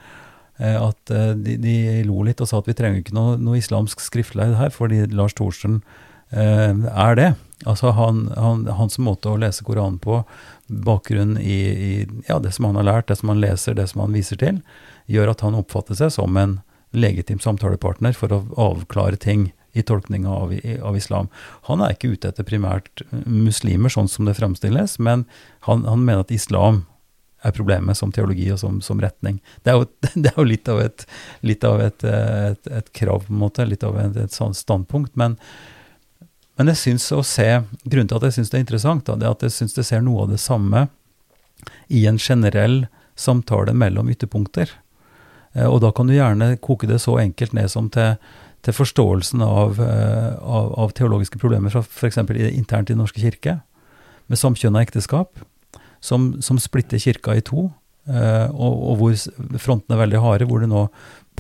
eh, 0.59 0.77
At 0.77 1.11
eh, 1.11 1.33
de, 1.35 1.57
de 1.57 2.05
lo 2.05 2.23
litt 2.23 2.41
og 2.41 2.49
sa 2.49 2.59
at 2.61 2.69
vi 2.69 2.77
trenger 2.77 3.01
ikke 3.01 3.17
noe, 3.17 3.37
noe 3.41 3.59
islamsk 3.59 4.01
skriftleid 4.01 4.57
her, 4.61 4.71
fordi 4.71 5.07
Lars 5.13 5.35
Thorsen 5.35 5.83
eh, 6.31 6.77
er 6.77 7.15
det. 7.17 7.35
Altså 7.67 7.91
han, 7.93 8.29
han, 8.37 8.67
hans 8.79 8.99
måte 8.99 9.29
å 9.29 9.37
lese 9.41 9.65
Koranen 9.65 9.99
på, 10.01 10.23
bakgrunn 10.71 11.35
i, 11.37 11.59
i 11.67 11.91
ja, 12.29 12.39
det 12.39 12.55
som 12.57 12.65
han 12.69 12.79
har 12.81 12.87
lært, 12.89 13.09
det 13.09 13.19
som 13.21 13.33
han 13.33 13.41
leser, 13.43 13.75
det 13.75 13.89
som 13.91 14.01
han 14.05 14.15
viser 14.15 14.39
til, 14.41 14.63
gjør 15.11 15.33
at 15.35 15.45
han 15.47 15.59
oppfatter 15.59 15.99
seg 15.99 16.13
som 16.15 16.37
en 16.41 16.61
legitim 16.91 17.41
samtalepartner 17.43 18.15
for 18.17 18.33
å 18.35 18.45
avklare 18.59 19.19
ting 19.21 19.51
i 19.73 19.83
tolkninga 19.87 20.31
av, 20.31 20.55
av 20.83 20.97
islam. 20.99 21.29
Han 21.69 21.83
er 21.83 21.95
ikke 21.95 22.15
ute 22.15 22.31
etter 22.33 22.47
primært 22.47 23.05
muslimer, 23.11 23.93
sånn 23.93 24.11
som 24.11 24.27
det 24.27 24.35
fremstilles, 24.39 24.99
men 24.99 25.25
han, 25.69 25.85
han 25.87 26.03
mener 26.03 26.25
at 26.25 26.35
islam 26.35 26.85
er 27.47 27.55
problemet 27.57 27.97
som 27.97 28.13
teologi 28.13 28.51
og 28.53 28.59
som, 28.61 28.81
som 28.85 29.01
retning. 29.01 29.39
Det 29.65 29.73
er 29.73 29.79
jo, 29.79 29.87
det 30.23 30.33
er 30.33 30.39
jo 30.41 30.47
litt 30.49 30.71
av, 30.71 30.83
et, 30.83 31.07
litt 31.47 31.67
av 31.67 31.83
et, 31.85 32.05
eh, 32.05 32.51
et, 32.51 32.73
et 32.81 32.91
krav, 32.97 33.27
på 33.27 33.35
en 33.35 33.45
måte, 33.45 33.69
litt 33.69 33.87
av 33.87 33.99
et, 34.01 34.19
et 34.19 34.35
sånt 34.35 34.59
standpunkt. 34.59 35.15
Men, 35.21 35.39
men 36.59 36.73
jeg 36.73 36.83
syns 36.83 37.09
å 37.17 37.23
se 37.25 37.49
Grunnen 37.85 38.11
til 38.11 38.19
at 38.19 38.29
jeg 38.29 38.41
syns 38.41 38.53
det 38.53 38.59
er 38.61 38.67
interessant, 38.67 39.07
da, 39.07 39.17
det 39.17 39.29
er 39.29 39.39
at 39.39 39.47
jeg 39.47 39.57
syns 39.57 39.79
det 39.79 39.87
ser 39.89 40.05
noe 40.05 40.27
av 40.27 40.35
det 40.35 40.43
samme 40.43 40.89
i 41.89 42.07
en 42.09 42.21
generell 42.21 42.83
samtale 43.21 43.73
mellom 43.77 44.11
ytterpunkter. 44.13 44.73
Eh, 45.55 45.67
Og 45.67 45.81
da 45.83 45.91
kan 45.93 46.07
du 46.07 46.15
gjerne 46.15 46.57
koke 46.63 46.89
det 46.91 47.01
så 47.03 47.19
enkelt 47.23 47.55
ned 47.57 47.71
som 47.71 47.91
til, 47.91 48.17
til 48.63 48.77
forståelsen 48.77 49.43
av, 49.43 49.81
eh, 49.81 50.33
av, 50.39 50.73
av 50.79 50.95
teologiske 50.97 51.39
problemer 51.39 51.73
fra 51.73 51.83
f.eks. 51.83 52.19
internt 52.51 52.91
i 52.91 52.95
Den 52.95 53.03
norske 53.03 53.21
kirke, 53.23 53.61
med 54.31 54.39
samkjønna 54.39 54.83
ekteskap, 54.85 55.43
som, 56.01 56.37
som 56.41 56.59
splitter 56.59 57.01
kirka 57.03 57.35
i 57.37 57.43
to, 57.45 57.71
eh, 58.09 58.47
og, 58.53 58.77
og 58.93 59.01
hvor 59.01 59.59
frontene 59.59 59.97
er 59.97 60.05
veldig 60.05 60.23
harde, 60.23 60.47
hvor 60.49 60.63
det 60.63 60.71
nå 60.71 60.87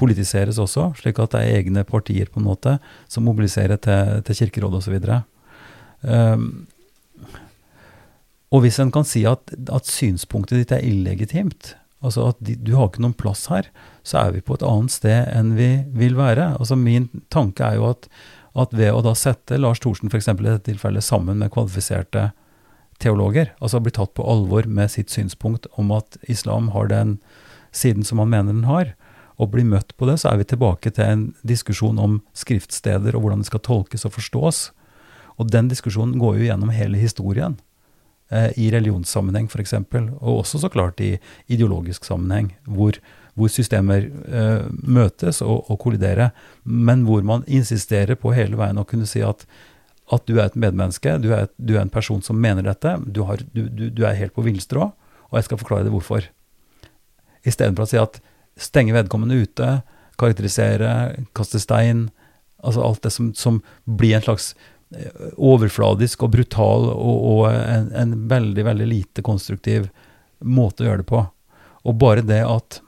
politiseres 0.01 0.59
også, 0.59 0.91
slik 0.99 1.21
at 1.21 1.35
det 1.35 1.45
er 1.45 1.61
egne 1.61 1.85
partier 1.85 2.31
på 2.33 2.41
en 2.41 2.49
måte 2.49 2.79
som 3.11 3.27
mobiliserer 3.29 3.81
til, 3.85 4.23
til 4.25 4.39
kirkerådet 4.39 4.81
osv. 4.81 4.97
Um, 6.01 6.47
og 8.51 8.65
hvis 8.65 8.81
en 8.81 8.93
kan 8.95 9.05
si 9.05 9.27
at, 9.29 9.53
at 9.69 9.91
synspunktet 9.91 10.63
ditt 10.63 10.73
er 10.75 10.87
illegitimt, 10.87 11.75
altså 12.01 12.31
at 12.33 12.41
de, 12.45 12.57
du 12.57 12.75
har 12.77 12.91
ikke 12.91 13.03
noen 13.05 13.17
plass 13.17 13.47
her, 13.53 13.69
så 14.07 14.25
er 14.25 14.35
vi 14.37 14.45
på 14.45 14.57
et 14.57 14.67
annet 14.67 14.95
sted 14.95 15.31
enn 15.35 15.55
vi 15.59 15.71
vil 15.97 16.17
være. 16.19 16.55
Altså 16.59 16.79
Min 16.79 17.09
tanke 17.33 17.67
er 17.67 17.81
jo 17.81 17.91
at, 17.93 18.09
at 18.59 18.73
ved 18.77 18.93
å 18.95 19.03
da 19.05 19.15
sette 19.19 19.61
Lars 19.61 19.83
Thorsen 19.83 20.11
f.eks. 20.11 20.31
i 20.33 20.39
dette 20.41 20.67
tilfellet 20.71 21.05
sammen 21.05 21.43
med 21.43 21.53
kvalifiserte 21.55 22.31
teologer, 23.01 23.55
altså 23.65 23.81
bli 23.81 23.93
tatt 23.97 24.13
på 24.17 24.25
alvor 24.29 24.67
med 24.69 24.93
sitt 24.93 25.13
synspunkt 25.13 25.69
om 25.81 25.93
at 25.97 26.19
islam 26.29 26.69
har 26.75 26.91
den 26.91 27.17
siden 27.73 28.05
som 28.05 28.21
han 28.21 28.33
mener 28.33 28.53
den 28.53 28.69
har, 28.69 28.93
og 29.41 29.55
bli 29.55 29.65
møtt 29.65 29.95
på 29.97 30.05
det, 30.05 30.19
så 30.21 30.35
er 30.35 30.43
vi 30.43 30.51
tilbake 30.51 30.93
til 30.93 31.07
en 31.07 31.23
diskusjon 31.49 31.97
om 32.01 32.19
skriftsteder 32.37 33.17
og 33.17 33.25
hvordan 33.25 33.41
det 33.41 33.49
skal 33.49 33.63
tolkes 33.65 34.05
og 34.05 34.13
forstås. 34.19 34.59
Og 35.41 35.49
den 35.49 35.71
diskusjonen 35.71 36.19
går 36.21 36.37
jo 36.37 36.49
gjennom 36.51 36.73
hele 36.77 37.01
historien 37.01 37.57
i 38.31 38.69
religionssammenheng 38.71 39.49
f.eks., 39.51 39.75
og 39.75 40.37
også 40.37 40.61
så 40.63 40.71
klart 40.71 41.01
i 41.03 41.17
ideologisk 41.51 42.05
sammenheng, 42.07 42.53
hvor, 42.63 42.99
hvor 43.35 43.51
systemer 43.51 44.07
eh, 44.07 44.69
møtes 44.71 45.43
og, 45.43 45.67
og 45.71 45.81
kolliderer, 45.83 46.31
men 46.63 47.03
hvor 47.09 47.25
man 47.27 47.43
insisterer 47.51 48.19
på 48.21 48.35
hele 48.37 48.59
veien 48.61 48.79
å 48.79 48.87
kunne 48.87 49.09
si 49.11 49.25
at, 49.27 49.47
at 50.15 50.27
du 50.31 50.37
er 50.39 50.47
et 50.47 50.59
medmenneske, 50.59 51.17
du 51.23 51.33
er, 51.33 51.49
et, 51.49 51.55
du 51.59 51.75
er 51.77 51.83
en 51.83 51.93
person 51.93 52.23
som 52.23 52.39
mener 52.39 52.67
dette, 52.67 52.97
du, 53.07 53.25
har, 53.27 53.43
du, 53.55 53.67
du, 53.91 54.05
er 54.07 54.19
helt 54.19 54.37
på 54.37 54.47
villstrå, 54.47 54.93
og 55.31 55.39
jeg 55.39 55.49
skal 55.49 55.63
forklare 55.63 55.87
deg 55.87 55.95
hvorfor. 55.95 56.31
Istedenfor 57.47 57.87
å 57.87 57.91
si 57.91 57.99
at 58.01 58.21
stenge 58.61 58.95
vedkommende 58.95 59.39
ute, 59.43 59.81
karakterisere, 60.21 61.25
kaste 61.37 61.59
stein, 61.63 62.09
altså 62.63 62.85
alt 62.85 63.03
det 63.07 63.13
som, 63.15 63.31
som 63.35 63.63
blir 63.89 64.19
en 64.19 64.27
slags 64.27 64.53
eh, 64.55 64.77
overfladisk 65.39 66.25
og 66.27 66.33
brutal 66.35 66.89
og, 66.91 67.19
og 67.33 67.43
en, 67.53 67.91
en 67.95 68.15
veldig, 68.31 68.65
veldig 68.67 68.89
lite 68.91 69.23
konstruktiv 69.27 69.87
måte 70.41 70.85
å 70.85 70.89
gjøre 70.89 71.03
det 71.05 71.11
på. 71.11 71.23
Og 71.87 72.01
bare 72.01 72.25
det 72.27 72.43
at, 72.43 72.81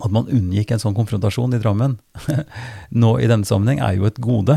at 0.00 0.14
man 0.14 0.30
unngikk 0.32 0.72
en 0.72 0.82
sånn 0.82 0.96
konfrontasjon 0.96 1.54
i 1.54 1.60
Drammen 1.62 1.98
nå 3.02 3.14
i 3.20 3.28
denne 3.30 3.48
sammenheng, 3.48 3.82
er 3.84 3.98
jo 3.98 4.08
et 4.08 4.20
gode. 4.22 4.56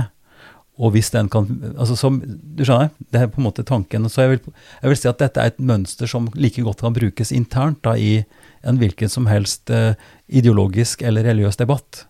Og 0.81 0.95
hvis 0.95 1.11
den 1.13 1.27
kan 1.29 1.49
altså 1.75 1.97
som, 1.99 2.21
Du 2.23 2.63
skjønner, 2.65 2.89
det 3.11 3.19
er 3.19 3.33
på 3.33 3.41
en 3.41 3.49
måte 3.49 3.65
tanken. 3.67 4.07
Så 4.09 4.23
jeg 4.23 4.35
vil, 4.35 4.55
jeg 4.81 4.93
vil 4.93 5.01
si 5.01 5.09
at 5.11 5.19
dette 5.21 5.43
er 5.43 5.51
et 5.51 5.59
mønster 5.61 6.09
som 6.09 6.29
like 6.37 6.63
godt 6.65 6.81
kan 6.85 6.95
brukes 6.95 7.33
internt 7.35 7.83
da, 7.85 7.97
i 7.97 8.23
en 8.65 8.79
hvilken 8.81 9.11
som 9.11 9.27
helst 9.29 9.69
eh, 9.73 9.99
ideologisk 10.29 11.03
eller 11.05 11.27
religiøs 11.27 11.59
debatt. 11.59 12.05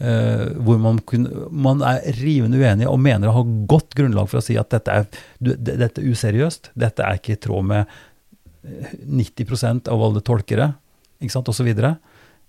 Eh, 0.00 0.46
hvor 0.64 0.78
man, 0.80 0.98
kun, 1.04 1.26
man 1.52 1.82
er 1.84 2.06
rivende 2.16 2.56
uenig 2.56 2.86
og 2.88 3.02
mener 3.04 3.28
å 3.28 3.34
ha 3.36 3.42
godt 3.68 3.92
grunnlag 3.98 4.30
for 4.30 4.40
å 4.40 4.44
si 4.44 4.54
at 4.56 4.70
dette 4.72 4.94
er, 4.96 5.18
du, 5.44 5.50
dette 5.60 6.00
er 6.00 6.06
useriøst, 6.08 6.70
dette 6.72 7.04
er 7.04 7.18
ikke 7.18 7.34
i 7.34 7.40
tråd 7.44 7.68
med 7.68 7.82
eh, 8.64 8.94
90% 9.04 9.90
av 9.92 10.06
alle 10.06 10.22
tolkere, 10.24 10.70
ikke 11.20 11.34
sant, 11.34 11.52
osv. 11.52 11.68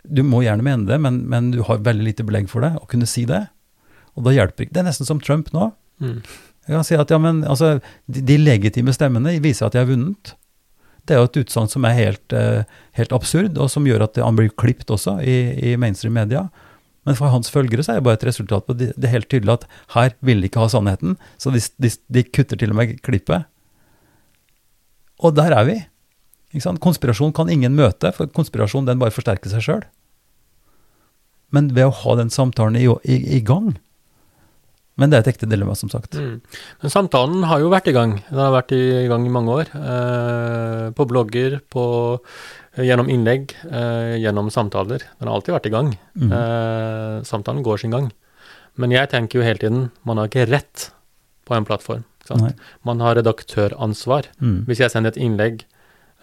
Du 0.07 0.23
må 0.23 0.45
gjerne 0.45 0.63
mene 0.63 0.87
det, 0.87 1.01
men, 1.03 1.25
men 1.27 1.51
du 1.51 1.59
har 1.67 1.83
veldig 1.83 2.07
lite 2.07 2.27
belegg 2.27 2.47
for 2.53 2.63
det, 2.63 2.71
å 2.79 2.87
kunne 2.87 3.09
si 3.09 3.25
det. 3.27 3.43
Og 4.15 4.23
da 4.23 4.37
hjelper 4.37 4.65
ikke 4.65 4.77
Det 4.77 4.83
er 4.85 4.87
nesten 4.87 5.11
som 5.11 5.19
Trump 5.19 5.51
nå. 5.51 5.73
Mm. 5.99 6.17
Jeg 6.69 6.77
kan 6.77 6.87
si 6.87 7.03
at 7.03 7.11
ja, 7.11 7.19
men 7.19 7.43
altså, 7.43 7.75
de, 8.07 8.23
de 8.31 8.39
legitime 8.39 8.95
stemmene 8.95 9.35
viser 9.43 9.67
at 9.67 9.75
de 9.75 9.83
har 9.83 9.91
vunnet. 9.91 10.37
Det 11.03 11.17
er 11.17 11.19
jo 11.19 11.27
et 11.27 11.43
utsagn 11.43 11.67
som 11.67 11.83
er 11.83 11.99
helt, 11.99 12.25
uh, 12.31 12.63
helt 12.95 13.11
absurd, 13.15 13.59
og 13.59 13.67
som 13.73 13.83
gjør 13.83 14.07
at 14.07 14.23
han 14.23 14.39
blir 14.39 14.55
klipt 14.55 14.93
også 14.93 15.19
i, 15.19 15.39
i 15.73 15.77
mainstream 15.81 16.15
media. 16.15 16.47
Men 17.07 17.17
for 17.17 17.33
hans 17.33 17.49
følgere 17.49 17.83
så 17.85 17.95
er 17.95 18.01
det 18.01 18.05
bare 18.05 18.19
et 18.19 18.27
resultat 18.27 18.67
på 18.67 18.75
det, 18.77 18.91
er 18.93 19.15
helt 19.15 19.29
tydelig 19.31 19.55
at 19.55 19.63
her 19.95 20.13
vil 20.21 20.43
de 20.43 20.49
ikke 20.51 20.61
ha 20.61 20.69
sannheten, 20.69 21.15
så 21.41 21.53
de, 21.53 21.61
de, 21.81 21.89
de 22.13 22.23
kutter 22.29 22.59
til 22.61 22.73
og 22.73 22.77
med 22.77 22.99
klippet. 23.01 23.47
Og 25.21 25.33
der 25.37 25.55
er 25.57 25.65
vi. 25.65 25.79
Konspirasjon 26.83 27.33
kan 27.33 27.49
ingen 27.49 27.77
møte, 27.77 28.11
for 28.13 28.29
konspirasjon 28.35 28.89
den 28.89 29.01
bare 29.01 29.13
forsterker 29.15 29.53
seg 29.53 29.65
sjøl. 29.65 29.85
Men 31.51 31.71
ved 31.75 31.89
å 31.89 31.95
ha 32.03 32.17
den 32.19 32.31
samtalen 32.33 32.77
i, 32.79 32.85
i, 32.85 33.17
i 33.37 33.41
gang, 33.45 33.73
Men 34.99 35.09
det 35.09 35.17
er 35.17 35.23
et 35.23 35.31
ekte 35.35 35.47
dilemma, 35.49 35.73
som 35.75 35.89
sagt. 35.89 36.15
Mm. 36.19 36.41
Men 36.83 36.91
samtalen 36.93 37.43
har 37.47 37.59
jo 37.63 37.69
vært 37.71 37.87
i 37.87 37.93
gang. 37.95 38.17
Den 38.29 38.37
har 38.43 38.51
vært 38.51 38.73
i 38.75 39.07
gang 39.07 39.25
i 39.25 39.31
mange 39.33 39.53
år. 39.61 39.69
Eh, 39.73 40.91
på 40.97 41.05
blogger, 41.07 41.59
på, 41.71 41.85
gjennom 42.77 43.09
innlegg, 43.09 43.53
eh, 43.71 44.17
gjennom 44.21 44.51
samtaler. 44.51 44.99
Den 45.19 45.27
har 45.29 45.35
alltid 45.37 45.55
vært 45.55 45.69
i 45.71 45.73
gang. 45.73 45.93
Mm. 46.19 46.31
Eh, 46.35 47.21
samtalen 47.23 47.63
går 47.63 47.79
sin 47.79 47.91
gang. 47.95 48.11
Men 48.77 48.91
jeg 48.91 49.09
tenker 49.11 49.39
jo 49.39 49.45
hele 49.47 49.59
tiden 49.63 49.91
man 50.07 50.17
har 50.21 50.27
ikke 50.29 50.47
rett 50.51 50.89
på 51.47 51.55
en 51.55 51.65
plattform. 51.65 52.03
Man 52.85 52.99
har 53.03 53.15
redaktøransvar. 53.17 54.27
Mm. 54.39 54.65
Hvis 54.67 54.79
jeg 54.83 54.91
sender 54.93 55.11
et 55.11 55.19
innlegg 55.19 55.63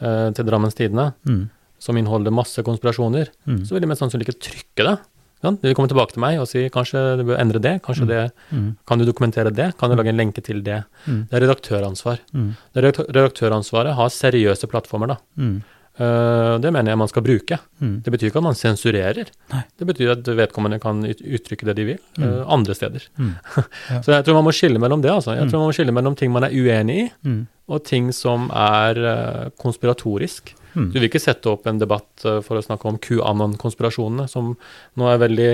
eh, 0.00 0.30
til 0.32 0.44
Drammens 0.46 0.76
Tidende 0.78 1.12
Mm. 1.26 1.48
som 1.78 1.96
inneholder 1.96 2.30
masse 2.32 2.62
konspirasjoner, 2.62 3.28
Mm. 3.46 3.64
så 3.66 3.72
vil 3.74 3.80
de 3.82 3.86
mest 3.88 4.00
sannsynlig 4.02 4.28
ikke 4.28 4.40
trykke 4.40 4.84
det. 4.88 4.98
Ikke 5.38 5.46
sant? 5.48 5.62
De 5.62 5.72
kommer 5.74 5.88
tilbake 5.92 6.12
til 6.16 6.20
meg 6.20 6.38
og 6.42 6.48
sier 6.50 6.68
kanskje 6.74 7.02
du 7.20 7.24
bør 7.30 7.38
endre 7.38 7.60
det, 7.62 7.76
kanskje 7.86 8.04
Mm. 8.04 8.08
det 8.08 8.32
Mm. 8.52 8.76
kan 8.86 8.98
du 8.98 9.04
dokumentere 9.06 9.54
det? 9.54 9.76
Kan 9.78 9.90
du 9.90 9.96
lage 9.96 10.08
en 10.10 10.16
lenke 10.18 10.42
til 10.42 10.62
det? 10.62 10.84
Mm. 11.06 11.28
Det 11.30 11.34
er 11.42 11.46
redaktøransvar. 11.46 12.18
Mm. 12.34 12.54
Det 12.74 12.84
redaktøransvaret 13.14 13.94
har 13.94 14.08
seriøse 14.08 14.66
plattformer, 14.66 15.06
da. 15.14 15.16
Mm. 15.38 15.62
Eh, 15.98 16.58
det 16.62 16.70
mener 16.72 16.92
jeg 16.92 16.98
man 16.98 17.08
skal 17.08 17.22
bruke. 17.26 17.58
Mm. 17.82 18.02
Det 18.04 18.12
betyr 18.12 18.28
ikke 18.30 18.38
at 18.38 18.42
man 18.46 18.54
sensurerer. 18.54 19.26
Nei. 19.52 19.62
Det 19.78 19.86
betyr 19.86 20.12
at 20.12 20.22
vedkommende 20.24 20.78
kan 20.80 21.02
uttrykke 21.02 21.64
det 21.66 21.74
de 21.76 21.84
vil, 21.84 21.98
Mm. 22.18 22.22
eh, 22.24 22.44
andre 22.46 22.74
steder. 22.74 23.02
Mm. 23.18 23.34
Ja. 23.90 24.00
Så 24.00 24.12
jeg 24.14 24.24
tror 24.24 24.34
man 24.34 24.44
må 24.44 24.52
skille 24.54 24.78
mellom 24.78 25.02
det, 25.02 25.10
altså. 25.10 25.34
Jeg 25.34 25.44
Mm. 25.46 25.50
tror 25.50 25.58
man 25.58 25.68
må 25.68 25.74
skille 25.74 25.92
mellom 25.92 26.14
ting 26.16 26.32
man 26.32 26.44
er 26.44 26.50
uenig 26.50 26.98
i, 27.06 27.10
Mm. 27.24 27.46
og 27.68 27.84
ting 27.84 28.12
som 28.12 28.48
er 28.50 28.94
eh, 28.94 29.50
konspiratorisk. 29.58 30.54
Mm. 30.74 30.92
Du 30.92 30.98
vil 31.00 31.08
ikke 31.08 31.20
sette 31.22 31.46
opp 31.50 31.66
en 31.66 31.78
debatt 31.78 32.24
eh, 32.24 32.40
for 32.44 32.58
å 32.58 32.64
snakke 32.64 32.86
om 32.90 32.98
QAnon-konspirasjonene, 32.98 34.28
som 34.28 34.56
nå 34.96 35.08
er 35.12 35.18
veldig 35.24 35.50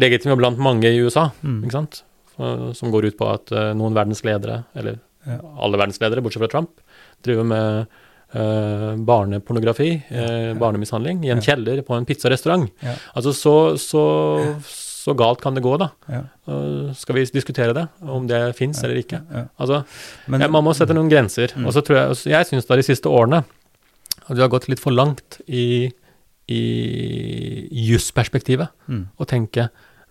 legitime 0.00 0.36
blant 0.36 0.58
mange 0.58 0.84
i 0.90 1.00
USA, 1.02 1.30
Mm. 1.42 1.62
ikke 1.64 1.72
sant? 1.72 2.02
Eh, 2.38 2.72
Som 2.74 2.90
går 2.90 3.06
ut 3.06 3.18
på 3.18 3.28
at 3.32 3.52
eh, 3.52 3.72
noen 3.74 3.94
verdensledere, 3.94 4.64
eller 4.76 4.98
Ja. 5.26 5.38
alle 5.58 5.78
verdensledere, 5.78 6.20
bortsett 6.22 6.42
fra 6.42 6.48
Trump, 6.48 6.70
driver 7.22 7.44
med 7.44 7.86
Uh, 8.34 8.96
barnepornografi, 8.98 10.02
eh, 10.10 10.54
barnemishandling, 10.58 11.20
i 11.24 11.28
en 11.30 11.36
Ja. 11.38 11.54
kjeller 11.54 11.82
på 11.86 11.94
en 11.96 12.04
pizzarestaurant. 12.04 12.68
Ja. 12.82 12.96
Altså, 13.14 13.30
så, 13.32 13.78
så, 13.78 14.56
så 14.60 15.14
galt 15.14 15.40
kan 15.40 15.54
det 15.54 15.62
gå, 15.62 15.78
da. 15.78 15.90
Ja. 16.08 16.22
Eh, 16.48 16.92
skal 16.94 17.14
vi 17.14 17.24
diskutere 17.30 17.72
det, 17.72 17.88
om 18.02 18.26
det 18.26 18.56
fins 18.56 18.82
eller 18.82 18.96
ikke? 18.96 19.20
Ja. 19.32 19.44
Altså, 19.56 19.84
Men, 20.26 20.40
ja, 20.40 20.48
man 20.48 20.64
må 20.64 20.74
sette 20.74 20.92
noen 20.96 21.08
grenser. 21.08 21.54
Mm. 21.54 21.66
Og 21.68 21.72
så 21.74 21.80
tror 21.86 21.94
jeg, 21.96 22.32
jeg 22.32 22.46
syns 22.50 22.66
da 22.66 22.74
de 22.74 22.82
siste 22.82 23.06
årene 23.06 23.44
at 24.28 24.36
vi 24.36 24.40
har 24.40 24.48
gått 24.48 24.68
litt 24.68 24.80
for 24.80 24.90
langt 24.92 25.40
i, 25.48 25.90
i 26.48 27.68
jusperspektivet. 27.90 28.68
mm. 28.88 29.04
og 29.18 29.26
tenke 29.30 29.68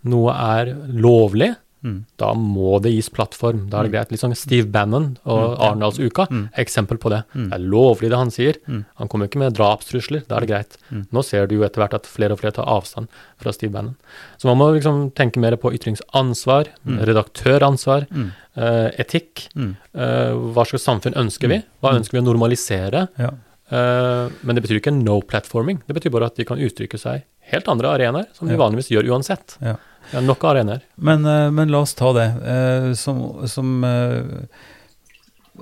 noe 0.09 0.31
er 0.33 0.73
lovlig, 0.93 1.55
Mm. 1.83 2.05
da 2.17 2.29
må 2.33 2.81
det 2.81 2.93
gis 2.93 3.09
plattform. 3.11 3.65
Da 3.69 3.81
er 3.81 3.83
det 3.83 3.91
greit. 3.91 4.11
Litt 4.11 4.21
sånn 4.21 4.33
Steve 4.39 4.69
Bannon 4.71 5.17
og 5.25 5.57
Mm. 5.57 5.63
Arendalsuka 5.65 6.27
Mm. 6.31 6.49
er 6.55 6.63
eksempel 6.63 6.97
på 6.97 7.09
det. 7.09 7.25
Mm. 7.35 7.49
Det 7.49 7.53
er 7.59 7.59
lovlig 7.67 8.09
det 8.09 8.17
han 8.17 8.31
sier. 8.31 8.53
Mm. 8.69 8.85
Han 8.95 9.07
kommer 9.09 9.27
ikke 9.27 9.39
med 9.39 9.53
drapstrusler. 9.53 10.25
Da 10.25 10.37
er 10.37 10.39
det 10.45 10.49
greit. 10.49 10.77
Mm. 10.89 11.07
Nå 11.11 11.21
ser 11.25 11.45
du 11.45 11.55
jo 11.55 11.63
etter 11.65 11.81
hvert 11.83 11.93
at 11.93 12.03
flere 12.07 12.31
og 12.31 12.39
flere 12.39 12.53
tar 12.53 12.63
avstand 12.65 13.09
fra 13.37 13.51
Steve 13.51 13.73
Bannon. 13.73 13.97
Så 14.39 14.45
man 14.45 14.57
må 14.57 14.73
liksom 14.79 15.11
tenke 15.11 15.35
mer 15.41 15.57
på 15.57 15.73
ytringsansvar, 15.73 16.67
Mm. 16.87 16.99
redaktøransvar, 17.05 18.07
Mm. 18.09 18.31
eh, 18.55 18.91
etikk. 18.99 19.49
Mm. 19.53 19.75
Eh, 19.93 20.31
hva 20.53 20.63
slags 20.65 20.85
samfunn 20.87 21.13
ønsker 21.15 21.49
vi? 21.49 21.63
Hva 21.83 21.91
Mm. 21.91 21.99
ønsker 21.99 22.11
vi 22.13 22.19
å 22.19 22.33
normalisere? 22.33 23.09
Ja. 23.19 23.31
Eh, 23.73 24.33
men 24.45 24.55
det 24.57 24.61
betyr 24.65 24.79
ikke 24.81 24.93
no 24.93 25.19
platforming. 25.25 25.79
Det 25.87 25.95
betyr 25.97 26.13
bare 26.13 26.29
at 26.29 26.37
de 26.37 26.45
kan 26.47 26.61
uttrykke 26.61 26.99
seg 27.01 27.23
helt 27.53 27.69
andre 27.71 27.89
arenaer, 27.95 28.27
som 28.37 28.49
de 28.49 28.59
vanligvis 28.59 28.91
gjør 28.93 29.09
uansett. 29.15 29.57
Ja. 29.63 29.77
Er 30.13 30.25
nok 30.25 30.43
arenaer. 30.45 30.83
Men, 30.95 31.25
eh, 31.25 31.49
men 31.55 31.71
la 31.73 31.81
oss 31.85 31.95
ta 31.97 32.11
det. 32.15 32.27
eh, 32.53 32.91
som, 32.99 33.23
som 33.49 33.81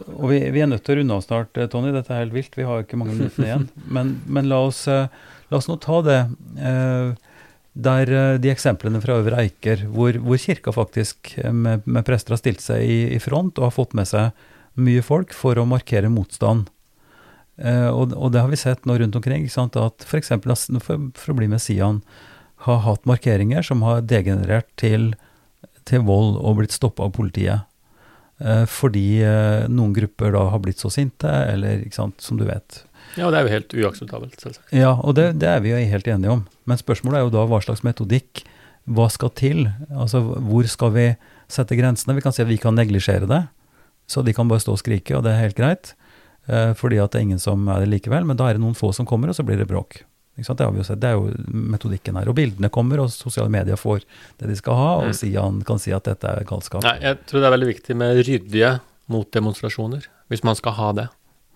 Og 0.01 0.27
vi, 0.31 0.39
vi 0.51 0.61
er 0.63 0.67
nødt 0.71 0.83
til 0.87 0.95
å 0.95 0.99
runde 1.01 1.15
av 1.15 1.23
snart, 1.25 1.57
Tony. 1.71 1.91
Dette 1.95 2.13
er 2.15 2.23
helt 2.25 2.35
vilt. 2.35 2.55
Vi 2.57 2.67
har 2.67 2.83
ikke 2.83 2.99
mange 2.99 3.15
minutter 3.15 3.43
igjen. 3.47 3.67
Men, 3.95 4.17
men 4.25 4.47
la, 4.49 4.61
oss, 4.67 4.85
la 4.87 5.57
oss 5.57 5.67
nå 5.67 5.75
ta 5.83 5.99
det 6.05 6.19
der 7.71 8.09
de 8.43 8.49
eksemplene 8.51 8.99
fra 9.03 9.15
Øvre 9.21 9.37
Eiker, 9.45 9.85
hvor, 9.91 10.15
hvor 10.19 10.39
kirka 10.39 10.73
faktisk 10.75 11.37
med, 11.51 11.85
med 11.87 12.03
prester 12.07 12.35
har 12.35 12.39
stilt 12.41 12.63
seg 12.63 12.83
i, 12.83 12.97
i 13.15 13.19
front 13.23 13.59
og 13.59 13.69
har 13.69 13.75
fått 13.75 13.93
med 13.95 14.07
seg 14.09 14.31
mye 14.79 15.03
folk 15.03 15.31
for 15.35 15.59
å 15.59 15.67
markere 15.67 16.11
motstand. 16.11 16.67
Eh, 17.59 17.89
og, 17.89 18.13
og 18.15 18.31
det 18.33 18.43
har 18.43 18.51
vi 18.51 18.59
sett 18.59 18.85
nå 18.85 18.97
rundt 19.01 19.17
omkring. 19.17 19.45
ikke 19.45 19.57
sant, 19.57 19.75
At 19.79 20.05
f.eks. 20.07 20.31
For, 20.83 21.09
for 21.17 21.33
å 21.33 21.37
bli 21.37 21.49
med 21.51 21.63
Sian 21.63 22.01
har 22.67 22.83
hatt 22.85 23.07
markeringer 23.09 23.65
som 23.65 23.81
har 23.85 24.03
degenerert 24.05 24.69
til, 24.77 25.11
til 25.89 26.05
vold 26.05 26.37
og 26.37 26.61
blitt 26.61 26.75
stoppa 26.75 27.07
av 27.07 27.15
politiet. 27.17 27.67
Eh, 28.41 28.63
fordi 28.69 29.21
eh, 29.25 29.67
noen 29.69 29.93
grupper 29.93 30.33
da 30.33 30.47
har 30.53 30.61
blitt 30.63 30.81
så 30.81 30.89
sinte, 30.93 31.29
eller 31.29 31.83
ikke 31.85 31.99
sant, 31.99 32.21
som 32.23 32.39
du 32.39 32.47
vet. 32.47 32.83
Ja, 33.17 33.27
og 33.27 33.33
det 33.33 33.41
er 33.41 33.45
jo 33.45 33.55
helt 33.55 33.75
uakseptabelt, 33.83 34.37
selvsagt. 34.39 34.71
Ja, 34.73 34.95
og 34.95 35.17
det, 35.17 35.31
det 35.41 35.49
er 35.51 35.61
vi 35.63 35.73
jo 35.73 35.81
helt 35.91 36.09
enige 36.09 36.37
om. 36.37 36.45
Men 36.69 36.79
spørsmålet 36.79 37.19
er 37.19 37.25
jo 37.27 37.33
da 37.33 37.45
hva 37.49 37.61
slags 37.63 37.83
metodikk, 37.85 38.45
hva 38.89 39.07
skal 39.13 39.33
til? 39.37 39.67
Altså 39.93 40.23
hvor 40.23 40.65
skal 40.69 40.93
vi 40.95 41.07
sette 41.51 41.77
grensene? 41.77 42.15
Vi 42.17 42.23
kan 42.25 42.33
si 42.33 42.41
at 42.41 42.49
vi 42.49 42.57
kan 42.61 42.77
neglisjere 42.77 43.29
det, 43.29 43.43
så 44.09 44.23
de 44.25 44.33
kan 44.35 44.49
bare 44.49 44.63
stå 44.63 44.73
og 44.73 44.81
skrike, 44.81 45.13
og 45.17 45.25
det 45.25 45.35
er 45.35 45.43
helt 45.43 45.59
greit. 45.59 45.93
Eh, 46.47 46.71
fordi 46.77 46.97
at 47.01 47.11
det 47.13 47.19
er 47.19 47.27
ingen 47.29 47.41
som 47.41 47.67
er 47.69 47.83
det 47.83 47.91
likevel, 47.91 48.25
men 48.25 48.39
da 48.39 48.49
er 48.49 48.57
det 48.57 48.63
noen 48.63 48.77
få 48.77 48.93
som 48.95 49.05
kommer, 49.05 49.29
og 49.29 49.37
så 49.37 49.45
blir 49.45 49.59
det 49.61 49.69
bråk. 49.69 50.03
Det 50.41 50.47
har 50.57 50.71
vi 50.71 50.79
jo 50.79 50.85
sett, 50.87 51.01
det 51.03 51.09
er 51.11 51.19
jo 51.19 51.27
metodikken 51.47 52.15
her. 52.17 52.29
Og 52.31 52.35
bildene 52.35 52.69
kommer, 52.73 53.01
og 53.03 53.11
sosiale 53.13 53.51
medier 53.51 53.77
får 53.77 54.01
det 54.39 54.47
de 54.49 54.55
skal 54.57 54.73
ha, 54.79 54.91
og 55.03 55.11
Mm. 55.11 55.13
Sian 55.13 55.61
kan 55.67 55.77
si 55.77 55.91
at 55.91 56.03
dette 56.07 56.25
er 56.25 56.43
galskap. 56.47 56.81
Nei, 56.83 56.97
jeg 57.01 57.19
tror 57.27 57.41
det 57.41 57.47
er 57.47 57.57
veldig 57.57 57.69
viktig 57.69 57.95
med 57.95 58.23
ryddige 58.25 58.79
motdemonstrasjoner, 59.11 60.07
hvis 60.31 60.43
man 60.43 60.55
skal 60.55 60.71
ha 60.79 60.91
det. 60.93 61.07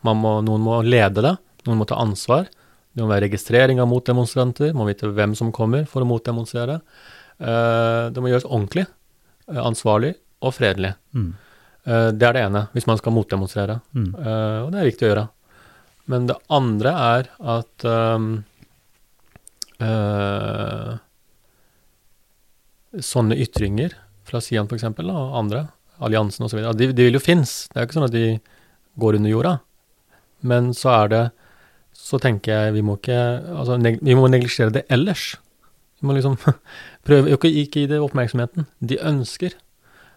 Man 0.04 0.18
må, 0.22 0.36
noen 0.46 0.62
må 0.62 0.82
lede 0.86 1.24
det, 1.24 1.38
noen 1.66 1.80
må 1.80 1.88
ta 1.88 1.96
ansvar. 1.96 2.46
Det 2.94 3.02
må 3.04 3.10
være 3.10 3.26
registrering 3.28 3.80
av 3.82 3.90
motdemonstranter, 3.90 4.74
må 4.74 4.86
vite 4.86 5.10
hvem 5.12 5.34
som 5.36 5.52
kommer 5.52 5.88
for 5.90 6.04
å 6.04 6.08
motdemonstrere. 6.08 6.82
Eh, 7.40 8.10
det 8.14 8.22
må 8.22 8.30
gjøres 8.30 8.46
ordentlig, 8.48 8.86
eh, 9.50 9.60
ansvarlig 9.60 10.14
og 10.42 10.54
fredelig. 10.54 10.94
Mm. 11.16 11.34
Eh, 11.86 12.10
det 12.18 12.28
er 12.28 12.34
det 12.38 12.44
ene, 12.48 12.66
hvis 12.74 12.88
man 12.90 13.00
skal 13.00 13.14
motdemonstrere. 13.16 13.80
Mm. 13.94 14.10
Eh, 14.18 14.60
og 14.66 14.72
det 14.74 14.82
er 14.82 14.90
viktig 14.90 15.06
å 15.06 15.12
gjøre. 15.12 15.26
Men 16.12 16.28
det 16.30 16.38
andre 16.54 16.94
er 17.06 17.32
at 17.56 17.88
eh, 17.92 18.28
Sånne 22.96 23.36
ytringer 23.44 23.92
fra 24.24 24.40
Sian 24.40 24.70
f.eks., 24.70 24.86
og 24.88 25.34
andre, 25.36 25.66
alliansen 26.00 26.46
osv., 26.48 26.62
de, 26.80 26.94
de 26.96 27.08
vil 27.10 27.18
jo 27.18 27.24
finnes. 27.24 27.66
Det 27.68 27.76
er 27.76 27.84
jo 27.84 27.90
ikke 27.90 27.98
sånn 27.98 28.08
at 28.08 28.16
de 28.16 28.28
går 29.02 29.18
under 29.20 29.34
jorda. 29.34 29.52
Men 30.48 30.72
så 30.78 30.94
er 30.94 31.12
det 31.12 31.24
Så 31.96 32.20
tenker 32.20 32.52
jeg 32.52 32.74
vi 32.76 32.82
må 32.84 32.98
ikke 32.98 33.20
altså, 33.56 33.78
vi 33.80 34.16
må 34.16 34.28
neglisjere 34.28 34.74
det 34.76 34.86
ellers. 34.92 35.38
Vi 36.00 36.08
må 36.08 36.16
liksom 36.16 36.36
prøve 37.08 37.32
ikke 37.36 37.52
gi 37.52 37.86
det 37.88 38.02
oppmerksomheten 38.04 38.68
de 38.80 39.00
ønsker. 39.00 39.56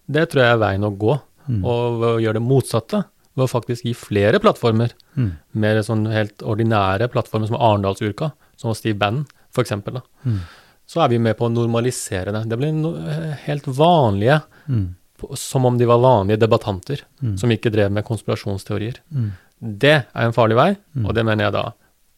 Det 0.07 0.25
tror 0.31 0.43
jeg 0.43 0.57
er 0.57 0.63
veien 0.63 0.87
å 0.87 0.91
gå. 0.91 1.19
Mm. 1.49 1.65
Og 1.65 2.21
gjøre 2.21 2.35
det 2.35 2.43
motsatte, 2.43 3.05
ved 3.37 3.45
å 3.47 3.51
faktisk 3.51 3.85
gi 3.85 3.95
flere 3.95 4.39
plattformer, 4.41 4.91
Mm. 5.17 5.33
mer 5.55 5.77
sånn 5.83 6.07
helt 6.13 6.39
ordinære 6.43 7.09
plattformer 7.09 7.47
som 7.47 7.57
Arendalsuka, 7.57 8.33
som 8.57 8.75
Steve 8.75 8.99
Bannon, 8.99 9.27
eksempel. 9.59 10.01
Mm. 10.25 10.41
så 10.87 11.03
er 11.05 11.09
vi 11.09 11.19
med 11.19 11.37
på 11.37 11.47
å 11.49 11.53
normalisere 11.53 12.33
det. 12.33 12.49
Det 12.49 12.57
blir 12.59 12.73
no 12.73 12.95
eh, 12.97 13.35
helt 13.47 13.65
vanlige, 13.67 14.43
Mm. 14.69 14.95
som 15.35 15.67
om 15.67 15.77
de 15.77 15.85
var 15.85 15.99
vanlige 15.99 16.39
debattanter, 16.39 17.01
Mm. 17.23 17.37
som 17.39 17.51
ikke 17.51 17.71
drev 17.73 17.91
med 17.91 18.05
konspirasjonsteorier. 18.05 18.95
Mm. 19.13 19.33
Det 19.61 20.07
er 20.15 20.23
en 20.27 20.33
farlig 20.33 20.55
vei, 20.57 20.77
Mm. 20.97 21.07
og 21.07 21.15
det 21.15 21.25
mener 21.25 21.45
jeg 21.45 21.53
da 21.53 21.73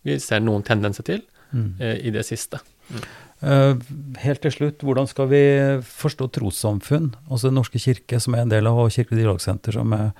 vi 0.05 0.19
ser 0.19 0.41
noen 0.41 0.63
tendenser 0.63 1.03
til 1.05 1.23
Mm. 1.55 1.81
eh, 1.81 2.07
i 2.07 2.11
det 2.11 2.25
siste. 2.27 2.61
Eh, 3.41 3.75
helt 4.21 4.43
til 4.45 4.53
slutt, 4.53 4.83
hvordan 4.85 5.09
skal 5.09 5.31
vi 5.31 5.43
forstå 5.87 6.29
trossamfunn? 6.37 7.15
Altså 7.31 7.49
Den 7.49 7.57
norske 7.57 7.81
kirke, 7.81 8.21
som 8.21 8.37
er 8.37 8.45
en 8.45 8.53
del 8.53 8.69
av 8.69 8.83
Kirkelig 8.93 9.23
dialogsenter, 9.23 9.73
som 9.73 9.93
er 9.97 10.11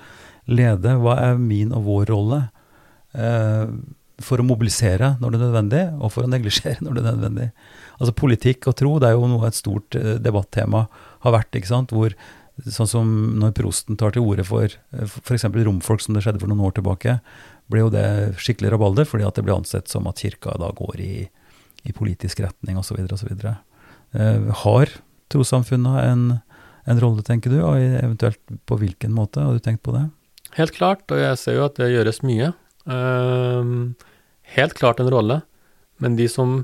leder. 0.49 0.97
Hva 0.97 1.17
er 1.29 1.37
min 1.37 1.73
og 1.75 1.85
vår 1.85 2.09
rolle 2.09 2.41
eh, 3.13 3.69
for 4.21 4.41
å 4.41 4.45
mobilisere 4.45 5.15
når 5.21 5.33
det 5.33 5.39
er 5.39 5.45
nødvendig, 5.45 5.85
og 6.01 6.13
for 6.15 6.25
å 6.25 6.31
neglisjere 6.33 6.81
når 6.85 6.97
det 6.97 7.03
er 7.03 7.09
nødvendig? 7.11 7.49
Altså 7.99 8.17
Politikk 8.17 8.71
og 8.71 8.77
tro 8.81 8.97
det 9.01 9.11
er 9.11 9.17
jo 9.17 9.29
noe 9.29 9.49
et 9.49 9.59
stort 9.59 9.97
eh, 9.99 10.17
debattema 10.17 10.87
har 11.21 11.37
vært. 11.37 11.53
ikke 11.53 11.75
sant? 11.75 11.93
Hvor 11.93 12.17
Sånn 12.61 12.85
som 12.85 13.11
når 13.39 13.55
prosten 13.57 13.97
tar 13.97 14.11
til 14.13 14.25
orde 14.27 14.43
for 14.45 14.69
f.eks. 14.91 15.45
romfolk, 15.65 16.01
som 16.03 16.13
det 16.13 16.21
skjedde 16.21 16.41
for 16.43 16.51
noen 16.51 16.65
år 16.67 16.75
tilbake, 16.77 17.15
ble 17.71 17.85
jo 17.85 17.87
det 17.89 18.03
skikkelig 18.43 18.73
rabalder, 18.75 19.07
fordi 19.07 19.25
at 19.25 19.39
det 19.39 19.45
ble 19.47 19.55
ansett 19.55 19.89
som 19.89 20.05
at 20.11 20.21
kirka 20.21 20.53
da 20.61 20.69
går 20.75 20.99
i 21.01 21.13
i 21.87 21.93
politisk 21.95 22.43
retning 22.43 22.79
osv. 22.79 22.99
osv. 23.11 23.31
Eh, 23.45 24.49
har 24.63 24.95
trossamfunna 25.31 26.01
en, 26.05 26.25
en 26.85 27.01
rolle, 27.01 27.23
tenker 27.25 27.53
du, 27.53 27.61
og 27.63 27.77
eventuelt 27.79 28.41
på 28.69 28.79
hvilken 28.81 29.13
måte? 29.15 29.43
Har 29.43 29.57
du 29.57 29.63
tenkt 29.63 29.83
på 29.87 29.95
det? 29.95 30.07
Helt 30.57 30.75
klart, 30.75 31.05
og 31.11 31.21
jeg 31.21 31.39
ser 31.39 31.57
jo 31.57 31.67
at 31.67 31.79
det 31.79 31.91
gjøres 31.93 32.21
mye. 32.27 32.51
Eh, 32.91 33.73
helt 34.57 34.75
klart 34.77 34.99
en 34.99 35.11
rolle, 35.13 35.41
men 36.01 36.17
de 36.19 36.27
som 36.31 36.61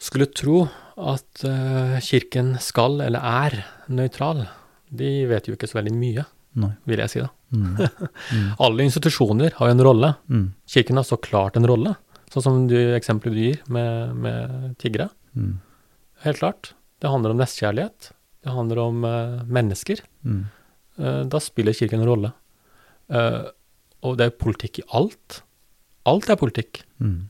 skulle 0.00 0.30
tro 0.32 0.64
at 1.00 1.44
eh, 1.46 1.96
kirken 2.04 2.54
skal 2.62 3.00
eller 3.04 3.20
er 3.20 3.60
nøytral, 3.92 4.46
de 4.90 5.10
vet 5.30 5.48
jo 5.48 5.56
ikke 5.56 5.68
så 5.70 5.78
veldig 5.80 5.92
mye, 5.94 6.24
Nei. 6.60 6.72
vil 6.88 7.02
jeg 7.04 7.12
si 7.12 7.22
da. 7.22 7.28
Mm. 7.54 8.08
Alle 8.64 8.86
institusjoner 8.86 9.54
har 9.58 9.70
jo 9.70 9.76
en 9.76 9.84
rolle. 9.86 10.12
Mm. 10.30 10.46
Kirken 10.70 11.00
har 11.00 11.06
så 11.06 11.18
klart 11.20 11.58
en 11.58 11.68
rolle, 11.68 11.94
sånn 12.30 12.44
som 12.44 12.60
du, 12.70 12.78
eksempelet 12.94 13.34
du 13.34 13.42
gir 13.42 13.60
med, 13.72 14.16
med 14.22 14.76
tiggere. 14.82 15.08
Mm. 15.34 15.58
Helt 16.24 16.42
klart. 16.42 16.72
Det 17.00 17.10
handler 17.10 17.34
om 17.34 17.40
nestkjærlighet. 17.40 18.10
Det 18.44 18.54
handler 18.54 18.82
om 18.82 19.04
uh, 19.04 19.40
mennesker. 19.48 20.02
Mm. 20.22 20.44
Uh, 21.00 21.22
da 21.32 21.40
spiller 21.42 21.76
kirken 21.76 22.02
en 22.02 22.08
rolle. 22.08 22.32
Uh, 23.10 23.50
og 24.06 24.16
det 24.20 24.28
er 24.28 24.38
politikk 24.40 24.82
i 24.82 24.86
alt. 24.96 25.42
Alt 26.08 26.30
er 26.32 26.38
politikk. 26.40 26.84
Mm. 27.02 27.28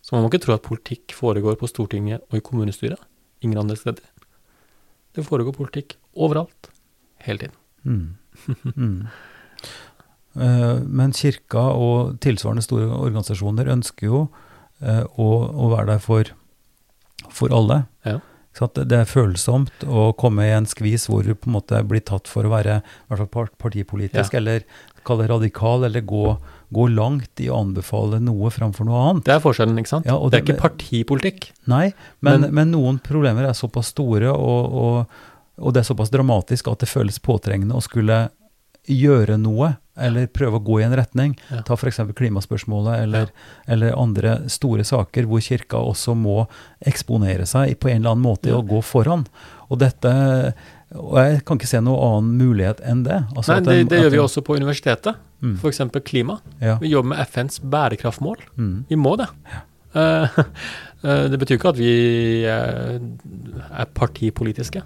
Så 0.00 0.14
man 0.14 0.24
må 0.24 0.30
ikke 0.30 0.44
tro 0.46 0.54
at 0.56 0.64
politikk 0.64 1.14
foregår 1.16 1.58
på 1.60 1.68
Stortinget 1.70 2.24
og 2.30 2.38
i 2.38 2.44
kommunestyret. 2.44 3.00
Ingen 3.44 3.60
andre 3.60 3.76
steder. 3.76 4.04
Det 5.16 5.26
foregår 5.26 5.56
politikk 5.56 5.98
overalt. 6.14 6.70
Hele 7.26 7.46
tiden. 7.48 7.56
Mm. 7.84 9.06
Eh, 10.36 10.80
Men 10.86 11.12
kirka 11.16 11.62
og 11.74 12.18
tilsvarende 12.22 12.62
store 12.62 12.86
organisasjoner 12.94 13.70
ønsker 13.72 14.06
jo 14.06 14.28
eh, 14.82 15.02
å, 15.18 15.30
å 15.50 15.70
være 15.74 15.94
der 15.96 15.98
for, 16.04 16.30
for 17.30 17.50
alle. 17.54 17.84
Ja. 18.06 18.18
Det 18.60 18.92
er 18.92 19.06
følsomt 19.06 19.84
å 19.86 20.08
komme 20.18 20.42
i 20.48 20.52
en 20.52 20.66
skvis 20.66 21.04
hvor 21.08 21.22
du 21.22 21.36
på 21.38 21.46
en 21.48 21.54
måte 21.54 21.78
blir 21.86 22.02
tatt 22.02 22.26
for 22.28 22.42
å 22.44 22.50
være 22.50 22.80
hvert 23.08 23.30
fall 23.30 23.50
partipolitisk, 23.62 24.34
Ja. 24.34 24.40
eller 24.40 24.64
kalle 25.06 25.22
det 25.24 25.30
radikal, 25.30 25.84
eller 25.86 26.02
gå, 26.02 26.24
gå 26.74 26.86
langt 26.90 27.40
i 27.40 27.46
å 27.48 27.60
anbefale 27.62 28.18
noe 28.20 28.50
framfor 28.50 28.84
noe 28.88 29.04
annet. 29.06 29.24
Det 29.30 29.36
er 29.36 29.44
forskjellen, 29.44 29.78
ikke 29.80 29.92
sant? 29.94 30.06
Ja, 30.10 30.16
og 30.18 30.32
det 30.34 30.40
er 30.40 30.44
ikke 30.48 30.58
partipolitikk. 30.66 31.52
Nei, 31.70 31.92
men, 32.20 32.40
Men- 32.42 32.54
men, 32.58 32.70
noen 32.74 32.98
problemer 33.00 33.46
er 33.48 33.54
såpass 33.56 33.94
store, 33.94 34.34
og, 34.34 34.74
og, 34.82 35.06
og 35.62 35.72
det 35.72 35.84
er 35.84 35.88
såpass 35.94 36.10
dramatisk 36.10 36.68
at 36.74 36.82
det 36.82 36.90
føles 36.90 37.20
påtrengende 37.22 37.78
å 37.78 37.86
skulle 37.86 38.18
gjøre 38.90 39.38
noe, 39.38 39.76
eller 40.00 40.26
prøve 40.32 40.58
å 40.58 40.64
gå 40.64 40.80
i 40.80 40.86
en 40.86 40.96
retning. 40.96 41.36
Ja. 41.50 41.62
Ta 41.66 41.76
f.eks. 41.78 42.00
klimaspørsmålet, 42.16 43.04
eller, 43.04 43.30
eller 43.70 43.96
andre 43.98 44.36
store 44.50 44.86
saker 44.86 45.28
hvor 45.30 45.44
kirka 45.44 45.80
også 45.80 46.16
må 46.18 46.44
eksponere 46.80 47.46
seg 47.48 47.76
på 47.80 47.92
en 47.92 48.02
eller 48.02 48.16
annen 48.16 48.26
måte 48.26 48.50
Ja. 48.50 48.58
og 48.58 48.68
gå 48.72 48.82
foran. 48.84 49.26
Og 49.70 49.78
dette 49.82 50.10
og 50.90 51.18
jeg 51.20 51.42
kan 51.46 51.58
ikke 51.58 51.68
se 51.70 51.78
noen 51.86 52.00
annen 52.02 52.30
mulighet 52.40 52.80
enn 52.82 53.04
det. 53.06 53.20
Altså 53.36 53.54
Nei, 53.54 53.60
det, 53.62 53.74
det 53.92 53.98
at 54.00 54.04
gjør 54.04 54.14
vi 54.16 54.22
også 54.24 54.42
på 54.42 54.56
universitetet. 54.58 55.20
Mm. 55.38 55.56
Eksempel 55.70 56.02
klima. 56.02 56.40
Ja. 56.58 56.80
Vi 56.82 56.90
jobber 56.90 57.12
med 57.12 57.20
FNs 57.30 57.60
bærekraftmål. 57.62 58.40
Mm. 58.58 58.72
Vi 58.88 58.98
må 58.98 59.14
det. 59.20 59.28
Ja. 59.52 59.60
Uh, 59.90 60.40
uh, 61.04 61.24
det 61.30 61.38
betyr 61.38 61.58
ikke 61.58 61.72
at 61.72 61.78
vi 61.78 61.92
eh, 62.46 62.98
er 63.70 63.88
partipolitiske. 63.94 64.82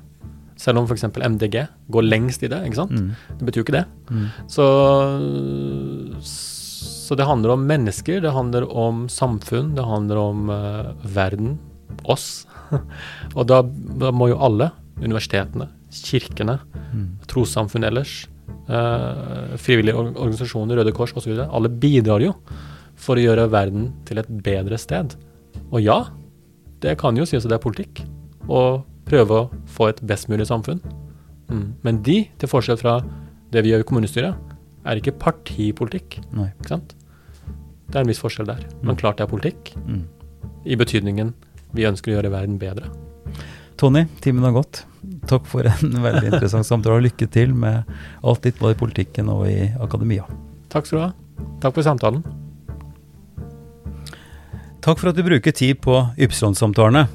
Selv 0.57 0.79
om 0.79 0.87
f.eks. 0.87 1.05
MDG 1.11 1.57
går 1.91 2.05
lengst 2.07 2.43
i 2.47 2.49
det. 2.53 2.61
ikke 2.69 2.79
sant? 2.79 2.93
Mm. 2.95 3.11
Det 3.41 3.47
betyr 3.49 3.61
jo 3.63 3.65
ikke 3.67 3.77
det. 3.79 3.85
Mm. 4.11 4.27
Så, 4.47 4.67
så 6.25 7.17
det 7.19 7.27
handler 7.29 7.55
om 7.55 7.65
mennesker, 7.69 8.21
det 8.25 8.33
handler 8.33 8.67
om 8.71 9.07
samfunn, 9.13 9.75
det 9.77 9.85
handler 9.87 10.21
om 10.21 10.49
uh, 10.53 10.93
verden, 11.15 11.57
oss. 12.11 12.45
Og 13.37 13.47
da, 13.51 13.63
da 14.01 14.13
må 14.15 14.31
jo 14.33 14.39
alle, 14.43 14.71
universitetene, 15.03 15.71
kirkene, 15.95 16.61
Mm. 16.95 17.07
trossamfunn 17.27 17.83
ellers, 17.89 18.11
uh, 18.71 19.57
frivillige 19.59 19.97
or- 19.99 20.13
organisasjoner, 20.15 20.77
Røde 20.79 20.93
Kors 20.95 21.11
osv., 21.19 21.33
alle 21.43 21.67
bidrar 21.83 22.23
jo 22.23 22.37
for 22.95 23.19
å 23.19 23.25
gjøre 23.25 23.49
verden 23.51 23.89
til 24.07 24.21
et 24.23 24.29
bedre 24.47 24.79
sted. 24.79 25.17
Og 25.73 25.83
ja, 25.83 25.97
det 26.85 26.95
kan 27.01 27.19
jo 27.19 27.27
sies 27.27 27.43
at 27.43 27.51
det 27.51 27.57
er 27.59 27.65
politikk, 27.65 28.05
å 28.47 28.85
prøve 29.09 29.31
å 29.31 29.51
få 29.67 29.89
et 29.91 30.01
best 30.07 30.29
mulig 30.29 30.47
samfunn. 30.49 30.81
Mm. 31.51 31.75
Men 31.85 32.03
de, 32.03 32.25
til 32.41 32.49
forskjell 32.49 32.79
fra 32.81 32.99
det 33.53 33.63
vi 33.65 33.71
gjør 33.73 33.85
i 33.85 33.89
kommunestyret, 33.89 34.35
er 34.85 35.01
ikke 35.01 35.15
partipolitikk. 35.21 36.19
Ikke? 36.35 36.81
Det 37.89 37.97
er 37.97 38.03
en 38.03 38.09
viss 38.11 38.21
forskjell 38.23 38.47
der. 38.49 38.65
Men 38.83 38.95
Mm. 38.97 39.01
klart 39.01 39.17
det 39.19 39.25
er 39.25 39.33
politikk, 39.33 39.75
Mm. 39.87 40.05
i 40.67 40.77
betydningen 40.77 41.35
vi 41.75 41.83
ønsker 41.85 42.13
å 42.13 42.17
gjøre 42.23 42.31
verden 42.31 42.59
bedre. 42.59 42.91
Tony, 43.77 44.05
timen 44.21 44.45
har 44.45 44.53
gått. 44.53 44.85
Takk 45.27 45.47
for 45.47 45.63
en 45.67 45.91
veldig 46.09 46.33
interessant 46.33 46.65
samtale, 46.67 46.97
og 46.97 47.03
lykke 47.03 47.31
til 47.31 47.53
med 47.55 47.85
alt 48.23 48.43
ditt, 48.43 48.59
både 48.59 48.75
i 48.77 48.79
politikken 48.79 49.29
og 49.29 49.47
i 49.49 49.73
akademia. 49.81 50.25
Takk 50.71 50.87
skal 50.87 50.99
du 50.99 51.05
ha. 51.05 51.13
Takk 51.61 51.75
for 51.75 51.83
samtalen. 51.83 52.23
Takk 54.85 54.99
for 55.01 55.09
at 55.09 55.17
du 55.17 55.23
bruker 55.25 55.53
tid 55.53 55.81
på 55.81 55.97
Ypsilon-samtalene. 56.21 57.07